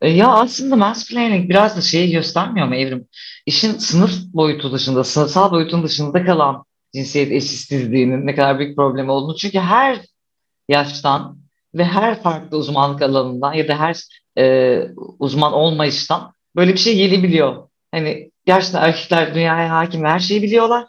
E, 0.01 0.09
ya 0.09 0.27
aslında 0.27 0.75
mansplaining 0.75 1.49
biraz 1.49 1.77
da 1.77 1.81
şeyi 1.81 2.11
göstermiyor 2.11 2.67
mu 2.67 2.75
Evrim? 2.75 3.07
İşin 3.45 3.71
sınıf 3.71 4.11
boyutu 4.33 4.73
dışında, 4.73 5.03
sınıfsal 5.03 5.51
boyutun 5.51 5.83
dışında 5.83 6.25
kalan 6.25 6.63
cinsiyet 6.93 7.31
eşitsizliğinin 7.31 8.27
ne 8.27 8.35
kadar 8.35 8.59
büyük 8.59 8.75
problemi 8.75 9.11
olduğunu. 9.11 9.35
Çünkü 9.35 9.59
her 9.59 9.99
yaştan 10.69 11.44
ve 11.75 11.83
her 11.83 12.21
farklı 12.21 12.57
uzmanlık 12.57 13.01
alanından 13.01 13.53
ya 13.53 13.67
da 13.67 13.79
her 13.79 14.03
e, 14.37 14.81
uzman 15.19 15.53
olmayıştan 15.53 16.33
böyle 16.55 16.73
bir 16.73 16.77
şey 16.77 16.97
gelebiliyor. 16.97 17.69
Hani 17.91 18.31
gerçekten 18.45 18.81
erkekler 18.83 19.35
dünyaya 19.35 19.69
hakim 19.69 20.05
her 20.05 20.19
şeyi 20.19 20.43
biliyorlar. 20.43 20.87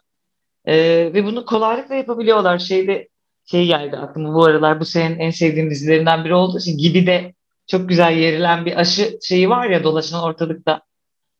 E, 0.64 0.76
ve 1.14 1.24
bunu 1.24 1.45
kolaylıkla 1.45 1.95
yapabiliyorlar. 1.95 2.59
Şeyde 2.59 3.09
şey 3.51 3.66
geldi 3.66 3.97
aklıma 3.97 4.34
bu 4.34 4.45
aralar 4.45 4.80
bu 4.80 4.84
senin 4.84 5.18
en 5.18 5.30
sevdiğim 5.30 5.70
dizilerinden 5.70 6.24
biri 6.24 6.34
olduğu 6.34 6.59
için 6.59 6.78
gibi 6.78 7.07
de 7.07 7.34
çok 7.66 7.89
güzel 7.89 8.16
yerilen 8.16 8.66
bir 8.66 8.80
aşı 8.80 9.18
şeyi 9.22 9.51
var 9.51 9.70
ya 9.70 9.84
dolaşan 9.84 10.22
ortalıkta. 10.22 10.82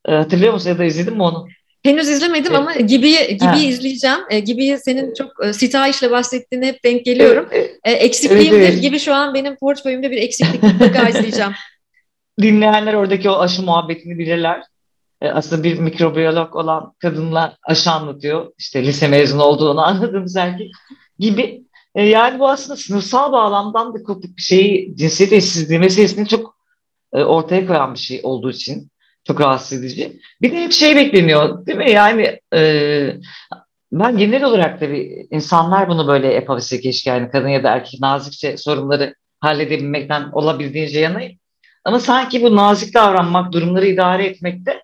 E, 0.09 0.12
hatırlıyor 0.12 0.53
musun 0.53 0.70
ya 0.70 0.78
da 0.78 0.84
izledin 0.84 1.14
mi 1.14 1.22
onu? 1.22 1.47
Henüz 1.83 2.09
izlemedim 2.09 2.53
evet. 2.55 2.59
ama 2.59 2.74
Gibi'yi 2.74 3.27
gibi 3.29 3.45
ha. 3.45 3.57
izleyeceğim. 3.57 4.18
E, 4.31 4.41
Gibi'yi 4.41 4.79
senin 4.79 5.14
çok 5.14 5.45
e, 5.45 5.53
sitayişle 5.53 6.11
bahsettiğine 6.11 6.66
hep 6.66 6.85
denk 6.85 7.05
geliyorum. 7.05 7.49
E, 7.85 7.93
eksikliğimdir. 7.93 8.59
Evet, 8.59 8.70
evet. 8.70 8.83
Gibi 8.83 8.99
şu 8.99 9.14
an 9.14 9.35
benim 9.35 9.57
portföyümde 9.57 10.11
bir 10.11 10.16
eksiklik 10.16 10.62
mutlaka 10.62 11.09
izleyeceğim. 11.09 11.53
Dinleyenler 12.41 12.95
oradaki 12.95 13.31
o 13.31 13.39
aşı 13.39 13.62
muhabbetini 13.62 14.18
bilirler. 14.18 14.62
e, 15.20 15.29
aslında 15.29 15.64
bir 15.64 15.79
mikrobiyolog 15.79 16.57
olan 16.57 16.93
kadınla 16.99 17.57
aşı 17.62 17.91
anlatıyor. 17.91 18.53
İşte 18.59 18.83
lise 18.83 19.09
mezunu 19.09 19.43
olduğunu 19.43 19.81
anladığımız 19.87 20.37
erkek 20.37 20.70
gibi. 21.18 21.62
E, 21.95 22.03
yani 22.03 22.39
bu 22.39 22.49
aslında 22.49 22.77
sınıfsal 22.77 23.33
bağlamdan 23.33 23.95
da 23.95 24.03
kopuk 24.03 24.37
bir 24.37 24.43
şeyi 24.43 24.97
cinsiyet 24.97 25.33
eşsizliği 25.33 25.79
meselesini 25.79 26.29
çok 26.29 26.57
e, 27.12 27.24
ortaya 27.24 27.66
koyan 27.66 27.95
bir 27.95 27.99
şey 27.99 28.20
olduğu 28.22 28.51
için 28.51 28.91
çok 29.27 29.41
rahatsız 29.41 29.79
edici. 29.79 30.20
Bir 30.43 30.53
de 30.53 30.64
hep 30.64 30.72
şey 30.72 30.97
bekleniyor 30.97 31.66
değil 31.66 31.79
mi? 31.79 31.91
Yani 31.91 32.41
e, 32.55 32.61
ben 33.93 34.18
genel 34.18 34.45
olarak 34.45 34.81
da 34.81 34.91
bir 34.91 35.27
insanlar 35.31 35.89
bunu 35.89 36.07
böyle 36.07 36.33
yapabilse 36.33 36.81
keşke 36.81 37.11
yani 37.11 37.31
kadın 37.31 37.49
ya 37.49 37.64
da 37.64 37.70
erkek 37.70 38.01
nazikçe 38.01 38.57
sorunları 38.57 39.14
halledebilmekten 39.41 40.31
olabildiğince 40.33 41.01
yanayım. 41.01 41.39
Ama 41.85 42.01
sanki 42.01 42.43
bu 42.43 42.57
nazik 42.57 42.95
davranmak, 42.95 43.53
durumları 43.53 43.87
idare 43.87 44.27
etmekte 44.27 44.83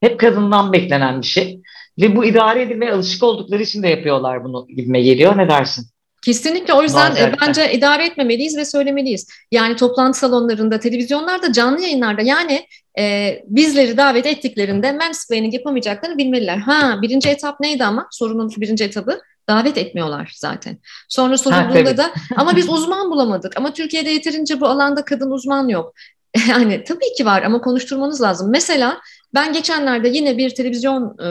hep 0.00 0.20
kadından 0.20 0.72
beklenen 0.72 1.20
bir 1.20 1.26
şey. 1.26 1.60
Ve 2.00 2.16
bu 2.16 2.24
idare 2.24 2.62
edilmeye 2.62 2.92
alışık 2.92 3.22
oldukları 3.22 3.62
için 3.62 3.82
de 3.82 3.88
yapıyorlar 3.88 4.44
bunu 4.44 4.66
gibime 4.76 5.00
geliyor. 5.00 5.38
Ne 5.38 5.48
dersin? 5.48 5.86
Kesinlikle 6.22 6.74
o 6.74 6.82
yüzden 6.82 7.16
e, 7.16 7.32
bence 7.40 7.72
idare 7.72 8.06
etmemeliyiz 8.06 8.56
ve 8.56 8.64
söylemeliyiz. 8.64 9.28
Yani 9.52 9.76
toplantı 9.76 10.18
salonlarında, 10.18 10.80
televizyonlarda, 10.80 11.52
canlı 11.52 11.80
yayınlarda 11.80 12.22
yani 12.22 12.66
e, 12.98 13.34
bizleri 13.46 13.96
davet 13.96 14.26
ettiklerinde 14.26 14.92
mansplaining 14.92 15.54
yapamayacaklarını 15.54 16.18
bilmeliler. 16.18 16.56
Ha 16.56 16.98
birinci 17.02 17.28
etap 17.28 17.60
neydi 17.60 17.84
ama 17.84 18.08
sorunun 18.10 18.50
birinci 18.56 18.84
etabı 18.84 19.20
davet 19.48 19.78
etmiyorlar 19.78 20.32
zaten. 20.36 20.78
Sonra 21.08 21.38
sorulduğunda 21.38 21.96
da 21.96 22.10
ama 22.36 22.56
biz 22.56 22.68
uzman 22.68 23.10
bulamadık 23.10 23.56
ama 23.56 23.72
Türkiye'de 23.72 24.10
yeterince 24.10 24.60
bu 24.60 24.66
alanda 24.66 25.04
kadın 25.04 25.30
uzman 25.30 25.68
yok. 25.68 25.94
Yani 26.48 26.84
tabii 26.84 27.12
ki 27.16 27.26
var 27.26 27.42
ama 27.42 27.60
konuşturmanız 27.60 28.22
lazım. 28.22 28.50
Mesela 28.50 29.00
ben 29.34 29.52
geçenlerde 29.52 30.08
yine 30.08 30.38
bir 30.38 30.50
televizyon 30.50 31.18
e, 31.18 31.28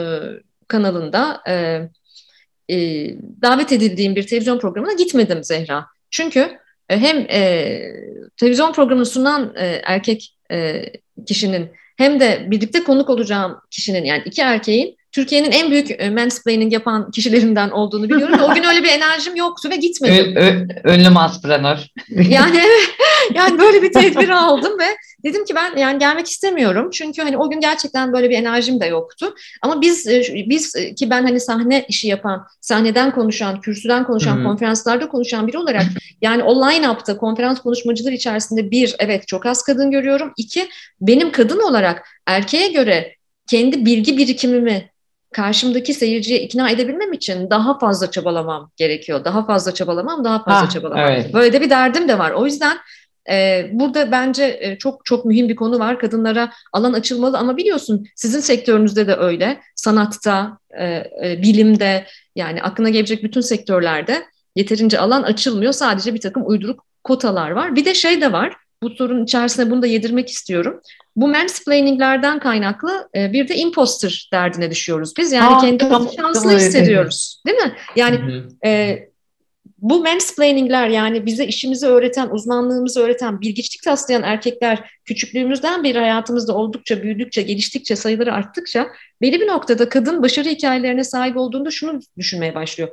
kanalında 0.68 1.40
e, 1.48 1.80
e, 2.70 2.76
davet 3.42 3.72
edildiğim 3.72 4.16
bir 4.16 4.26
televizyon 4.26 4.58
programına 4.58 4.92
gitmedim 4.92 5.44
Zehra. 5.44 5.86
Çünkü 6.10 6.58
e, 6.88 6.98
hem 6.98 7.16
e, 7.18 7.80
televizyon 8.36 8.72
programını 8.72 9.06
sunan 9.06 9.54
e, 9.56 9.66
erkek 9.84 10.34
e, 10.52 10.84
kişinin 11.26 11.68
hem 11.96 12.20
de 12.20 12.46
birlikte 12.50 12.84
konuk 12.84 13.10
olacağım 13.10 13.56
kişinin 13.70 14.04
yani 14.04 14.22
iki 14.24 14.42
erkeğin 14.42 14.96
Türkiye'nin 15.12 15.52
en 15.52 15.70
büyük 15.70 15.90
e, 15.90 16.10
mansplaining 16.10 16.72
yapan 16.72 17.10
kişilerinden 17.10 17.70
olduğunu 17.70 18.10
biliyorum. 18.10 18.40
o 18.40 18.54
gün 18.54 18.64
öyle 18.64 18.82
bir 18.82 18.88
enerjim 18.88 19.36
yoktu 19.36 19.70
ve 19.70 19.76
gitmedim. 19.76 20.36
Ö, 20.36 20.94
ünlü 20.94 21.08
mansplainer. 21.08 21.92
yani 22.08 22.62
yani 23.34 23.58
böyle 23.58 23.82
bir 23.82 23.92
tedbir 23.92 24.28
aldım 24.28 24.78
ve 24.78 24.96
dedim 25.24 25.44
ki 25.44 25.54
ben 25.54 25.76
yani 25.76 25.98
gelmek 25.98 26.26
istemiyorum. 26.26 26.90
Çünkü 26.92 27.22
hani 27.22 27.36
o 27.36 27.50
gün 27.50 27.60
gerçekten 27.60 28.12
böyle 28.12 28.30
bir 28.30 28.34
enerjim 28.34 28.80
de 28.80 28.86
yoktu. 28.86 29.34
Ama 29.62 29.80
biz 29.80 30.06
e, 30.06 30.22
biz 30.48 30.76
e, 30.76 30.94
ki 30.94 31.10
ben 31.10 31.22
hani 31.22 31.40
sahne 31.40 31.84
işi 31.88 32.08
yapan, 32.08 32.46
sahneden 32.60 33.14
konuşan, 33.14 33.60
kürsüden 33.60 34.04
konuşan, 34.04 34.36
hmm. 34.36 34.44
konferanslarda 34.44 35.08
konuşan 35.08 35.46
biri 35.46 35.58
olarak 35.58 35.84
yani 36.22 36.42
o 36.42 36.54
line-up'ta 36.54 37.16
konferans 37.16 37.60
konuşmacılar 37.60 38.12
içerisinde 38.12 38.70
bir 38.70 38.96
evet 38.98 39.28
çok 39.28 39.46
az 39.46 39.62
kadın 39.62 39.90
görüyorum. 39.90 40.32
İki 40.36 40.68
benim 41.00 41.32
kadın 41.32 41.60
olarak 41.60 42.08
erkeğe 42.26 42.68
göre 42.68 43.14
kendi 43.50 43.84
bilgi 43.84 44.18
birikimimi 44.18 44.90
karşımdaki 45.32 45.94
seyirciye 45.94 46.40
ikna 46.40 46.70
edebilmem 46.70 47.12
için 47.12 47.50
daha 47.50 47.78
fazla 47.78 48.10
çabalamam 48.10 48.70
gerekiyor. 48.76 49.24
Daha 49.24 49.46
fazla 49.46 49.74
çabalamam, 49.74 50.24
daha 50.24 50.44
fazla 50.44 50.62
ha, 50.62 50.68
çabalamam. 50.68 51.12
Evet. 51.12 51.34
Böyle 51.34 51.52
de 51.52 51.60
bir 51.60 51.70
derdim 51.70 52.08
de 52.08 52.18
var. 52.18 52.30
O 52.30 52.46
yüzden 52.46 52.78
burada 53.72 54.12
bence 54.12 54.58
e, 54.60 54.78
çok 54.78 55.04
çok 55.04 55.24
mühim 55.24 55.48
bir 55.48 55.56
konu 55.56 55.78
var. 55.78 55.98
Kadınlara 55.98 56.50
alan 56.72 56.92
açılmalı 56.92 57.38
ama 57.38 57.56
biliyorsun 57.56 58.06
sizin 58.16 58.40
sektörünüzde 58.40 59.06
de 59.06 59.14
öyle. 59.14 59.60
Sanatta, 59.76 60.58
e, 60.78 60.84
e, 61.24 61.38
bilimde 61.42 62.06
yani 62.36 62.62
aklına 62.62 62.88
gelebilecek 62.88 63.22
bütün 63.22 63.40
sektörlerde 63.40 64.22
yeterince 64.56 64.98
alan 64.98 65.22
açılmıyor. 65.22 65.72
Sadece 65.72 66.14
bir 66.14 66.20
takım 66.20 66.42
uyduruk 66.46 66.84
kotalar 67.04 67.50
var. 67.50 67.76
Bir 67.76 67.84
de 67.84 67.94
şey 67.94 68.20
de 68.20 68.32
var. 68.32 68.56
Bu 68.82 68.90
sorunun 68.90 69.24
içerisine 69.24 69.70
bunu 69.70 69.82
da 69.82 69.86
yedirmek 69.86 70.28
istiyorum. 70.28 70.80
Bu 71.16 71.28
mansplaininglerden 71.28 72.38
kaynaklı 72.38 73.08
bir 73.14 73.48
de 73.48 73.56
imposter 73.56 74.28
derdine 74.32 74.70
düşüyoruz 74.70 75.12
biz. 75.18 75.32
Yani 75.32 75.54
Aa, 75.54 75.60
kendimizi 75.60 75.88
tamam, 75.88 76.08
şanslı 76.16 76.42
tamam, 76.42 76.58
hissediyoruz. 76.58 77.42
Değil 77.46 77.58
mi? 77.58 77.72
Yani 77.96 78.42
e, 78.64 78.98
bu 79.80 80.00
mansplainingler 80.00 80.88
yani 80.88 81.26
bize 81.26 81.46
işimizi 81.46 81.86
öğreten, 81.86 82.28
uzmanlığımızı 82.30 83.00
öğreten, 83.00 83.40
bilgiçlik 83.40 83.82
taslayan 83.82 84.22
erkekler 84.22 84.90
küçüklüğümüzden 85.04 85.84
beri 85.84 85.98
hayatımızda 85.98 86.54
oldukça, 86.54 87.02
büyüdükçe, 87.02 87.42
geliştikçe, 87.42 87.96
sayıları 87.96 88.32
arttıkça 88.32 88.88
belli 89.22 89.40
bir 89.40 89.46
noktada 89.46 89.88
kadın 89.88 90.22
başarı 90.22 90.48
hikayelerine 90.48 91.04
sahip 91.04 91.36
olduğunda 91.36 91.70
şunu 91.70 92.00
düşünmeye 92.18 92.54
başlıyor. 92.54 92.88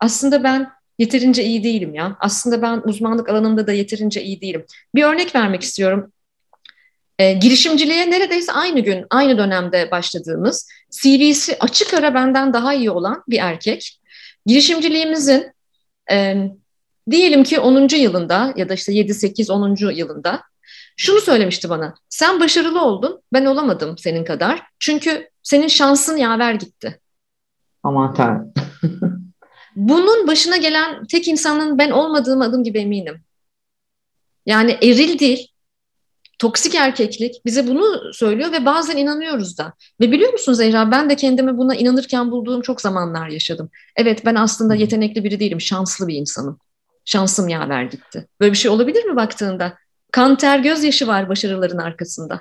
Aslında 0.00 0.44
ben 0.44 0.68
yeterince 0.98 1.44
iyi 1.44 1.64
değilim 1.64 1.94
ya. 1.94 2.16
Aslında 2.20 2.62
ben 2.62 2.82
uzmanlık 2.84 3.28
alanında 3.28 3.66
da 3.66 3.72
yeterince 3.72 4.22
iyi 4.22 4.40
değilim. 4.40 4.64
Bir 4.94 5.02
örnek 5.02 5.34
vermek 5.34 5.62
istiyorum. 5.62 6.12
E, 7.18 7.32
girişimciliğe 7.32 8.10
neredeyse 8.10 8.52
aynı 8.52 8.80
gün, 8.80 9.06
aynı 9.10 9.38
dönemde 9.38 9.90
başladığımız, 9.90 10.68
CV'si 10.90 11.56
açık 11.60 11.94
ara 11.94 12.14
benden 12.14 12.52
daha 12.52 12.74
iyi 12.74 12.90
olan 12.90 13.22
bir 13.28 13.38
erkek. 13.38 14.00
Girişimciliğimizin 14.46 15.52
e, 16.10 16.36
diyelim 17.10 17.44
ki 17.44 17.60
10. 17.60 17.96
yılında 17.96 18.52
ya 18.56 18.68
da 18.68 18.74
işte 18.74 18.92
7-8-10. 18.92 19.92
yılında 19.94 20.42
şunu 20.96 21.20
söylemişti 21.20 21.68
bana. 21.68 21.94
Sen 22.08 22.40
başarılı 22.40 22.82
oldun, 22.84 23.22
ben 23.32 23.44
olamadım 23.44 23.98
senin 23.98 24.24
kadar. 24.24 24.62
Çünkü 24.78 25.28
senin 25.42 25.68
şansın 25.68 26.16
yaver 26.16 26.54
gitti. 26.54 27.00
Aman 27.82 28.14
tanrım. 28.14 28.52
Bunun 29.76 30.26
başına 30.26 30.56
gelen 30.56 31.06
tek 31.06 31.28
insanın 31.28 31.78
ben 31.78 31.90
olmadığım 31.90 32.40
adım 32.40 32.64
gibi 32.64 32.78
eminim. 32.78 33.24
Yani 34.46 34.78
eril 34.82 35.18
değil, 35.18 35.51
toksik 36.42 36.74
erkeklik 36.74 37.44
bize 37.46 37.66
bunu 37.66 38.12
söylüyor 38.12 38.52
ve 38.52 38.66
bazen 38.66 38.96
inanıyoruz 38.96 39.58
da. 39.58 39.72
Ve 40.00 40.12
biliyor 40.12 40.32
musun 40.32 40.52
Zehra 40.52 40.90
ben 40.90 41.10
de 41.10 41.16
kendimi 41.16 41.58
buna 41.58 41.74
inanırken 41.74 42.30
bulduğum 42.30 42.62
çok 42.62 42.80
zamanlar 42.80 43.28
yaşadım. 43.28 43.70
Evet 43.96 44.26
ben 44.26 44.34
aslında 44.34 44.74
yetenekli 44.74 45.24
biri 45.24 45.40
değilim, 45.40 45.60
şanslı 45.60 46.08
bir 46.08 46.14
insanım. 46.14 46.58
Şansım 47.04 47.48
yaver 47.48 47.82
gitti. 47.82 48.26
Böyle 48.40 48.52
bir 48.52 48.56
şey 48.58 48.70
olabilir 48.70 49.04
mi 49.04 49.16
baktığında? 49.16 49.74
Kan 50.12 50.36
ter 50.36 50.58
gözyaşı 50.58 51.06
var 51.06 51.28
başarıların 51.28 51.78
arkasında. 51.78 52.40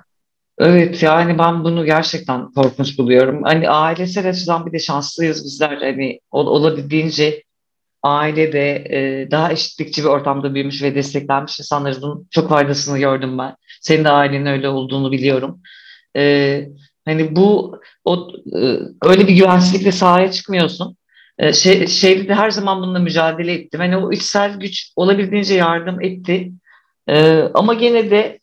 Evet 0.57 1.03
yani 1.03 1.37
ben 1.37 1.63
bunu 1.63 1.85
gerçekten 1.85 2.51
korkunç 2.51 2.97
buluyorum. 2.97 3.43
Hani 3.43 3.69
ailesel 3.69 4.29
açıdan 4.29 4.65
bir 4.65 4.71
de 4.71 4.79
şanslıyız 4.79 5.45
bizler. 5.45 5.77
Hani 5.77 6.19
olabildiğince 6.31 7.43
ailede 8.03 8.75
e, 8.75 9.31
daha 9.31 9.51
eşitlikçi 9.51 10.03
bir 10.03 10.07
ortamda 10.07 10.53
büyümüş 10.53 10.83
ve 10.83 10.95
desteklenmiş 10.95 11.59
insanların 11.59 12.27
çok 12.31 12.49
faydasını 12.49 12.99
gördüm 12.99 13.37
ben. 13.37 13.55
Senin 13.81 14.03
de 14.03 14.09
ailenin 14.09 14.45
öyle 14.45 14.69
olduğunu 14.69 15.11
biliyorum. 15.11 15.61
E, 16.17 16.65
hani 17.05 17.35
bu 17.35 17.79
o 18.05 18.29
e, 18.55 18.79
öyle 19.03 19.27
bir 19.27 19.35
güvensizlikle 19.35 19.91
sahaya 19.91 20.31
çıkmıyorsun. 20.31 20.97
E, 21.37 21.53
şey, 21.53 21.87
şeyde 21.87 22.27
de 22.27 22.35
her 22.35 22.51
zaman 22.51 22.81
bununla 22.81 22.99
mücadele 22.99 23.53
ettim. 23.53 23.79
Hani 23.79 23.97
o 23.97 24.11
içsel 24.11 24.59
güç 24.59 24.93
olabildiğince 24.95 25.55
yardım 25.55 26.01
etti. 26.01 26.51
E, 27.09 27.41
ama 27.53 27.73
gene 27.73 28.11
de 28.11 28.39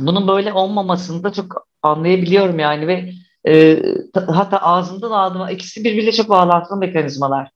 bunun 0.00 0.28
böyle 0.28 0.52
olmamasını 0.52 1.24
da 1.24 1.32
çok 1.32 1.66
anlayabiliyorum 1.82 2.58
yani 2.58 2.86
ve 2.86 3.12
e, 3.48 3.82
hatta 4.14 4.58
ağzından 4.58 5.10
ağzıma 5.10 5.50
ikisi 5.50 5.84
birbiriyle 5.84 6.12
çok 6.12 6.28
bağlantılı 6.28 6.78
mekanizmalar. 6.78 7.50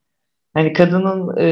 Hani 0.54 0.72
kadının 0.72 1.36
e, 1.36 1.48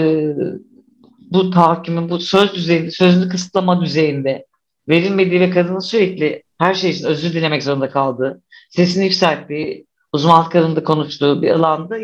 bu 1.33 1.51
tahakkümün 1.51 2.11
bu 2.11 2.19
söz 2.19 2.55
düzeyinde, 2.55 2.91
sözünü 2.91 3.29
kısıtlama 3.29 3.81
düzeyinde 3.81 4.47
verilmediği 4.89 5.41
ve 5.41 5.51
kadının 5.51 5.79
sürekli 5.79 6.43
her 6.59 6.75
şey 6.75 6.91
için 6.91 7.07
özür 7.07 7.33
dilemek 7.33 7.63
zorunda 7.63 7.91
kaldığı, 7.91 8.43
sesini 8.71 9.05
yükselttiği, 9.05 9.87
uzmanlık 10.13 10.57
alanında 10.57 10.85
konuştuğu 10.85 11.43
bir 11.43 11.51
alanda 11.51 11.99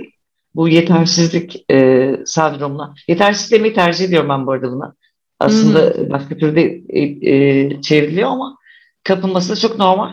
bu 0.55 0.69
yetersizlik 0.69 1.65
e, 1.71 2.17
sendromuna, 2.27 2.95
yetersiz 3.09 3.51
demeyi 3.53 3.75
tercih 3.75 4.05
ediyorum 4.05 4.29
ben 4.29 4.47
bu 4.47 4.53
arada 4.53 4.73
buna. 4.73 4.95
Aslında 5.41 5.79
hı 5.79 6.11
başka 6.11 6.37
türlü 6.37 6.85
e, 6.89 7.01
e, 7.31 7.81
çevriliyor 7.83 8.29
ama 8.29 8.57
kapılması 9.05 9.53
da 9.53 9.57
çok 9.57 9.79
normal. 9.79 10.13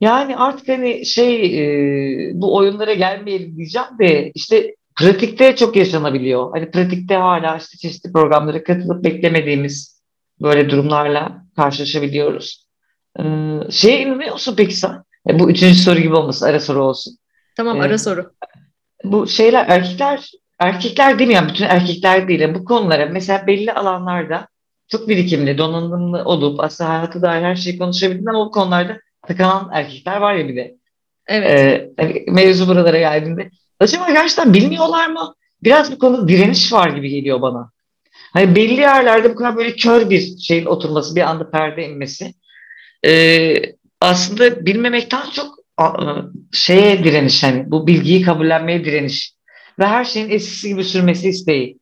Yani 0.00 0.36
artık 0.36 0.68
hani 0.68 1.06
şey 1.06 1.58
e, 1.58 2.30
bu 2.34 2.56
oyunlara 2.56 2.94
gelmeyelim 2.94 3.56
diyeceğim 3.56 3.88
de 3.98 4.32
işte 4.34 4.74
pratikte 4.96 5.56
çok 5.56 5.76
yaşanabiliyor. 5.76 6.50
Hani 6.50 6.70
pratikte 6.70 7.14
hala 7.14 7.56
işte 7.56 7.78
çeşitli 7.78 8.12
programlara 8.12 8.64
katılıp 8.64 9.04
beklemediğimiz 9.04 10.02
böyle 10.42 10.70
durumlarla 10.70 11.44
karşılaşabiliyoruz. 11.56 12.66
Ee, 13.18 13.22
şeye 13.70 14.02
inanıyor 14.02 14.32
musun 14.32 14.54
peki 14.56 14.76
sen? 14.76 15.02
E, 15.28 15.38
bu 15.38 15.50
üçüncü 15.50 15.78
soru 15.78 16.00
gibi 16.00 16.14
olmasın, 16.14 16.46
ara 16.46 16.60
soru 16.60 16.84
olsun. 16.84 17.18
Tamam, 17.56 17.80
ara 17.80 17.94
ee, 17.94 17.98
soru. 17.98 18.32
Bu 19.04 19.26
şeyler, 19.26 19.66
erkekler, 19.68 20.30
erkekler 20.58 21.18
değil 21.18 21.28
mi? 21.28 21.34
Yani 21.34 21.48
bütün 21.48 21.64
erkekler 21.64 22.28
değil. 22.28 22.54
Bu 22.54 22.64
konulara 22.64 23.06
mesela 23.06 23.46
belli 23.46 23.72
alanlarda 23.72 24.48
çok 24.88 25.08
birikimli, 25.08 25.58
donanımlı 25.58 26.24
olup 26.24 26.60
aslında 26.60 26.90
hayatı 26.90 27.22
dair 27.22 27.42
her 27.42 27.56
şeyi 27.56 27.78
konuşabildiğin 27.78 28.26
ama 28.26 28.46
bu 28.46 28.50
konularda 28.50 28.98
takılan 29.26 29.70
erkekler 29.72 30.16
var 30.16 30.34
ya 30.34 30.48
bir 30.48 30.56
de. 30.56 30.76
Evet. 31.26 31.50
Ee, 31.50 31.90
hani 31.96 32.24
mevzu 32.28 32.68
buralara 32.68 32.98
geldiğinde. 32.98 33.50
Acaba 33.80 34.10
gerçekten 34.10 34.54
bilmiyorlar 34.54 35.06
mı? 35.06 35.34
Biraz 35.62 35.92
bu 35.92 35.98
konuda 35.98 36.28
direniş 36.28 36.72
var 36.72 36.90
gibi 36.90 37.08
geliyor 37.10 37.42
bana. 37.42 37.70
Hani 38.32 38.56
belli 38.56 38.80
yerlerde 38.80 39.30
bu 39.30 39.34
kadar 39.34 39.56
böyle 39.56 39.76
kör 39.76 40.10
bir 40.10 40.38
şeyin 40.38 40.66
oturması, 40.66 41.16
bir 41.16 41.20
anda 41.20 41.50
perde 41.50 41.88
inmesi. 41.88 42.34
Ee, 43.06 43.54
aslında 44.00 44.66
bilmemekten 44.66 45.30
çok 45.30 45.58
şeye 46.52 47.04
direniş 47.04 47.42
hani 47.42 47.70
bu 47.70 47.86
bilgiyi 47.86 48.22
kabullenmeye 48.22 48.84
direniş 48.84 49.32
ve 49.78 49.86
her 49.86 50.04
şeyin 50.04 50.30
eskisi 50.30 50.68
gibi 50.68 50.84
sürmesi 50.84 51.28
isteği 51.28 51.78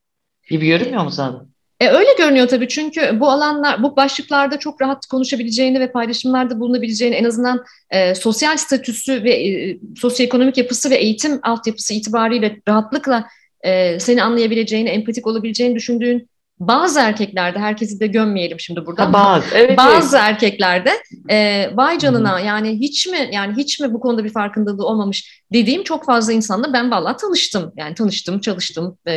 gibi 0.50 0.66
görünmüyor 0.66 1.04
mu 1.04 1.10
sana? 1.10 1.46
E, 1.84 1.88
öyle 1.88 2.08
görünüyor 2.18 2.48
tabii. 2.48 2.68
Çünkü 2.68 3.20
bu 3.20 3.30
alanlar, 3.30 3.82
bu 3.82 3.96
başlıklarda 3.96 4.58
çok 4.58 4.82
rahat 4.82 5.06
konuşabileceğini 5.06 5.80
ve 5.80 5.92
paylaşımlarda 5.92 6.60
bulunabileceğini 6.60 7.14
en 7.14 7.24
azından 7.24 7.64
e, 7.90 8.14
sosyal 8.14 8.56
statüsü 8.56 9.24
ve 9.24 9.30
e, 9.30 9.78
sosyoekonomik 9.96 10.58
yapısı 10.58 10.90
ve 10.90 10.94
eğitim 10.94 11.40
altyapısı 11.42 11.94
itibariyle 11.94 12.60
rahatlıkla 12.68 13.26
e, 13.60 14.00
seni 14.00 14.22
anlayabileceğini, 14.22 14.88
empatik 14.88 15.26
olabileceğini 15.26 15.74
düşündüğün 15.74 16.28
bazı 16.58 17.00
erkeklerde, 17.00 17.58
herkesi 17.58 18.00
de 18.00 18.06
gömmeyelim 18.06 18.60
şimdi 18.60 18.86
burada. 18.86 19.12
bazı, 19.12 19.54
evet, 19.54 19.78
bazı 19.78 20.16
evet. 20.16 20.26
erkeklerde 20.28 20.90
e, 21.30 21.70
vay 21.74 21.98
canına 21.98 22.38
Hı-hı. 22.38 22.46
yani 22.46 22.80
hiç 22.80 23.06
mi 23.06 23.28
yani 23.32 23.56
hiç 23.56 23.80
mi 23.80 23.92
bu 23.92 24.00
konuda 24.00 24.24
bir 24.24 24.32
farkındalığı 24.32 24.86
olmamış 24.86 25.42
dediğim 25.52 25.84
çok 25.84 26.04
fazla 26.04 26.32
insanla 26.32 26.72
ben 26.72 26.90
vallahi 26.90 27.16
tanıştım. 27.16 27.72
Yani 27.76 27.94
tanıştım, 27.94 28.40
çalıştım, 28.40 28.98
e, 29.06 29.14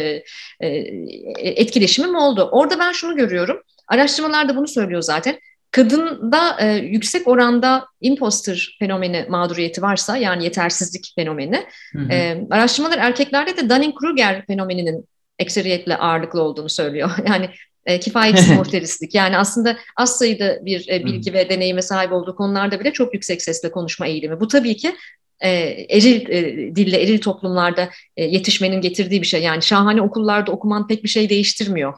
e, 0.59 0.67
etkileşimim 1.39 2.15
oldu. 2.15 2.49
Orada 2.51 2.79
ben 2.79 2.91
şunu 2.91 3.15
görüyorum. 3.15 3.61
Araştırmalar 3.87 4.49
da 4.49 4.55
bunu 4.55 4.67
söylüyor 4.67 5.01
zaten. 5.01 5.39
Kadında 5.71 6.57
e, 6.59 6.75
yüksek 6.75 7.27
oranda 7.27 7.85
imposter 8.01 8.77
fenomeni 8.79 9.25
mağduriyeti 9.29 9.81
varsa 9.81 10.17
yani 10.17 10.43
yetersizlik 10.43 11.13
fenomeni. 11.15 11.65
E, 12.11 12.43
araştırmalar 12.51 12.97
erkeklerde 12.97 13.57
de 13.57 13.61
Dunning-Kruger 13.61 14.45
fenomeninin 14.45 15.05
ekseriyetle 15.39 15.97
ağırlıklı 15.97 16.41
olduğunu 16.41 16.69
söylüyor. 16.69 17.09
Yani 17.27 17.49
e, 17.85 17.99
kifayetsiz 17.99 18.49
muhterislik. 18.49 19.15
Yani 19.15 19.37
aslında 19.37 19.77
az 19.95 20.17
sayıda 20.17 20.65
bir 20.65 20.89
e, 20.89 21.05
bilgi 21.05 21.33
ve 21.33 21.49
deneyime 21.49 21.81
sahip 21.81 22.11
olduğu 22.11 22.35
konularda 22.35 22.79
bile 22.79 22.93
çok 22.93 23.13
yüksek 23.13 23.41
sesle 23.41 23.71
konuşma 23.71 24.07
eğilimi. 24.07 24.39
Bu 24.39 24.47
tabii 24.47 24.77
ki 24.77 24.95
e, 25.39 25.49
eril 25.89 26.29
e, 26.29 26.75
dille, 26.75 27.01
eril 27.01 27.21
toplumlarda 27.21 27.89
e, 28.17 28.23
yetişmenin 28.23 28.81
getirdiği 28.81 29.21
bir 29.21 29.27
şey. 29.27 29.41
Yani 29.41 29.63
şahane 29.63 30.01
okullarda 30.01 30.51
okuman 30.51 30.87
pek 30.87 31.03
bir 31.03 31.09
şey 31.09 31.29
değiştirmiyor. 31.29 31.93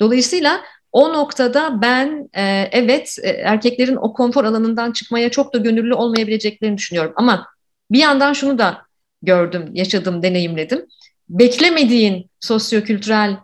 Dolayısıyla 0.00 0.60
o 0.92 1.12
noktada 1.12 1.82
ben 1.82 2.28
e, 2.36 2.68
evet 2.72 3.16
e, 3.22 3.28
erkeklerin 3.28 3.96
o 3.96 4.12
konfor 4.12 4.44
alanından 4.44 4.92
çıkmaya 4.92 5.30
çok 5.30 5.54
da 5.54 5.58
gönüllü 5.58 5.94
olmayabileceklerini 5.94 6.76
düşünüyorum. 6.76 7.12
Ama 7.16 7.46
bir 7.90 7.98
yandan 7.98 8.32
şunu 8.32 8.58
da 8.58 8.82
gördüm, 9.22 9.70
yaşadım, 9.72 10.22
deneyimledim 10.22 10.86
beklemediğin 11.28 12.30
sosyokültürel 12.40 13.36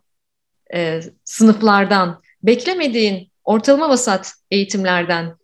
e, 0.74 1.00
sınıflardan, 1.24 2.20
beklemediğin 2.42 3.30
ortalama 3.44 3.88
vasat 3.88 4.32
eğitimlerden, 4.50 5.36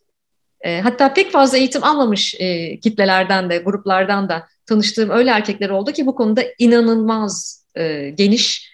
e, 0.61 0.81
hatta 0.81 1.15
pek 1.15 1.33
fazla 1.33 1.59
eğitim 1.59 1.85
almamış 1.85 2.35
e, 2.39 2.81
kitlelerden 2.81 3.51
de, 3.51 3.59
gruplardan 3.59 4.29
da 4.29 4.47
tanıştığım 4.67 5.11
öyle 5.11 5.31
erkekler 5.31 5.71
oldu 5.71 5.93
ki 5.93 6.07
bu 6.07 6.15
konuda 6.15 6.43
inanılmaz 6.59 7.65
e, 7.75 8.11
geniş 8.11 8.68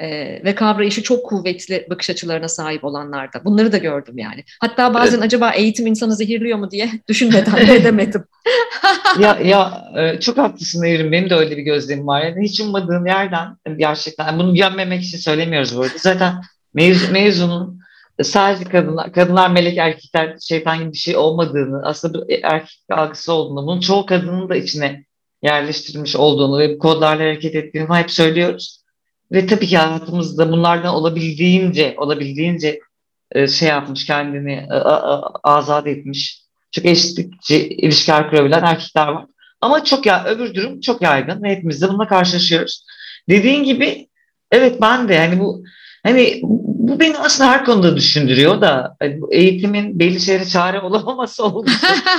e, 0.00 0.40
ve 0.44 0.54
kavrayışı 0.54 1.02
çok 1.02 1.26
kuvvetli 1.26 1.86
bakış 1.90 2.10
açılarına 2.10 2.48
sahip 2.48 2.84
olanlarda. 2.84 3.44
Bunları 3.44 3.72
da 3.72 3.78
gördüm 3.78 4.18
yani. 4.18 4.44
Hatta 4.60 4.94
bazen 4.94 5.14
evet. 5.14 5.24
acaba 5.24 5.50
eğitim 5.50 5.86
insanı 5.86 6.16
zehirliyor 6.16 6.58
mu 6.58 6.70
diye 6.70 6.90
düşünmeden 7.08 7.68
de 7.68 7.74
edemedim. 7.74 8.24
ya 9.20 9.38
ya 9.44 9.90
e, 9.96 10.20
çok 10.20 10.38
haklısın 10.38 10.84
Evrim. 10.84 11.12
Benim 11.12 11.30
de 11.30 11.34
öyle 11.34 11.56
bir 11.56 11.62
gözlemim 11.62 12.06
var. 12.06 12.22
Yani 12.22 12.44
hiç 12.44 12.60
ummadığım 12.60 13.06
yerden 13.06 13.56
gerçekten 13.76 14.38
bunu 14.38 14.54
gömmemek 14.54 15.02
için 15.02 15.18
söylemiyoruz 15.18 15.76
bu 15.76 15.80
arada. 15.80 15.98
Zaten 15.98 16.34
mevzu, 16.74 17.12
mevzunun 17.12 17.80
sadece 18.22 18.64
kadınlar, 18.64 19.12
kadınlar 19.12 19.50
melek 19.50 19.78
erkekler 19.78 20.36
şeytan 20.48 20.78
gibi 20.78 20.92
bir 20.92 20.98
şey 20.98 21.16
olmadığını, 21.16 21.82
aslında 21.84 22.28
bir 22.28 22.40
erkek 22.42 22.78
algısı 22.90 23.32
olduğunu, 23.32 23.66
bunun 23.66 23.80
çoğu 23.80 24.06
kadının 24.06 24.48
da 24.48 24.56
içine 24.56 25.04
yerleştirilmiş 25.42 26.16
olduğunu 26.16 26.58
ve 26.58 26.74
bu 26.74 26.78
kodlarla 26.78 27.22
hareket 27.22 27.54
ettiğini 27.54 27.94
hep 27.94 28.10
söylüyoruz. 28.10 28.77
Ve 29.32 29.46
tabii 29.46 29.66
ki 29.66 29.78
hayatımızda 29.78 30.52
bunlardan 30.52 30.94
olabildiğince, 30.94 31.94
olabildiğince 31.98 32.80
e, 33.32 33.48
şey 33.48 33.68
yapmış 33.68 34.06
kendini 34.06 34.52
e, 34.52 34.74
azat 35.42 35.86
etmiş. 35.86 36.42
Çok 36.72 36.84
eşitlikçi 36.84 37.68
ilişkiler 37.68 38.30
kurabilen 38.30 38.62
erkekler 38.62 39.08
var. 39.08 39.26
Ama 39.60 39.84
çok 39.84 40.06
ya 40.06 40.24
öbür 40.24 40.54
durum 40.54 40.80
çok 40.80 41.02
yaygın 41.02 41.42
ve 41.42 41.50
hepimiz 41.50 41.82
de 41.82 41.88
bununla 41.88 42.08
karşılaşıyoruz. 42.08 42.84
Dediğin 43.28 43.64
gibi 43.64 44.08
evet 44.52 44.80
ben 44.80 45.08
de 45.08 45.14
yani 45.14 45.40
bu 45.40 45.64
hani 46.02 46.40
bu 46.42 47.00
beni 47.00 47.18
aslında 47.18 47.50
her 47.50 47.64
konuda 47.64 47.96
düşündürüyor 47.96 48.60
da 48.60 48.96
hani 48.98 49.20
bu 49.20 49.32
eğitimin 49.32 49.98
belli 49.98 50.20
şeylere 50.20 50.44
çare 50.44 50.80
olamaması 50.80 51.44
olduğu 51.44 51.70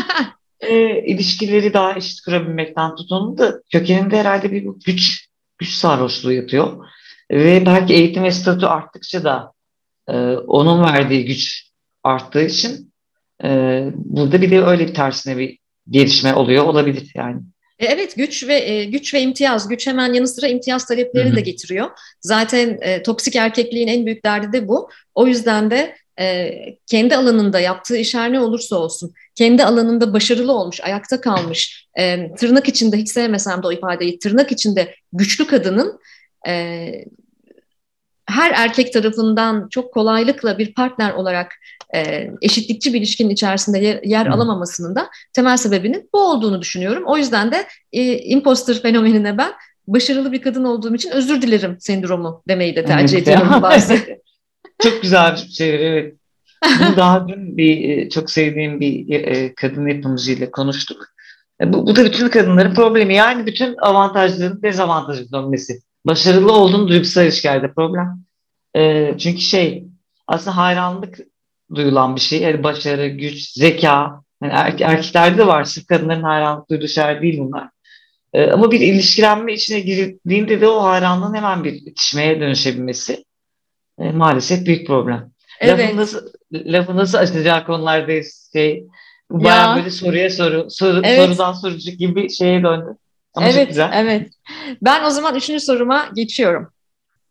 e, 0.60 1.03
ilişkileri 1.05 1.74
daha 1.74 1.95
eşit 1.95 2.22
kurabilmekten 2.22 2.95
tutun 2.95 3.38
da 3.38 3.62
kökeninde 3.72 4.18
herhalde 4.18 4.51
bir 4.51 4.66
güç 4.86 5.30
güç 5.57 5.70
sarhoşluğu 5.70 6.32
yatıyor. 6.32 6.86
Ve 7.32 7.65
belki 7.65 7.93
eğitim 7.93 8.23
ve 8.23 8.32
statü 8.32 8.65
arttıkça 8.65 9.23
da 9.23 9.53
e, 10.09 10.13
onun 10.34 10.84
verdiği 10.84 11.25
güç 11.25 11.69
arttığı 12.03 12.41
için 12.41 12.93
e, 13.43 13.49
burada 13.95 14.41
bir 14.41 14.51
de 14.51 14.63
öyle 14.63 14.88
bir 14.88 14.93
tersine 14.93 15.38
bir 15.38 15.59
gelişme 15.89 16.34
oluyor 16.34 16.65
olabilir 16.65 17.11
yani. 17.15 17.41
E, 17.80 17.86
evet 17.86 18.15
güç 18.15 18.47
ve 18.47 18.55
e, 18.55 18.86
güç 18.86 19.13
ve 19.13 19.21
imtiyaz. 19.21 19.67
Güç 19.67 19.88
hemen 19.88 20.13
yanı 20.13 20.27
sıra 20.27 20.47
imtiyaz 20.47 20.86
talepleri 20.86 21.27
Hı-hı. 21.27 21.36
de 21.36 21.41
getiriyor. 21.41 21.89
Zaten 22.21 22.77
e, 22.82 23.03
toksik 23.03 23.36
erkekliğin 23.36 23.88
en 23.88 24.05
büyük 24.05 24.25
derdi 24.25 24.53
de 24.53 24.67
bu. 24.67 24.89
O 25.15 25.27
yüzden 25.27 25.71
de 25.71 25.95
e, 26.19 26.51
kendi 26.88 27.15
alanında 27.15 27.59
yaptığı 27.59 27.97
iş 27.97 28.15
her 28.15 28.34
ne 28.34 28.39
olursa 28.39 28.75
olsun, 28.75 29.13
kendi 29.36 29.63
alanında 29.63 30.13
başarılı 30.13 30.53
olmuş, 30.53 30.82
ayakta 30.82 31.21
kalmış, 31.21 31.88
e, 31.99 32.36
tırnak 32.36 32.69
içinde 32.69 32.97
hiç 32.97 33.09
sevmesem 33.09 33.63
de 33.63 33.67
o 33.67 33.71
ifadeyi, 33.71 34.19
tırnak 34.19 34.51
içinde 34.51 34.95
güçlü 35.13 35.47
kadının 35.47 35.99
e, 36.47 36.91
her 38.30 38.51
erkek 38.55 38.93
tarafından 38.93 39.67
çok 39.69 39.93
kolaylıkla 39.93 40.57
bir 40.57 40.73
partner 40.73 41.11
olarak 41.11 41.51
e, 41.95 42.32
eşitlikçi 42.41 42.93
bir 42.93 42.97
ilişkinin 42.97 43.30
içerisinde 43.30 43.80
yer, 43.80 43.99
yer 44.03 44.25
alamamasının 44.25 44.95
da 44.95 45.09
temel 45.34 45.57
sebebinin 45.57 46.09
bu 46.13 46.19
olduğunu 46.19 46.61
düşünüyorum. 46.61 47.03
O 47.07 47.17
yüzden 47.17 47.51
de 47.51 47.67
e, 47.91 48.17
imposter 48.17 48.82
fenomenine 48.82 49.38
ben 49.38 49.51
başarılı 49.88 50.32
bir 50.32 50.41
kadın 50.41 50.63
olduğum 50.63 50.95
için 50.95 51.11
özür 51.11 51.41
dilerim 51.41 51.77
sendromu 51.80 52.43
demeyi 52.47 52.75
de 52.75 52.86
tercih 52.86 53.17
evet, 53.17 53.27
ediyorum 53.27 53.61
bazen. 53.61 53.99
çok 54.84 55.01
güzel 55.01 55.34
bir 55.34 55.51
şey, 55.51 55.75
evet. 55.75 56.15
Bunu 56.80 56.97
daha 56.97 57.27
dün 57.27 57.57
bir 57.57 57.89
e, 57.89 58.09
çok 58.09 58.32
sevdiğim 58.32 58.80
bir 58.80 59.13
e, 59.13 59.53
kadın 59.55 59.88
yapımcıyla 59.88 60.51
konuştuk. 60.51 61.05
E, 61.61 61.73
bu, 61.73 61.88
bu 61.88 61.95
da 61.95 62.05
bütün 62.05 62.30
kadınların 62.30 62.73
problemi. 62.73 63.15
Yani 63.15 63.45
bütün 63.45 63.75
avantajların 63.77 64.61
dezavantajı 64.61 65.32
dönmesi 65.32 65.82
başarılı 66.10 66.51
olduğun 66.51 66.88
duygusal 66.88 67.24
ilişkilerde 67.24 67.74
problem. 67.74 68.20
E, 68.76 69.14
çünkü 69.18 69.41
şey 69.41 69.84
aslında 70.28 70.57
hayranlık 70.57 71.20
duyulan 71.76 72.16
bir 72.16 72.22
şey. 72.22 72.41
Yani 72.41 72.64
başarı, 72.64 73.07
güç, 73.07 73.49
zeka. 73.51 74.22
Yani 74.43 74.53
er, 74.53 74.76
erkeklerde 74.80 75.38
de 75.38 75.47
var. 75.47 75.64
Sırf 75.64 75.88
kadınların 75.88 76.24
hayranlık 76.24 76.70
duyduğu 76.70 76.88
şeyler 76.88 77.22
değil 77.22 77.39
bunlar. 77.39 77.70
E, 78.34 78.51
ama 78.51 78.72
bir 78.72 78.80
ilişkilenme 78.80 79.53
içine 79.53 79.80
girdiğinde 79.80 80.62
de 80.62 80.68
o 80.68 80.84
hayranlığın 80.84 81.34
hemen 81.34 81.64
bir 81.64 81.74
itişmeye 81.74 82.39
dönüşebilmesi 82.39 83.26
e, 83.99 84.12
maalesef 84.12 84.66
büyük 84.66 84.88
problem. 84.88 85.32
Evet. 85.60 85.80
Lafı 85.80 85.97
nasıl, 85.97 86.20
lafı 86.53 86.95
nasıl 86.95 87.18
açacağı 87.18 87.66
konulardayız. 87.66 88.49
Şey, 88.53 88.88
bayağı 89.32 89.78
böyle 89.78 89.91
soruya 89.91 90.30
soru, 90.30 90.68
soru 90.70 91.01
evet. 91.03 91.26
sorudan 91.26 91.53
sorucuk 91.53 91.99
gibi 91.99 92.30
şeye 92.30 92.64
döndü. 92.64 92.97
Ama 93.39 93.49
evet, 93.49 93.77
evet. 93.93 94.29
Ben 94.81 95.03
o 95.03 95.09
zaman 95.09 95.35
üçüncü 95.35 95.65
soruma 95.65 96.09
geçiyorum. 96.15 96.71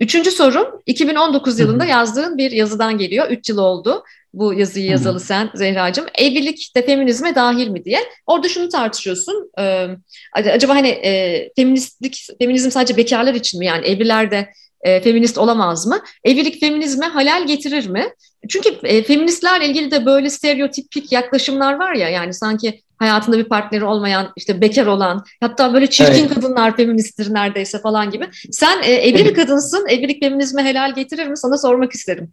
Üçüncü 0.00 0.30
sorum 0.30 0.82
2019 0.86 1.58
yılında 1.58 1.84
yazdığın 1.84 2.38
bir 2.38 2.50
yazıdan 2.50 2.98
geliyor. 2.98 3.30
Üç 3.30 3.48
yıl 3.48 3.58
oldu 3.58 4.04
bu 4.34 4.54
yazıyı 4.54 4.86
yazalı 4.86 5.20
sen 5.20 5.50
Zehra'cığım. 5.54 6.06
Evlilik 6.14 6.72
de 6.76 6.86
feminizme 6.86 7.34
dahil 7.34 7.68
mi 7.68 7.84
diye. 7.84 7.98
Orada 8.26 8.48
şunu 8.48 8.68
tartışıyorsun. 8.68 9.50
Ee, 9.58 9.88
acaba 10.32 10.74
hani 10.74 10.88
e, 10.88 11.50
feministlik, 11.56 12.26
feminizm 12.38 12.70
sadece 12.70 12.96
bekarlar 12.96 13.34
için 13.34 13.58
mi? 13.58 13.66
Yani 13.66 13.86
evliler 13.86 14.30
de 14.30 14.48
e, 14.80 15.00
feminist 15.00 15.38
olamaz 15.38 15.86
mı? 15.86 16.00
Evlilik 16.24 16.60
feminizme 16.60 17.06
halal 17.06 17.46
getirir 17.46 17.88
mi? 17.88 18.06
Çünkü 18.48 18.68
e, 18.82 19.02
feministlerle 19.02 19.66
ilgili 19.66 19.90
de 19.90 20.06
böyle 20.06 20.30
stereotipik 20.30 21.12
yaklaşımlar 21.12 21.74
var 21.74 21.94
ya 21.94 22.08
yani 22.08 22.34
sanki 22.34 22.82
hayatında 22.98 23.38
bir 23.38 23.44
partneri 23.44 23.84
olmayan, 23.84 24.32
işte 24.36 24.60
bekar 24.60 24.86
olan, 24.86 25.24
hatta 25.40 25.74
böyle 25.74 25.90
çirkin 25.90 26.12
evet. 26.12 26.34
kadınlar 26.34 26.76
feministtir 26.76 27.34
neredeyse 27.34 27.78
falan 27.78 28.10
gibi. 28.10 28.28
Sen 28.50 28.82
e, 28.82 28.90
evli 28.90 29.24
bir 29.24 29.34
kadınsın, 29.34 29.86
evlilik 29.88 30.22
feminizme 30.22 30.64
helal 30.64 30.94
getirir 30.94 31.26
mi? 31.26 31.36
Sana 31.36 31.58
sormak 31.58 31.92
isterim. 31.92 32.32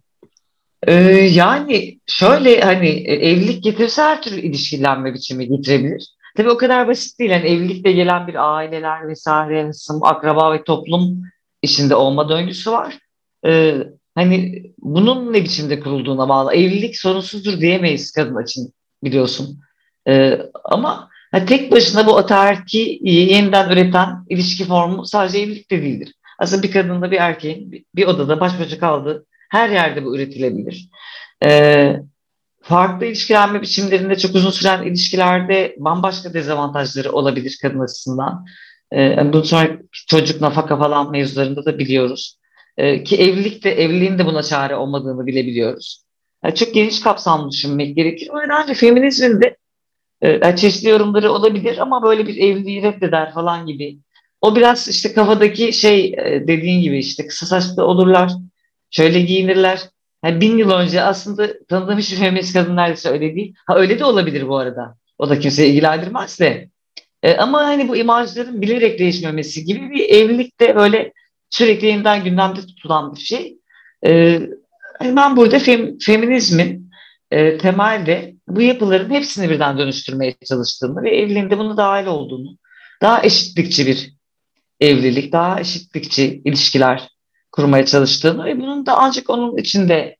Ee, 0.86 0.92
yani 1.32 2.00
şöyle 2.06 2.60
hani 2.60 2.88
e, 2.88 3.14
evlilik 3.14 3.64
getirirse 3.64 4.02
her 4.02 4.22
türlü 4.22 4.40
ilişkilenme 4.40 5.14
biçimi 5.14 5.48
getirebilir. 5.48 6.08
Tabii 6.36 6.50
o 6.50 6.56
kadar 6.56 6.88
basit 6.88 7.18
değil. 7.18 7.30
Yani 7.30 7.46
evlilikle 7.48 7.92
gelen 7.92 8.26
bir 8.26 8.56
aileler 8.56 9.08
vesaire, 9.08 9.70
akraba 10.02 10.52
ve 10.52 10.64
toplum 10.64 11.22
içinde 11.62 11.94
olma 11.94 12.28
döngüsü 12.28 12.72
var. 12.72 12.98
Ee, 13.46 13.76
hani 14.14 14.62
bunun 14.78 15.32
ne 15.32 15.44
biçimde 15.44 15.80
kurulduğuna 15.80 16.28
bağlı. 16.28 16.54
Evlilik 16.54 16.98
sorunsuzdur 16.98 17.60
diyemeyiz 17.60 18.12
kadın 18.12 18.42
için 18.42 18.74
biliyorsun. 19.04 19.60
Ee, 20.08 20.38
ama 20.64 21.08
yani 21.32 21.46
tek 21.46 21.72
başına 21.72 22.06
bu 22.06 22.18
ataerki 22.18 22.98
yeniden 23.02 23.70
üreten 23.70 24.08
ilişki 24.28 24.64
formu 24.64 25.06
sadece 25.06 25.38
evlilik 25.38 25.70
de 25.70 25.82
değildir. 25.82 26.14
Aslında 26.38 26.62
bir 26.62 26.72
kadınla 26.72 27.10
bir 27.10 27.16
erkeğin 27.16 27.86
bir 27.94 28.06
odada 28.06 28.40
baş 28.40 28.60
başa 28.60 28.78
kaldığı 28.78 29.26
her 29.50 29.68
yerde 29.68 30.04
bu 30.04 30.16
üretilebilir. 30.16 30.88
Ee, 31.44 31.96
farklı 32.62 33.06
ilişkilenme 33.06 33.62
biçimlerinde 33.62 34.16
çok 34.18 34.34
uzun 34.34 34.50
süren 34.50 34.82
ilişkilerde 34.82 35.74
bambaşka 35.78 36.34
dezavantajları 36.34 37.12
olabilir 37.12 37.58
kadın 37.62 37.80
açısından. 37.80 38.46
Ee, 38.92 39.32
bunun 39.32 39.42
sonra 39.42 39.68
çocuk 39.92 40.40
nafaka 40.40 40.78
falan 40.78 41.10
mevzularında 41.10 41.64
da 41.64 41.78
biliyoruz. 41.78 42.38
Ee, 42.76 43.04
ki 43.04 43.16
evlilik 43.16 43.64
de, 43.64 43.82
evliliğin 43.82 44.18
de 44.18 44.26
buna 44.26 44.42
çare 44.42 44.76
olmadığını 44.76 45.26
bilebiliyoruz. 45.26 46.04
Yani 46.44 46.54
çok 46.54 46.74
geniş 46.74 47.00
kapsamlı 47.00 47.50
düşünmek 47.50 47.96
gerekir. 47.96 48.28
O 48.32 48.40
nedenle 48.40 48.74
feminizmin 48.74 49.40
de 49.40 49.56
e, 50.22 50.56
çeşitli 50.56 50.88
yorumları 50.88 51.32
olabilir 51.32 51.78
ama 51.78 52.02
böyle 52.02 52.26
bir 52.26 52.36
evliliği 52.36 52.82
reddeder 52.82 53.32
falan 53.32 53.66
gibi. 53.66 53.98
O 54.40 54.56
biraz 54.56 54.88
işte 54.88 55.12
kafadaki 55.12 55.72
şey 55.72 56.04
e, 56.04 56.44
dediğin 56.48 56.82
gibi 56.82 56.98
işte 56.98 57.26
kısa 57.26 57.46
saçlı 57.46 57.84
olurlar, 57.84 58.32
şöyle 58.90 59.20
giyinirler. 59.20 59.80
Yani 60.24 60.40
bin 60.40 60.58
yıl 60.58 60.70
önce 60.70 61.02
aslında 61.02 61.66
tanıdığım 61.68 61.98
hiçbir 61.98 62.16
feminist 62.16 62.52
kadın 62.52 62.76
neredeyse 62.76 63.08
öyle 63.08 63.34
değil. 63.36 63.54
Ha 63.66 63.76
öyle 63.78 63.98
de 63.98 64.04
olabilir 64.04 64.48
bu 64.48 64.56
arada. 64.56 64.96
O 65.18 65.28
da 65.28 65.38
kimseyi 65.38 65.70
ilgilendirmez 65.70 66.40
de. 66.40 66.68
E, 67.22 67.36
ama 67.36 67.58
hani 67.58 67.88
bu 67.88 67.96
imajların 67.96 68.62
bilerek 68.62 68.98
değişmemesi 68.98 69.64
gibi 69.64 69.90
bir 69.90 70.08
evlilik 70.08 70.60
de 70.60 70.76
böyle 70.76 71.12
sürekli 71.50 71.86
yeniden 71.86 72.24
gündemde 72.24 72.60
tutulan 72.60 73.14
bir 73.14 73.20
şey. 73.20 73.58
E, 74.06 74.40
ben 75.04 75.36
burada 75.36 75.58
fem, 75.58 75.98
feminizmin 75.98 76.85
e, 77.36 77.58
temelde 77.58 78.34
bu 78.48 78.62
yapıların 78.62 79.10
hepsini 79.10 79.50
birden 79.50 79.78
dönüştürmeye 79.78 80.34
çalıştığını 80.48 81.02
ve 81.02 81.16
evliliğinde 81.16 81.58
bunu 81.58 81.76
dahil 81.76 82.06
olduğunu, 82.06 82.58
daha 83.02 83.22
eşitlikçi 83.22 83.86
bir 83.86 84.12
evlilik, 84.80 85.32
daha 85.32 85.60
eşitlikçi 85.60 86.42
ilişkiler 86.44 87.08
kurmaya 87.52 87.86
çalıştığını 87.86 88.44
ve 88.44 88.60
bunun 88.60 88.86
da 88.86 88.96
ancak 88.98 89.30
onun 89.30 89.56
içinde 89.56 90.16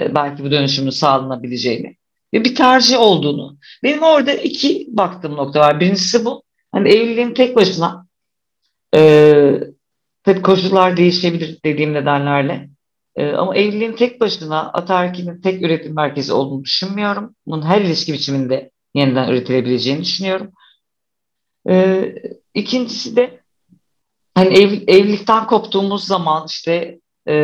e, 0.00 0.14
belki 0.14 0.44
bu 0.44 0.50
dönüşümün 0.50 0.90
sağlanabileceğini 0.90 1.96
ve 2.34 2.44
bir 2.44 2.54
tercih 2.54 3.00
olduğunu. 3.00 3.58
Benim 3.82 4.02
orada 4.02 4.32
iki 4.32 4.86
baktığım 4.88 5.36
nokta 5.36 5.60
var. 5.60 5.80
Birincisi 5.80 6.24
bu. 6.24 6.42
Hani 6.72 6.88
evliliğin 6.88 7.34
tek 7.34 7.56
başına 7.56 8.06
e, 8.94 9.60
tabii 10.24 10.42
koşullar 10.42 10.96
değişebilir 10.96 11.58
dediğim 11.64 11.92
nedenlerle. 11.92 12.68
E, 13.18 13.32
ama 13.32 13.56
evliliğin 13.56 13.92
tek 13.92 14.20
başına 14.20 14.60
ataerkinin 14.60 15.40
tek 15.40 15.62
üretim 15.62 15.94
merkezi 15.94 16.32
olduğunu 16.32 16.64
düşünmüyorum. 16.64 17.34
Bunun 17.46 17.66
her 17.66 17.80
ilişki 17.80 18.12
biçiminde 18.12 18.70
yeniden 18.94 19.28
üretilebileceğini 19.28 20.00
düşünüyorum. 20.00 20.52
E, 21.68 22.04
ikincisi 22.54 23.16
de 23.16 23.40
hani 24.34 24.58
ev, 24.58 24.72
evlilikten 24.86 25.46
koptuğumuz 25.46 26.04
zaman 26.04 26.46
işte 26.48 26.98
e, 27.28 27.34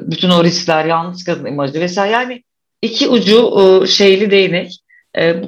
bütün 0.00 0.30
o 0.30 0.44
riskler, 0.44 0.84
yalnız 0.84 1.24
kadın 1.24 1.46
imajı 1.46 1.80
vesaire 1.80 2.12
yani 2.12 2.44
iki 2.82 3.08
ucu 3.08 3.60
e, 3.60 3.86
şeyli 3.86 4.30
değnek. 4.30 4.80
E, 5.18 5.42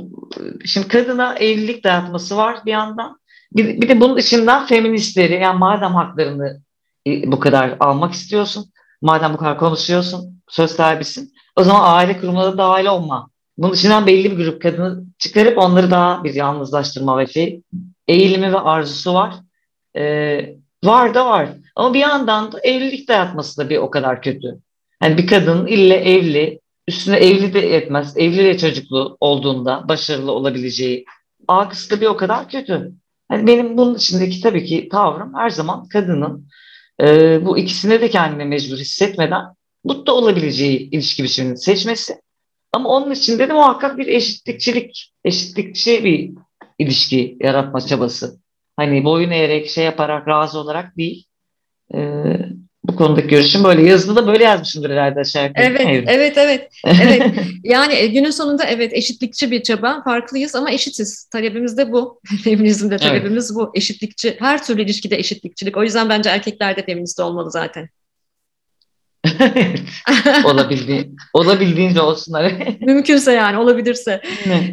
şimdi 0.64 0.88
kadına 0.88 1.34
evlilik 1.34 1.84
dayatması 1.84 2.36
var 2.36 2.58
bir 2.66 2.70
yandan. 2.70 3.20
Bir, 3.52 3.80
bir 3.80 3.88
de 3.88 4.00
bunun 4.00 4.18
içinden 4.18 4.66
feministleri 4.66 5.32
yani 5.32 5.58
madem 5.58 5.94
haklarını 5.94 6.60
e, 7.06 7.32
bu 7.32 7.40
kadar 7.40 7.76
almak 7.80 8.12
istiyorsun, 8.12 8.72
madem 9.02 9.32
bu 9.32 9.36
kadar 9.36 9.58
konuşuyorsun, 9.58 10.42
söz 10.48 10.70
sahibisin, 10.70 11.32
o 11.56 11.64
zaman 11.64 11.80
aile 11.84 12.20
kurumuna 12.20 12.52
da 12.52 12.58
dahil 12.58 12.86
olma. 12.86 13.30
Bunun 13.58 13.72
içinden 13.72 14.06
belli 14.06 14.38
bir 14.38 14.44
grup 14.44 14.62
kadını 14.62 15.04
çıkarıp 15.18 15.58
onları 15.58 15.90
daha 15.90 16.24
bir 16.24 16.34
yalnızlaştırma 16.34 17.18
ve 17.18 17.26
şey 17.26 17.62
eğilimi 18.08 18.52
ve 18.52 18.58
arzusu 18.58 19.14
var. 19.14 19.34
Ee, 19.96 20.56
var 20.84 21.14
da 21.14 21.26
var. 21.26 21.48
Ama 21.76 21.94
bir 21.94 21.98
yandan 21.98 22.52
da 22.52 22.60
evlilik 22.60 23.08
dayatması 23.08 23.60
da 23.60 23.70
bir 23.70 23.76
o 23.76 23.90
kadar 23.90 24.22
kötü. 24.22 24.58
Yani 25.02 25.18
bir 25.18 25.26
kadın 25.26 25.66
ille 25.66 25.94
evli, 25.94 26.60
üstüne 26.88 27.16
evli 27.16 27.54
de 27.54 27.76
etmez, 27.76 28.16
evli 28.16 28.44
ve 28.44 28.58
çocuklu 28.58 29.16
olduğunda 29.20 29.88
başarılı 29.88 30.32
olabileceği 30.32 31.04
algısı 31.48 31.90
da 31.90 32.00
bir 32.00 32.06
o 32.06 32.16
kadar 32.16 32.48
kötü. 32.48 32.92
Yani 33.32 33.46
benim 33.46 33.76
bunun 33.76 33.94
içindeki 33.94 34.40
tabii 34.40 34.64
ki 34.64 34.88
tavrım 34.88 35.34
her 35.34 35.50
zaman 35.50 35.88
kadının 35.88 36.48
e, 37.00 37.38
bu 37.44 37.58
ikisine 37.58 38.00
de 38.00 38.10
kendine 38.10 38.44
mecbur 38.44 38.76
hissetmeden 38.76 39.42
mutlu 39.84 40.12
olabileceği 40.12 40.90
ilişki 40.90 41.24
biçimini 41.24 41.58
seçmesi. 41.58 42.20
Ama 42.72 42.88
onun 42.88 43.10
içinde 43.10 43.48
de 43.48 43.52
muhakkak 43.52 43.98
bir 43.98 44.06
eşitlikçilik, 44.06 45.12
eşitlikçi 45.24 46.04
bir 46.04 46.30
ilişki 46.78 47.36
yaratma 47.40 47.80
çabası. 47.80 48.40
Hani 48.76 49.04
boyun 49.04 49.30
eğerek, 49.30 49.70
şey 49.70 49.84
yaparak, 49.84 50.28
razı 50.28 50.58
olarak 50.58 50.96
değil. 50.96 51.26
Bu 51.92 52.59
konudaki 53.00 53.28
görüşüm 53.28 53.64
böyle. 53.64 53.82
Yazıda 53.82 54.16
da 54.16 54.26
böyle 54.26 54.44
yazmışımdır 54.44 54.90
herhalde 54.90 55.20
aşağı 55.20 55.46
yukarı. 55.46 55.66
Evet, 55.66 55.80
evet, 55.84 56.04
evet, 56.08 56.36
evet. 56.36 56.70
evet. 57.02 57.22
Yani 57.64 57.94
e, 57.94 58.06
günün 58.06 58.30
sonunda 58.30 58.64
evet 58.64 58.92
eşitlikçi 58.92 59.50
bir 59.50 59.62
çaba. 59.62 60.02
Farklıyız 60.04 60.54
ama 60.54 60.70
eşitiz. 60.70 61.24
Talebimiz 61.24 61.78
de 61.78 61.92
bu. 61.92 62.20
Feminizmde 62.44 62.96
talebimiz 62.96 63.50
evet. 63.50 63.60
bu. 63.60 63.72
Eşitlikçi. 63.74 64.36
Her 64.38 64.64
türlü 64.64 64.82
ilişkide 64.82 65.16
eşitlikçilik. 65.16 65.76
O 65.76 65.82
yüzden 65.82 66.08
bence 66.08 66.30
erkekler 66.30 66.76
de 66.76 66.84
feminist 66.84 67.20
olmalı 67.20 67.50
zaten. 67.50 67.88
Olabildiğin, 70.44 71.16
olabildiğince 71.32 72.00
olsunlar. 72.00 72.52
Mümkünse 72.80 73.32
yani 73.32 73.58
olabilirse. 73.58 74.20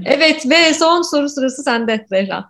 evet 0.06 0.50
ve 0.50 0.74
son 0.74 1.02
soru 1.02 1.30
sırası 1.30 1.64
sende 1.64 2.06
Zehra. 2.10 2.50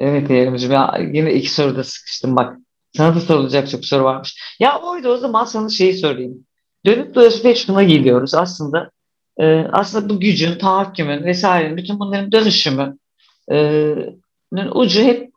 Evet 0.00 0.30
Yerimciğim 0.30 0.72
ya 0.72 0.98
yine 1.12 1.32
iki 1.32 1.50
soruda 1.50 1.84
sıkıştım 1.84 2.36
bak. 2.36 2.56
Sana 2.96 3.14
da 3.14 3.20
sorulacak 3.20 3.70
çok 3.70 3.84
soru 3.84 4.04
varmış. 4.04 4.56
Ya 4.60 4.80
oydu 4.80 5.08
o 5.08 5.16
zaman 5.16 5.44
sana 5.44 5.68
şeyi 5.68 5.94
sorayım. 5.94 6.46
Dönüp 6.86 7.14
dolaşıp 7.14 7.56
şuna 7.56 7.82
geliyoruz 7.82 8.34
aslında. 8.34 8.90
E, 9.40 9.66
aslında 9.72 10.08
bu 10.08 10.20
gücün, 10.20 10.58
tahakkümün 10.58 11.24
vesairenin 11.24 11.76
bütün 11.76 12.00
bunların 12.00 12.32
dönüşümü 12.32 12.98
e, 13.52 13.94
ucu 14.74 15.02
hep 15.02 15.32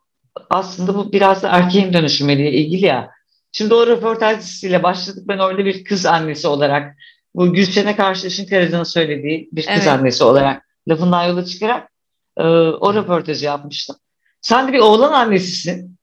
aslında 0.50 0.94
bu 0.94 1.12
biraz 1.12 1.42
da 1.42 1.48
erkeğin 1.48 1.92
dönüşümüyle 1.92 2.52
ilgili 2.52 2.86
ya. 2.86 3.10
Şimdi 3.52 3.74
o 3.74 3.86
röportaj 3.86 4.38
dizisiyle 4.38 4.82
başladık. 4.82 5.22
Ben 5.28 5.38
orada 5.38 5.64
bir 5.64 5.84
kız 5.84 6.06
annesi 6.06 6.48
olarak 6.48 6.96
bu 7.34 7.52
Gülşen'e 7.52 7.96
karşı 7.96 8.26
Işın 8.26 8.46
Karacan'ın 8.46 8.84
söylediği 8.84 9.48
bir 9.52 9.66
kız 9.66 9.74
evet. 9.76 9.88
annesi 9.88 10.24
olarak 10.24 10.62
lafından 10.88 11.24
yola 11.24 11.44
çıkarak 11.44 11.88
e, 12.36 12.42
o 12.46 12.94
röportajı 12.94 13.44
yapmıştım. 13.44 13.96
Sen 14.40 14.68
de 14.68 14.72
bir 14.72 14.78
oğlan 14.78 15.12
annesisin. 15.12 15.96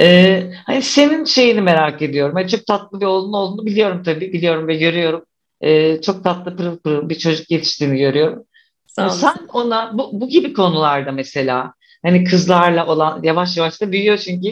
Ee, 0.00 0.50
hani 0.66 0.82
senin 0.82 1.24
şeyini 1.24 1.60
merak 1.60 2.02
ediyorum. 2.02 2.38
Yani 2.38 2.48
çok 2.48 2.66
tatlı 2.66 3.00
bir 3.00 3.06
oğlun 3.06 3.32
olduğunu 3.32 3.66
biliyorum 3.66 4.02
tabii. 4.02 4.32
Biliyorum 4.32 4.68
ve 4.68 4.76
görüyorum. 4.76 5.24
Ee, 5.60 6.00
çok 6.00 6.24
tatlı 6.24 6.56
pırıl 6.56 6.78
pırıl 6.78 7.08
bir 7.08 7.18
çocuk 7.18 7.50
yetiştiğini 7.50 7.98
görüyorum. 7.98 8.44
Sağ 8.86 9.10
Sen 9.10 9.36
ona 9.52 9.98
bu, 9.98 10.20
bu 10.20 10.28
gibi 10.28 10.52
konularda 10.52 11.12
mesela 11.12 11.74
hani 12.02 12.24
kızlarla 12.24 12.86
olan 12.86 13.22
yavaş 13.22 13.56
yavaş 13.56 13.80
da 13.80 13.92
büyüyor 13.92 14.18
çünkü 14.18 14.48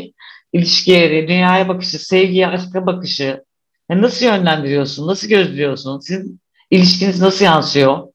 ilişkileri, 0.53 1.29
dünyaya 1.29 1.69
bakışı, 1.69 2.07
sevgiye, 2.07 2.47
aşka 2.47 2.87
bakışı 2.87 3.45
yani 3.91 4.03
nasıl 4.03 4.27
yönlendiriyorsun, 4.27 5.07
nasıl 5.07 5.29
gözlüyorsun, 5.29 6.01
sizin 6.01 6.41
ilişkiniz 6.71 7.21
nasıl 7.21 7.45
yansıyor? 7.45 8.09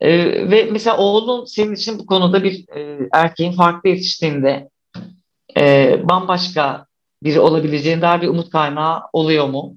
Ee, 0.00 0.18
ve 0.50 0.68
mesela 0.70 0.96
oğlun 0.96 1.44
senin 1.44 1.74
için 1.74 1.98
bu 1.98 2.06
konuda 2.06 2.44
bir 2.44 2.76
e, 2.76 3.08
erkeğin 3.12 3.52
farklı 3.52 3.88
yetiştiğinde 3.88 4.68
e, 5.56 6.00
bambaşka 6.08 6.86
biri 7.22 7.40
olabileceğin 7.40 8.00
daha 8.00 8.22
bir 8.22 8.28
umut 8.28 8.50
kaynağı 8.50 9.02
oluyor 9.12 9.48
mu? 9.48 9.76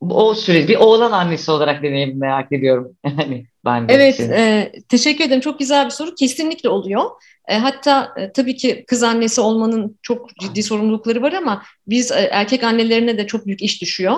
O 0.00 0.34
süreç 0.34 0.68
bir 0.68 0.76
oğlan 0.76 1.12
annesi 1.12 1.50
olarak 1.50 1.82
deneyim 1.82 2.18
merak 2.18 2.52
ediyorum. 2.52 2.96
Yani 3.18 3.46
ben 3.64 3.88
de 3.88 3.94
evet, 3.94 4.20
e, 4.20 4.72
teşekkür 4.88 5.24
ederim. 5.24 5.40
Çok 5.40 5.58
güzel 5.58 5.84
bir 5.84 5.90
soru. 5.90 6.14
Kesinlikle 6.14 6.68
oluyor. 6.68 7.02
E, 7.48 7.54
hatta 7.54 8.14
e, 8.16 8.32
tabii 8.32 8.56
ki 8.56 8.84
kız 8.88 9.02
annesi 9.02 9.40
olmanın 9.40 9.98
çok 10.02 10.36
ciddi 10.36 10.62
sorumlulukları 10.62 11.22
var 11.22 11.32
ama 11.32 11.62
biz 11.86 12.12
e, 12.12 12.28
erkek 12.32 12.64
annelerine 12.64 13.18
de 13.18 13.26
çok 13.26 13.46
büyük 13.46 13.62
iş 13.62 13.82
düşüyor. 13.82 14.16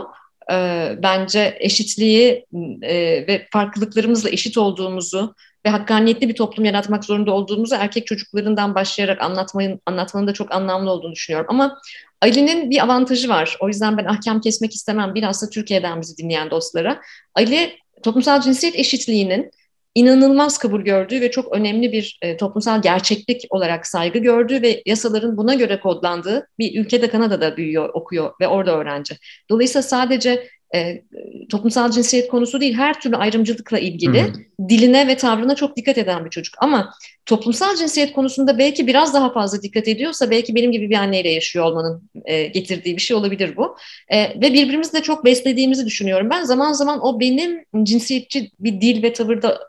E, 0.52 0.88
bence 1.02 1.56
eşitliği 1.60 2.46
e, 2.82 2.94
ve 3.28 3.46
farklılıklarımızla 3.52 4.30
eşit 4.30 4.58
olduğumuzu 4.58 5.34
ve 5.66 5.70
hakkaniyetli 5.70 6.28
bir 6.28 6.34
toplum 6.34 6.64
yaratmak 6.64 7.04
zorunda 7.04 7.32
olduğumuzu 7.32 7.74
erkek 7.74 8.06
çocuklarından 8.06 8.74
başlayarak 8.74 9.22
anlatmanın, 9.22 9.80
anlatmanın 9.86 10.26
da 10.26 10.32
çok 10.32 10.52
anlamlı 10.52 10.90
olduğunu 10.90 11.12
düşünüyorum. 11.12 11.46
Ama 11.50 11.78
Ali'nin 12.20 12.70
bir 12.70 12.84
avantajı 12.84 13.28
var. 13.28 13.56
O 13.60 13.68
yüzden 13.68 13.98
ben 13.98 14.04
ahkam 14.04 14.40
kesmek 14.40 14.74
istemem. 14.74 15.14
Bilhassa 15.14 15.50
Türkiye'den 15.50 16.00
bizi 16.00 16.16
dinleyen 16.16 16.50
dostlara. 16.50 17.00
Ali 17.34 17.76
toplumsal 18.02 18.40
cinsiyet 18.40 18.76
eşitliğinin 18.76 19.50
inanılmaz 19.94 20.58
kabul 20.58 20.80
gördüğü 20.80 21.20
ve 21.20 21.30
çok 21.30 21.52
önemli 21.52 21.92
bir 21.92 22.18
e, 22.22 22.36
toplumsal 22.36 22.82
gerçeklik 22.82 23.46
olarak 23.50 23.86
saygı 23.86 24.18
gördüğü 24.18 24.62
ve 24.62 24.82
yasaların 24.86 25.36
buna 25.36 25.54
göre 25.54 25.80
kodlandığı 25.80 26.48
bir 26.58 26.80
ülkede 26.80 27.08
Kanada'da 27.08 27.56
büyüyor, 27.56 27.90
okuyor 27.94 28.32
ve 28.40 28.48
orada 28.48 28.78
öğrenci. 28.78 29.16
Dolayısıyla 29.50 29.82
sadece 29.82 30.48
e, 30.74 31.02
toplumsal 31.50 31.90
cinsiyet 31.90 32.28
konusu 32.28 32.60
değil, 32.60 32.74
her 32.74 33.00
türlü 33.00 33.16
ayrımcılıkla 33.16 33.78
ilgili 33.78 34.22
hı 34.22 34.32
diline 34.68 35.08
ve 35.08 35.16
tavrına 35.16 35.54
çok 35.54 35.76
dikkat 35.76 35.98
eden 35.98 36.24
bir 36.24 36.30
çocuk. 36.30 36.54
Ama 36.58 36.94
toplumsal 37.26 37.76
cinsiyet 37.76 38.12
konusunda 38.12 38.58
belki 38.58 38.86
biraz 38.86 39.14
daha 39.14 39.32
fazla 39.32 39.62
dikkat 39.62 39.88
ediyorsa 39.88 40.30
belki 40.30 40.54
benim 40.54 40.72
gibi 40.72 40.90
bir 40.90 40.94
anneyle 40.94 41.30
yaşıyor 41.30 41.64
olmanın 41.64 42.10
e, 42.24 42.46
getirdiği 42.46 42.96
bir 42.96 43.02
şey 43.02 43.16
olabilir 43.16 43.56
bu. 43.56 43.76
E, 44.08 44.22
ve 44.22 44.52
birbirimizi 44.52 44.92
de 44.92 45.02
çok 45.02 45.24
beslediğimizi 45.24 45.86
düşünüyorum. 45.86 46.30
Ben 46.30 46.44
zaman 46.44 46.72
zaman 46.72 47.06
o 47.06 47.20
benim 47.20 47.64
cinsiyetçi 47.82 48.50
bir 48.60 48.80
dil 48.80 49.02
ve 49.02 49.12
tavırda 49.12 49.60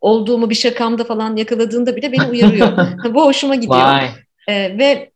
olduğumu 0.00 0.50
bir 0.50 0.54
şakamda 0.54 1.04
falan 1.04 1.36
yakaladığında 1.36 1.96
bile 1.96 2.12
beni 2.12 2.24
uyarıyor. 2.24 2.68
bu 3.14 3.24
hoşuma 3.24 3.54
gidiyor. 3.54 4.00
E, 4.48 4.78
ve 4.78 5.10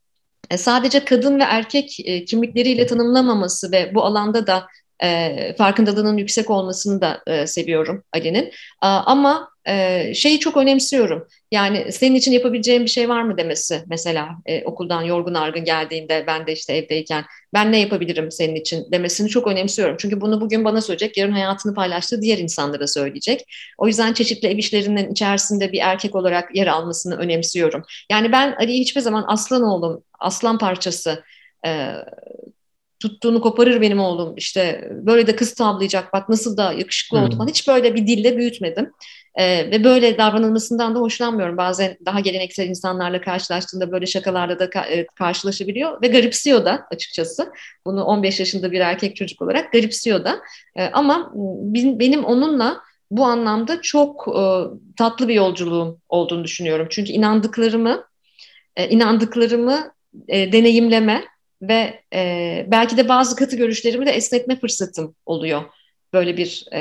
sadece 0.57 1.05
kadın 1.05 1.41
ve 1.41 1.43
erkek 1.43 1.97
e, 2.05 2.25
kimlikleriyle 2.25 2.87
tanımlamaması 2.87 3.73
ve 3.73 3.95
bu 3.95 4.05
alanda 4.05 4.47
da 4.47 4.67
e, 5.03 5.55
farkındalığının 5.59 6.17
yüksek 6.17 6.51
olmasını 6.51 7.01
da 7.01 7.21
e, 7.27 7.47
seviyorum 7.47 8.05
Ali'nin. 8.13 8.53
ama 8.81 9.53
e, 9.69 10.15
şeyi 10.15 10.41
çok 10.41 10.57
önemsiyorum. 10.57 11.27
Yani 11.51 11.93
senin 11.93 12.15
için 12.15 12.33
yapabileceğim 12.33 12.83
bir 12.85 12.91
şey 12.91 13.09
var 13.09 13.23
mı 13.23 13.39
demesi 13.39 13.83
mesela 13.87 14.29
e, 14.47 14.65
okuldan 14.65 15.03
yorgun 15.03 15.35
argın 15.35 15.65
geldiğinde 15.65 16.25
ben 16.27 16.47
de 16.47 16.53
işte 16.53 16.77
evdeyken 16.77 17.25
ben 17.55 17.73
ne 17.73 17.81
yapabilirim 17.81 18.31
senin 18.31 18.55
için 18.55 18.87
demesini 18.93 19.29
çok 19.29 19.47
önemsiyorum. 19.47 19.97
Çünkü 19.99 20.21
bunu 20.21 20.41
bugün 20.41 20.65
bana 20.65 20.81
söyleyecek, 20.81 21.17
yarın 21.17 21.33
hayatını 21.33 21.75
paylaştığı 21.75 22.23
diğer 22.23 22.39
insanlara 22.39 22.87
söyleyecek. 22.87 23.45
O 23.79 23.87
yüzden 23.87 24.13
çeşitli 24.13 24.49
ev 24.49 24.59
işlerinin 24.59 25.11
içerisinde 25.11 25.73
bir 25.73 25.81
erkek 25.83 26.15
olarak 26.15 26.57
yer 26.57 26.67
almasını 26.67 27.17
önemsiyorum. 27.17 27.83
Yani 28.11 28.33
ben 28.33 28.53
Ali'yi 28.53 28.81
hiçbir 28.81 29.01
zaman 29.01 29.25
aslan 29.29 29.63
oğlum, 29.63 30.05
aslan 30.21 30.59
parçası 30.59 31.25
e, 31.67 31.95
tuttuğunu 33.03 33.41
koparır 33.41 33.81
benim 33.81 34.01
oğlum 34.01 34.35
işte 34.37 34.91
böyle 34.93 35.27
de 35.27 35.37
kız 35.37 35.55
tavlayacak 35.55 36.13
bak 36.13 36.29
nasıl 36.29 36.57
da 36.57 36.73
yakışıklı 36.73 37.19
oldu 37.19 37.37
falan 37.37 37.49
hiç 37.49 37.69
böyle 37.69 37.95
bir 37.95 38.07
dille 38.07 38.37
büyütmedim. 38.37 38.93
Ee, 39.35 39.71
ve 39.71 39.85
böyle 39.85 40.19
davranılmasından 40.19 40.95
da 40.95 40.99
hoşlanmıyorum. 41.01 41.57
Bazen 41.57 41.97
daha 42.07 42.21
geleneksel 42.21 42.69
insanlarla 42.69 43.21
karşılaştığında 43.21 43.93
böyle 43.93 44.07
şakalarla 44.07 44.59
da 44.59 44.65
ka- 44.65 44.89
e, 44.89 45.07
karşılaşabiliyor 45.07 46.03
ve 46.03 46.09
garipsiyor 46.09 46.65
da 46.65 46.87
açıkçası. 46.91 47.53
Bunu 47.87 48.05
15 48.05 48.41
yaşında 48.41 48.73
bir 48.73 48.81
erkek 48.81 49.17
çocuk 49.17 49.43
olarak 49.43 49.73
garipsiyor 49.73 50.25
da. 50.25 50.41
Ee, 50.77 50.85
ama 50.93 51.33
benim 51.75 52.25
onunla 52.25 52.81
bu 53.11 53.25
anlamda 53.25 53.83
çok 53.83 54.29
e, 54.29 54.43
tatlı 54.97 55.29
bir 55.29 55.35
yolculuğum 55.35 56.01
olduğunu 56.09 56.45
düşünüyorum. 56.45 56.87
Çünkü 56.91 57.13
inandıklarımı 57.13 58.05
e, 58.77 58.89
inandıklarımı 58.89 59.93
e, 60.29 60.53
deneyimleme 60.53 61.25
ve 61.63 62.03
e, 62.15 62.65
belki 62.69 62.97
de 62.97 63.09
bazı 63.09 63.37
katı 63.37 63.57
görüşlerimi 63.57 64.07
de 64.07 64.11
esnetme 64.11 64.61
fırsatım 64.61 65.15
oluyor. 65.27 65.63
Böyle 66.13 66.37
bir 66.37 66.65
e, 66.73 66.79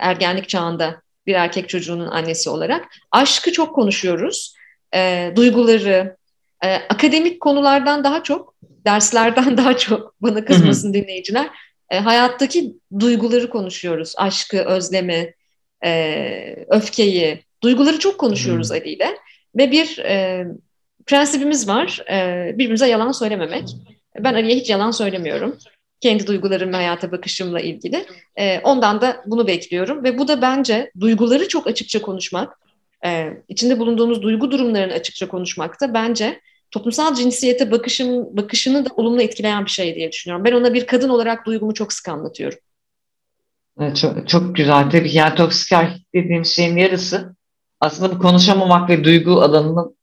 ergenlik 0.00 0.48
çağında 0.48 1.02
bir 1.26 1.34
erkek 1.34 1.68
çocuğunun 1.68 2.06
annesi 2.06 2.50
olarak. 2.50 2.84
Aşkı 3.10 3.52
çok 3.52 3.74
konuşuyoruz. 3.74 4.54
E, 4.94 5.32
duyguları, 5.36 6.16
e, 6.64 6.74
akademik 6.74 7.40
konulardan 7.40 8.04
daha 8.04 8.22
çok, 8.22 8.54
derslerden 8.62 9.56
daha 9.56 9.76
çok, 9.76 10.14
bana 10.22 10.44
kızmasın 10.44 10.94
dinleyiciler, 10.94 11.50
e, 11.90 11.98
hayattaki 11.98 12.76
duyguları 13.00 13.50
konuşuyoruz. 13.50 14.14
Aşkı, 14.16 14.58
özlemi, 14.58 15.34
e, 15.84 16.66
öfkeyi, 16.68 17.44
duyguları 17.62 17.98
çok 17.98 18.18
konuşuyoruz 18.20 18.70
Ali 18.72 18.88
ile. 18.88 19.18
Ve 19.56 19.70
bir 19.70 19.98
e, 19.98 20.46
prensibimiz 21.06 21.68
var, 21.68 22.00
e, 22.10 22.50
birbirimize 22.54 22.88
yalan 22.88 23.12
söylememek. 23.12 23.76
Ben 24.18 24.34
Ali'ye 24.34 24.56
hiç 24.56 24.70
yalan 24.70 24.90
söylemiyorum. 24.90 25.58
Kendi 26.00 26.26
duygularım 26.26 26.72
ve 26.72 26.76
hayata 26.76 27.12
bakışımla 27.12 27.60
ilgili. 27.60 28.06
E, 28.36 28.60
ondan 28.60 29.00
da 29.00 29.22
bunu 29.26 29.46
bekliyorum. 29.46 30.04
Ve 30.04 30.18
bu 30.18 30.28
da 30.28 30.42
bence 30.42 30.90
duyguları 31.00 31.48
çok 31.48 31.66
açıkça 31.66 32.02
konuşmak, 32.02 32.58
e, 33.04 33.28
içinde 33.48 33.78
bulunduğumuz 33.78 34.22
duygu 34.22 34.50
durumlarını 34.50 34.92
açıkça 34.92 35.28
konuşmak 35.28 35.80
da 35.80 35.94
bence 35.94 36.40
toplumsal 36.70 37.14
cinsiyete 37.14 37.70
bakışım, 37.70 38.36
bakışını 38.36 38.84
da 38.84 38.88
olumlu 38.96 39.22
etkileyen 39.22 39.64
bir 39.64 39.70
şey 39.70 39.94
diye 39.94 40.12
düşünüyorum. 40.12 40.44
Ben 40.44 40.52
ona 40.52 40.74
bir 40.74 40.86
kadın 40.86 41.08
olarak 41.08 41.46
duygumu 41.46 41.74
çok 41.74 41.92
sık 41.92 42.08
anlatıyorum. 42.08 42.58
çok, 43.94 44.28
çok 44.28 44.56
güzel. 44.56 44.90
Tabii 44.90 45.16
yani 45.16 45.34
toksik 45.34 45.72
erkek 45.72 46.06
dediğim 46.14 46.44
şeyin 46.44 46.76
yarısı 46.76 47.36
aslında 47.80 48.14
bu 48.14 48.18
konuşamamak 48.18 48.90
ve 48.90 49.04
duygu 49.04 49.42
alanının 49.42 49.96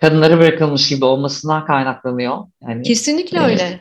kadınlara 0.00 0.38
bırakılmış 0.38 0.88
gibi 0.88 1.04
olmasından 1.04 1.66
kaynaklanıyor. 1.66 2.38
Yani, 2.62 2.82
Kesinlikle 2.82 3.38
evet. 3.38 3.50
öyle. 3.50 3.80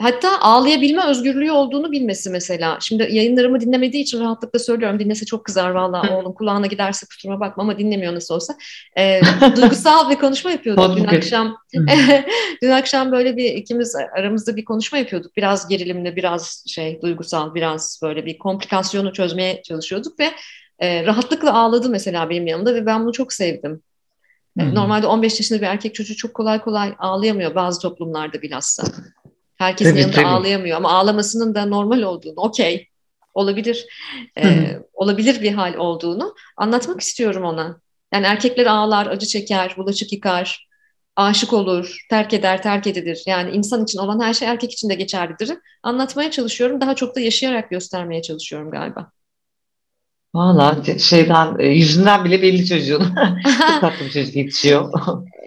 Hatta 0.00 0.40
ağlayabilme 0.40 1.06
özgürlüğü 1.06 1.50
olduğunu 1.50 1.92
bilmesi 1.92 2.30
mesela. 2.30 2.78
Şimdi 2.80 3.08
yayınlarımı 3.10 3.60
dinlemediği 3.60 4.02
için 4.02 4.20
rahatlıkla 4.20 4.58
söylüyorum. 4.58 4.98
Dinlese 4.98 5.26
çok 5.26 5.44
kızar 5.44 5.70
valla 5.70 6.16
oğlum 6.16 6.34
kulağına 6.34 6.66
giderse 6.66 7.06
kusuruma 7.06 7.40
bakma 7.40 7.62
ama 7.62 7.78
dinlemiyor 7.78 8.14
nasıl 8.14 8.34
olsa. 8.34 8.54
Ee, 8.98 9.20
duygusal 9.56 10.10
bir 10.10 10.16
konuşma 10.16 10.50
yapıyorduk 10.50 10.96
dün 10.96 11.04
akşam. 11.04 11.56
dün 12.62 12.70
akşam 12.70 13.12
böyle 13.12 13.36
bir 13.36 13.52
ikimiz 13.52 13.96
aramızda 14.18 14.56
bir 14.56 14.64
konuşma 14.64 14.98
yapıyorduk. 14.98 15.36
Biraz 15.36 15.68
gerilimli, 15.68 16.16
biraz 16.16 16.64
şey 16.66 17.02
duygusal, 17.02 17.54
biraz 17.54 18.00
böyle 18.02 18.26
bir 18.26 18.38
komplikasyonu 18.38 19.12
çözmeye 19.12 19.62
çalışıyorduk 19.62 20.20
ve 20.20 20.30
e, 20.78 21.06
rahatlıkla 21.06 21.54
ağladı 21.54 21.88
mesela 21.88 22.30
benim 22.30 22.46
yanımda 22.46 22.74
ve 22.74 22.86
ben 22.86 23.02
bunu 23.02 23.12
çok 23.12 23.32
sevdim. 23.32 23.82
Hmm. 24.58 24.74
Normalde 24.74 25.06
15 25.06 25.40
yaşında 25.40 25.60
bir 25.60 25.66
erkek 25.66 25.94
çocuğu 25.94 26.16
çok 26.16 26.34
kolay 26.34 26.60
kolay 26.60 26.94
ağlayamıyor 26.98 27.54
bazı 27.54 27.80
toplumlarda 27.80 28.42
bilhassa. 28.42 28.84
Herkesin 29.56 29.90
tabii, 29.90 30.00
yanında 30.00 30.16
tabii. 30.16 30.26
ağlayamıyor 30.26 30.76
ama 30.76 30.90
ağlamasının 30.92 31.54
da 31.54 31.66
normal 31.66 32.02
olduğunu, 32.02 32.40
okey, 32.40 32.88
olabilir, 33.34 33.86
e, 34.38 34.68
olabilir 34.92 35.42
bir 35.42 35.52
hal 35.52 35.74
olduğunu 35.74 36.34
anlatmak 36.56 37.00
istiyorum 37.00 37.44
ona. 37.44 37.80
Yani 38.14 38.26
erkekler 38.26 38.66
ağlar, 38.66 39.06
acı 39.06 39.26
çeker, 39.26 39.74
bulaşık 39.76 40.12
yıkar, 40.12 40.68
aşık 41.16 41.52
olur, 41.52 42.06
terk 42.10 42.32
eder, 42.32 42.62
terk 42.62 42.86
edilir. 42.86 43.22
Yani 43.26 43.50
insan 43.50 43.84
için 43.84 43.98
olan 43.98 44.20
her 44.20 44.34
şey 44.34 44.48
erkek 44.48 44.72
için 44.72 44.88
de 44.88 44.94
geçerlidir. 44.94 45.58
Anlatmaya 45.82 46.30
çalışıyorum, 46.30 46.80
daha 46.80 46.94
çok 46.94 47.16
da 47.16 47.20
yaşayarak 47.20 47.70
göstermeye 47.70 48.22
çalışıyorum 48.22 48.70
galiba. 48.70 49.10
Valla 50.34 50.82
şeyden 50.98 51.58
e, 51.58 51.66
yüzünden 51.66 52.24
bile 52.24 52.42
belli 52.42 52.66
çocuğun. 52.66 53.00
Çok 53.44 53.80
tatlı 53.80 54.04
bir 54.06 54.10
çocuk 54.10 54.36
yetişiyor. 54.36 54.92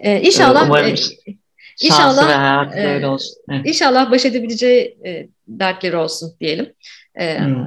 Ee, 0.02 0.20
inşallah 0.20 0.66
Umarım 0.66 0.94
e, 1.26 1.34
İnşallah 1.82 2.72
ve 2.74 2.80
e, 2.80 2.94
öyle 2.94 3.06
olsun. 3.06 3.36
Evet. 3.50 3.66
İnşallah 3.66 4.10
baş 4.10 4.24
edebileceği 4.24 4.98
e, 5.06 5.28
dertleri 5.48 5.96
olsun 5.96 6.32
diyelim. 6.40 6.72
E, 7.14 7.38
hmm. 7.38 7.66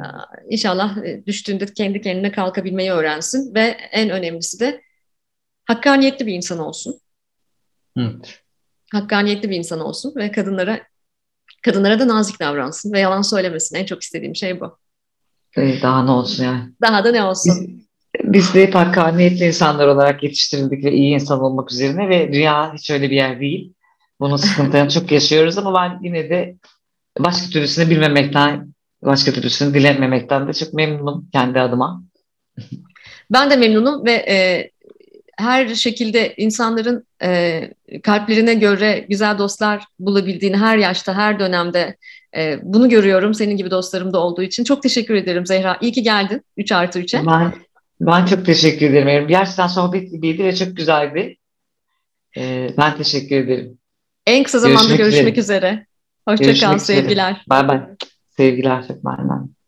İnşallah 0.50 0.98
e, 0.98 1.26
düştüğünde 1.26 1.66
kendi 1.66 2.02
kendine 2.02 2.32
kalkabilmeyi 2.32 2.92
öğrensin 2.92 3.56
ve 3.56 3.78
en 3.92 4.10
önemlisi 4.10 4.60
de 4.60 4.82
hakkaniyetli 5.66 6.28
bir 6.28 6.34
insan 6.34 6.60
olsun. 6.60 7.00
Evet. 7.98 8.40
Hakkaniyetli 8.92 9.50
bir 9.50 9.56
insan 9.56 9.80
olsun 9.80 10.14
ve 10.16 10.32
kadınlara 10.32 10.82
kadınlara 11.64 12.00
da 12.00 12.08
nazik 12.08 12.40
davransın 12.40 12.94
ve 12.94 13.00
yalan 13.00 13.22
söylemesin. 13.22 13.76
En 13.76 13.86
çok 13.86 14.02
istediğim 14.02 14.36
şey 14.36 14.60
bu. 14.60 14.78
Daha 15.58 16.04
ne 16.04 16.12
olsun 16.12 16.44
yani. 16.44 16.62
Daha 16.82 17.04
da 17.04 17.12
ne 17.12 17.24
olsun. 17.24 17.54
Biz, 17.68 18.34
biz 18.34 18.54
de 18.54 18.64
hep 18.64 18.76
hakkaniyetli 18.76 19.46
insanlar 19.46 19.88
olarak 19.88 20.24
yetiştirildik 20.24 20.86
ve 20.86 20.92
iyi 20.92 21.14
insan 21.14 21.42
olmak 21.42 21.72
üzerine 21.72 22.10
ve 22.10 22.34
dünya 22.34 22.74
hiç 22.74 22.90
öyle 22.90 23.10
bir 23.10 23.16
yer 23.16 23.40
değil. 23.40 23.74
Bunun 24.20 24.36
sıkıntılarını 24.36 24.90
çok 24.94 25.12
yaşıyoruz 25.12 25.58
ama 25.58 25.74
ben 25.74 26.00
yine 26.04 26.30
de 26.30 26.56
başka 27.20 27.50
türlüsünü 27.50 27.90
bilmemekten, 27.90 28.74
başka 29.04 29.32
türlüsünü 29.32 29.74
dilememekten 29.74 30.48
de 30.48 30.54
çok 30.54 30.74
memnunum 30.74 31.30
kendi 31.34 31.60
adıma. 31.60 32.04
Ben 33.32 33.50
de 33.50 33.56
memnunum 33.56 34.06
ve 34.06 34.12
e, 34.12 34.70
her 35.38 35.76
şekilde 35.76 36.34
insanların 36.38 37.08
e, 37.24 37.62
kalplerine 38.04 38.54
göre 38.54 39.06
güzel 39.10 39.38
dostlar 39.38 39.84
bulabildiğini 40.00 40.58
her 40.58 40.78
yaşta, 40.78 41.14
her 41.14 41.40
dönemde 41.40 41.98
e, 42.38 42.60
bunu 42.64 42.90
görüyorum. 42.90 43.34
Senin 43.34 43.58
gibi 43.58 43.72
dostlarım 43.72 44.14
da 44.14 44.20
olduğu 44.20 44.42
için. 44.42 44.64
Çok 44.64 44.84
teşekkür 44.84 45.16
ederim 45.16 45.46
Zehra. 45.46 45.78
İyi 45.82 45.92
ki 45.92 46.04
geldin 46.04 46.42
3 46.58 46.72
artı 46.72 47.00
3'e. 47.00 47.26
Ben, 47.28 47.54
ben 48.02 48.26
çok 48.26 48.46
teşekkür 48.46 48.94
ederim. 48.94 49.28
Gerçekten 49.28 49.68
sohbet 49.68 50.12
gibiydi 50.12 50.44
ve 50.44 50.56
çok 50.56 50.78
güzeldi. 50.78 51.38
E, 52.38 52.70
ben 52.78 52.98
teşekkür 52.98 53.36
ederim. 53.36 53.78
En 54.28 54.44
kısa 54.44 54.60
zamanda 54.60 54.96
görüşmek, 54.96 55.00
görüşmek 55.00 55.38
üzere. 55.38 55.86
Hoşçakal 56.28 56.78
sevgiler. 56.78 57.44
Bay 57.50 57.68
bay. 57.68 57.82
Sevgiler 58.30 58.88
çok 58.88 59.06
benden. 59.06 59.61